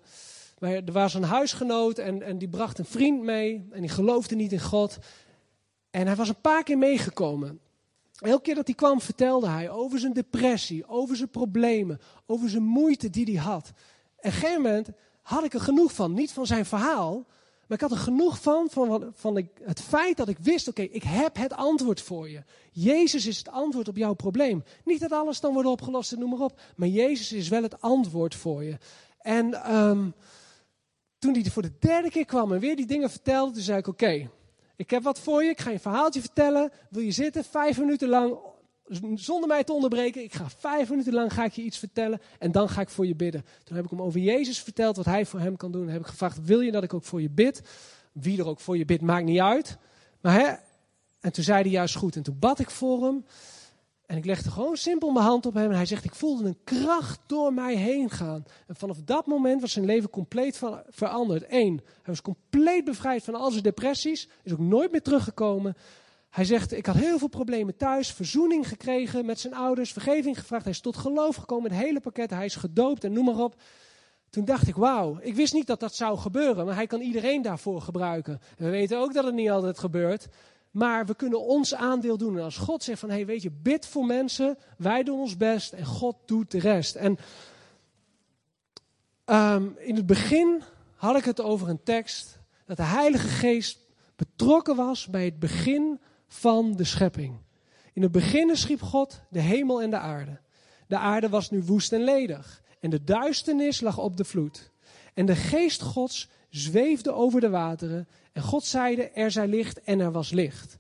er 0.59 0.91
was 0.91 1.13
een 1.13 1.23
huisgenoot 1.23 1.97
en, 1.97 2.21
en 2.21 2.37
die 2.37 2.49
bracht 2.49 2.79
een 2.79 2.85
vriend 2.85 3.21
mee 3.21 3.67
en 3.71 3.81
die 3.81 3.89
geloofde 3.89 4.35
niet 4.35 4.51
in 4.51 4.59
God. 4.59 4.97
En 5.89 6.07
hij 6.07 6.15
was 6.15 6.29
een 6.29 6.41
paar 6.41 6.63
keer 6.63 6.77
meegekomen. 6.77 7.59
Elke 8.21 8.41
keer 8.41 8.55
dat 8.55 8.65
hij 8.67 8.75
kwam 8.75 9.01
vertelde 9.01 9.47
hij 9.47 9.69
over 9.69 9.99
zijn 9.99 10.13
depressie, 10.13 10.87
over 10.87 11.15
zijn 11.15 11.29
problemen, 11.29 11.99
over 12.25 12.49
zijn 12.49 12.63
moeite 12.63 13.09
die 13.09 13.25
hij 13.25 13.43
had. 13.43 13.67
En 13.67 13.73
op 14.17 14.25
een 14.25 14.31
gegeven 14.31 14.61
moment 14.61 14.89
had 15.21 15.43
ik 15.43 15.53
er 15.53 15.61
genoeg 15.61 15.93
van. 15.93 16.13
Niet 16.13 16.31
van 16.31 16.45
zijn 16.45 16.65
verhaal, 16.65 17.25
maar 17.67 17.77
ik 17.77 17.81
had 17.81 17.91
er 17.91 17.97
genoeg 17.97 18.41
van, 18.41 18.69
van, 18.69 19.11
van 19.15 19.47
het 19.63 19.81
feit 19.81 20.17
dat 20.17 20.27
ik 20.27 20.37
wist, 20.37 20.67
oké, 20.67 20.81
ik 20.81 21.03
heb 21.03 21.37
het 21.37 21.53
antwoord 21.53 22.01
voor 22.01 22.29
je. 22.29 22.43
Jezus 22.71 23.25
is 23.25 23.37
het 23.37 23.49
antwoord 23.49 23.87
op 23.87 23.97
jouw 23.97 24.13
probleem. 24.13 24.63
Niet 24.85 24.99
dat 24.99 25.11
alles 25.11 25.39
dan 25.39 25.53
wordt 25.53 25.69
opgelost 25.69 26.11
en 26.11 26.19
noem 26.19 26.29
maar 26.29 26.39
op, 26.39 26.59
maar 26.75 26.87
Jezus 26.87 27.31
is 27.31 27.49
wel 27.49 27.63
het 27.63 27.81
antwoord 27.81 28.35
voor 28.35 28.63
je. 28.63 28.77
En 29.19 29.75
um, 29.75 30.13
toen 31.19 31.33
hij 31.33 31.51
voor 31.51 31.61
de 31.61 31.77
derde 31.79 32.09
keer 32.09 32.25
kwam 32.25 32.53
en 32.53 32.59
weer 32.59 32.75
die 32.75 32.85
dingen 32.85 33.09
vertelde, 33.09 33.53
toen 33.53 33.61
zei 33.61 33.77
ik, 33.77 33.87
oké, 33.87 34.29
ik 34.81 34.89
heb 34.89 35.03
wat 35.03 35.19
voor 35.19 35.43
je, 35.43 35.49
ik 35.49 35.61
ga 35.61 35.69
je 35.69 35.75
een 35.75 35.81
verhaaltje 35.81 36.21
vertellen. 36.21 36.71
Wil 36.89 37.01
je 37.01 37.11
zitten, 37.11 37.43
vijf 37.43 37.79
minuten 37.79 38.09
lang, 38.09 38.37
zonder 39.15 39.47
mij 39.47 39.63
te 39.63 39.73
onderbreken. 39.73 40.23
Ik 40.23 40.33
ga 40.33 40.49
vijf 40.49 40.89
minuten 40.89 41.13
lang 41.13 41.33
ga 41.33 41.43
ik 41.43 41.53
je 41.53 41.61
iets 41.61 41.77
vertellen 41.77 42.21
en 42.39 42.51
dan 42.51 42.69
ga 42.69 42.81
ik 42.81 42.89
voor 42.89 43.07
je 43.07 43.15
bidden. 43.15 43.45
Toen 43.63 43.75
heb 43.75 43.85
ik 43.85 43.91
hem 43.91 44.01
over 44.01 44.19
Jezus 44.19 44.61
verteld, 44.61 44.95
wat 44.95 45.05
hij 45.05 45.25
voor 45.25 45.39
hem 45.39 45.57
kan 45.57 45.71
doen. 45.71 45.87
Heb 45.87 46.01
ik 46.01 46.07
gevraagd, 46.07 46.45
wil 46.45 46.59
je 46.59 46.71
dat 46.71 46.83
ik 46.83 46.93
ook 46.93 47.03
voor 47.03 47.21
je 47.21 47.29
bid? 47.29 47.61
Wie 48.11 48.39
er 48.39 48.47
ook 48.47 48.59
voor 48.59 48.77
je 48.77 48.85
bidt, 48.85 49.01
maakt 49.01 49.25
niet 49.25 49.39
uit. 49.39 49.77
Maar 50.21 50.33
hè, 50.33 50.53
en 51.19 51.31
toen 51.31 51.43
zei 51.43 51.61
hij 51.61 51.71
juist 51.71 51.95
goed. 51.95 52.15
En 52.15 52.23
toen 52.23 52.39
bad 52.39 52.59
ik 52.59 52.69
voor 52.69 53.03
hem. 53.03 53.25
En 54.11 54.17
ik 54.17 54.25
legde 54.25 54.51
gewoon 54.51 54.77
simpel 54.77 55.11
mijn 55.11 55.25
hand 55.25 55.45
op 55.45 55.53
hem 55.53 55.69
en 55.69 55.75
hij 55.75 55.85
zegt, 55.85 56.03
ik 56.03 56.15
voelde 56.15 56.45
een 56.45 56.57
kracht 56.63 57.19
door 57.25 57.53
mij 57.53 57.75
heen 57.75 58.09
gaan. 58.09 58.43
En 58.67 58.75
vanaf 58.75 58.97
dat 59.05 59.25
moment 59.25 59.61
was 59.61 59.71
zijn 59.71 59.85
leven 59.85 60.09
compleet 60.09 60.61
veranderd. 60.89 61.45
Eén, 61.49 61.81
hij 61.85 62.03
was 62.03 62.21
compleet 62.21 62.83
bevrijd 62.83 63.23
van 63.23 63.35
al 63.35 63.51
zijn 63.51 63.63
depressies, 63.63 64.29
is 64.43 64.51
ook 64.51 64.59
nooit 64.59 64.91
meer 64.91 65.01
teruggekomen. 65.01 65.75
Hij 66.29 66.45
zegt, 66.45 66.71
ik 66.71 66.85
had 66.85 66.95
heel 66.95 67.17
veel 67.17 67.27
problemen 67.27 67.77
thuis, 67.77 68.11
verzoening 68.11 68.67
gekregen 68.67 69.25
met 69.25 69.39
zijn 69.39 69.53
ouders, 69.53 69.91
vergeving 69.91 70.39
gevraagd. 70.39 70.63
Hij 70.63 70.73
is 70.73 70.81
tot 70.81 70.97
geloof 70.97 71.35
gekomen, 71.35 71.71
het 71.71 71.81
hele 71.81 71.99
pakket, 71.99 72.29
hij 72.29 72.45
is 72.45 72.55
gedoopt 72.55 73.03
en 73.03 73.13
noem 73.13 73.25
maar 73.25 73.43
op. 73.43 73.55
Toen 74.29 74.45
dacht 74.45 74.67
ik, 74.67 74.75
wauw, 74.75 75.17
ik 75.21 75.35
wist 75.35 75.53
niet 75.53 75.67
dat 75.67 75.79
dat 75.79 75.95
zou 75.95 76.17
gebeuren, 76.17 76.65
maar 76.65 76.75
hij 76.75 76.87
kan 76.87 77.01
iedereen 77.01 77.41
daarvoor 77.41 77.81
gebruiken. 77.81 78.39
En 78.57 78.65
we 78.65 78.71
weten 78.71 78.97
ook 78.97 79.13
dat 79.13 79.23
het 79.23 79.33
niet 79.33 79.49
altijd 79.49 79.79
gebeurt. 79.79 80.27
Maar 80.71 81.05
we 81.05 81.15
kunnen 81.15 81.41
ons 81.41 81.75
aandeel 81.75 82.17
doen. 82.17 82.37
En 82.37 82.43
als 82.43 82.57
God 82.57 82.83
zegt 82.83 82.99
van, 82.99 83.09
hé 83.09 83.15
hey, 83.15 83.25
weet 83.25 83.41
je, 83.41 83.51
bid 83.51 83.87
voor 83.87 84.05
mensen. 84.05 84.57
Wij 84.77 85.03
doen 85.03 85.19
ons 85.19 85.37
best 85.37 85.73
en 85.73 85.85
God 85.85 86.15
doet 86.25 86.51
de 86.51 86.59
rest. 86.59 86.95
En 86.95 87.17
um, 89.25 89.75
in 89.77 89.95
het 89.95 90.05
begin 90.05 90.63
had 90.95 91.17
ik 91.17 91.25
het 91.25 91.41
over 91.41 91.69
een 91.69 91.83
tekst 91.83 92.39
dat 92.65 92.77
de 92.77 92.83
Heilige 92.83 93.27
Geest 93.27 93.79
betrokken 94.15 94.75
was 94.75 95.07
bij 95.07 95.25
het 95.25 95.39
begin 95.39 95.99
van 96.27 96.75
de 96.75 96.83
schepping. 96.83 97.39
In 97.93 98.01
het 98.01 98.11
begin 98.11 98.55
schiep 98.55 98.81
God 98.81 99.21
de 99.29 99.39
hemel 99.39 99.81
en 99.81 99.89
de 99.89 99.97
aarde. 99.97 100.39
De 100.87 100.97
aarde 100.97 101.29
was 101.29 101.49
nu 101.49 101.63
woest 101.63 101.93
en 101.93 102.03
ledig. 102.03 102.61
En 102.79 102.89
de 102.89 103.03
duisternis 103.03 103.81
lag 103.81 103.97
op 103.97 104.17
de 104.17 104.23
vloed. 104.23 104.71
En 105.13 105.25
de 105.25 105.35
geest 105.35 105.81
Gods 105.81 106.29
zweefde 106.51 107.11
over 107.11 107.41
de 107.41 107.49
wateren. 107.49 108.07
En 108.31 108.41
God 108.41 108.63
zeide, 108.63 109.09
er 109.09 109.31
zij 109.31 109.47
licht 109.47 109.81
en 109.81 109.99
er 109.99 110.11
was 110.11 110.31
licht. 110.31 110.77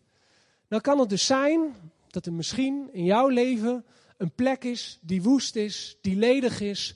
Nou 0.67 0.81
kan 0.81 0.99
het 0.99 1.09
dus 1.09 1.25
zijn 1.25 1.75
dat 2.07 2.25
er 2.25 2.33
misschien 2.33 2.89
in 2.91 3.03
jouw 3.03 3.27
leven 3.27 3.85
een 4.17 4.31
plek 4.31 4.63
is 4.63 4.99
die 5.01 5.21
woest 5.21 5.55
is, 5.55 5.97
die 6.01 6.15
ledig 6.15 6.61
is, 6.61 6.95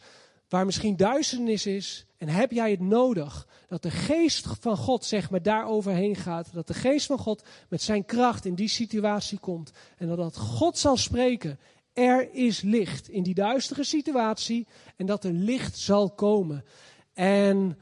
waar 0.49 0.65
misschien 0.65 0.95
duisternis 0.95 1.65
is. 1.65 2.05
En 2.17 2.27
heb 2.27 2.51
jij 2.51 2.71
het 2.71 2.79
nodig 2.79 3.47
dat 3.67 3.81
de 3.81 3.91
geest 3.91 4.47
van 4.59 4.77
God 4.77 5.05
zeg 5.05 5.29
maar 5.29 5.41
daar 5.41 5.67
overheen 5.67 6.15
gaat. 6.15 6.53
Dat 6.53 6.67
de 6.67 6.73
geest 6.73 7.05
van 7.05 7.17
God 7.17 7.43
met 7.69 7.81
zijn 7.81 8.05
kracht 8.05 8.45
in 8.45 8.55
die 8.55 8.67
situatie 8.67 9.39
komt. 9.39 9.71
En 9.97 10.07
dat, 10.07 10.17
dat 10.17 10.37
God 10.37 10.77
zal 10.77 10.97
spreken. 10.97 11.59
Er 11.93 12.33
is 12.33 12.61
licht 12.61 13.09
in 13.09 13.23
die 13.23 13.33
duistere 13.33 13.83
situatie. 13.83 14.67
En 14.95 15.05
dat 15.05 15.23
er 15.23 15.31
licht 15.31 15.77
zal 15.77 16.09
komen. 16.09 16.65
En 17.13 17.77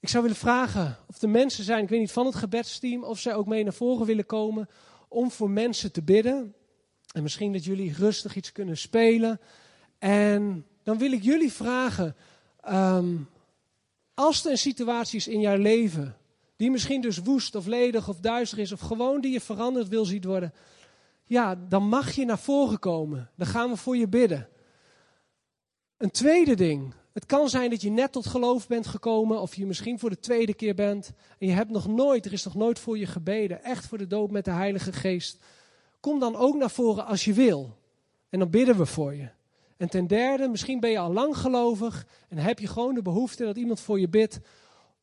ik 0.00 0.08
zou 0.08 0.22
willen 0.22 0.38
vragen 0.38 0.96
of 1.06 1.22
er 1.22 1.28
mensen 1.28 1.64
zijn, 1.64 1.82
ik 1.82 1.88
weet 1.88 2.00
niet, 2.00 2.12
van 2.12 2.26
het 2.26 2.34
gebedsteam, 2.34 3.04
of 3.04 3.18
zij 3.18 3.34
ook 3.34 3.46
mee 3.46 3.62
naar 3.62 3.72
voren 3.72 4.06
willen 4.06 4.26
komen 4.26 4.68
om 5.08 5.30
voor 5.30 5.50
mensen 5.50 5.92
te 5.92 6.02
bidden. 6.02 6.54
En 7.12 7.22
misschien 7.22 7.52
dat 7.52 7.64
jullie 7.64 7.94
rustig 7.94 8.36
iets 8.36 8.52
kunnen 8.52 8.76
spelen. 8.76 9.40
En 9.98 10.66
dan 10.82 10.98
wil 10.98 11.12
ik 11.12 11.22
jullie 11.22 11.52
vragen, 11.52 12.16
um, 12.68 13.28
als 14.14 14.44
er 14.44 14.50
een 14.50 14.58
situatie 14.58 15.18
is 15.18 15.28
in 15.28 15.40
jouw 15.40 15.56
leven, 15.56 16.16
die 16.56 16.70
misschien 16.70 17.00
dus 17.00 17.18
woest 17.18 17.54
of 17.54 17.66
ledig 17.66 18.08
of 18.08 18.20
duister 18.20 18.58
is, 18.58 18.72
of 18.72 18.80
gewoon 18.80 19.20
die 19.20 19.32
je 19.32 19.40
veranderd 19.40 19.88
wil 19.88 20.04
zien 20.04 20.22
worden, 20.22 20.52
ja, 21.24 21.54
dan 21.68 21.88
mag 21.88 22.12
je 22.12 22.24
naar 22.24 22.38
voren 22.38 22.78
komen. 22.78 23.30
Dan 23.36 23.46
gaan 23.46 23.70
we 23.70 23.76
voor 23.76 23.96
je 23.96 24.08
bidden. 24.08 24.48
Een 25.96 26.10
tweede 26.10 26.54
ding, 26.54 26.94
het 27.18 27.26
kan 27.26 27.48
zijn 27.48 27.70
dat 27.70 27.82
je 27.82 27.90
net 27.90 28.12
tot 28.12 28.26
geloof 28.26 28.66
bent 28.66 28.86
gekomen, 28.86 29.40
of 29.40 29.54
je 29.54 29.66
misschien 29.66 29.98
voor 29.98 30.10
de 30.10 30.18
tweede 30.18 30.54
keer 30.54 30.74
bent. 30.74 31.12
En 31.38 31.46
je 31.46 31.52
hebt 31.52 31.70
nog 31.70 31.86
nooit, 31.86 32.26
er 32.26 32.32
is 32.32 32.44
nog 32.44 32.54
nooit 32.54 32.78
voor 32.78 32.98
je 32.98 33.06
gebeden, 33.06 33.64
echt 33.64 33.86
voor 33.86 33.98
de 33.98 34.06
doop 34.06 34.30
met 34.30 34.44
de 34.44 34.50
Heilige 34.50 34.92
Geest. 34.92 35.38
Kom 36.00 36.20
dan 36.20 36.36
ook 36.36 36.56
naar 36.56 36.70
voren 36.70 37.06
als 37.06 37.24
je 37.24 37.32
wil. 37.32 37.76
En 38.28 38.38
dan 38.38 38.50
bidden 38.50 38.76
we 38.76 38.86
voor 38.86 39.14
je. 39.14 39.28
En 39.76 39.88
ten 39.88 40.06
derde, 40.06 40.48
misschien 40.48 40.80
ben 40.80 40.90
je 40.90 40.98
al 40.98 41.12
lang 41.12 41.36
gelovig 41.36 42.06
en 42.28 42.38
heb 42.38 42.58
je 42.58 42.66
gewoon 42.66 42.94
de 42.94 43.02
behoefte 43.02 43.44
dat 43.44 43.56
iemand 43.56 43.80
voor 43.80 44.00
je 44.00 44.08
bidt. 44.08 44.40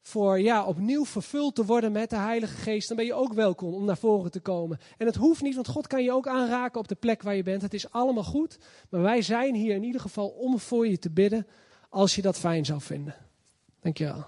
Voor 0.02 0.40
ja, 0.40 0.66
opnieuw 0.66 1.06
vervuld 1.06 1.56
te 1.56 1.66
worden 1.66 1.92
met 1.92 2.10
de 2.10 2.16
Heilige 2.16 2.58
Geest. 2.58 2.88
Dan 2.88 2.98
ben 2.98 3.06
je 3.06 3.14
ook 3.14 3.34
welkom 3.34 3.74
om 3.74 3.86
naar 3.86 3.98
voren 3.98 4.32
te 4.32 4.40
komen. 4.40 4.80
En 4.98 5.06
het 5.06 5.16
hoeft 5.16 5.42
niet, 5.42 5.56
want 5.56 5.68
God 5.68 5.88
kan 5.88 6.04
je 6.04 6.12
ook 6.12 6.28
aanraken 6.28 6.80
op 6.80 6.88
de 6.88 6.96
plek 6.96 7.22
waar 7.22 7.36
je 7.36 7.44
bent. 7.44 7.62
Het 7.62 7.74
is 7.74 7.92
allemaal 7.92 8.24
goed. 8.24 8.58
Maar 8.90 9.02
wij 9.02 9.22
zijn 9.22 9.56
hier 9.56 9.76
in 9.76 9.84
ieder 9.84 10.02
geval 10.02 10.28
om 10.28 10.60
voor 10.60 10.88
je 10.88 11.00
te 11.00 11.12
bidden 11.12 11.48
als 11.96 12.16
je 12.16 12.22
dat 12.22 12.38
fijn 12.38 12.66
zou 12.66 12.82
vinden. 12.82 13.16
Dankjewel. 13.80 14.26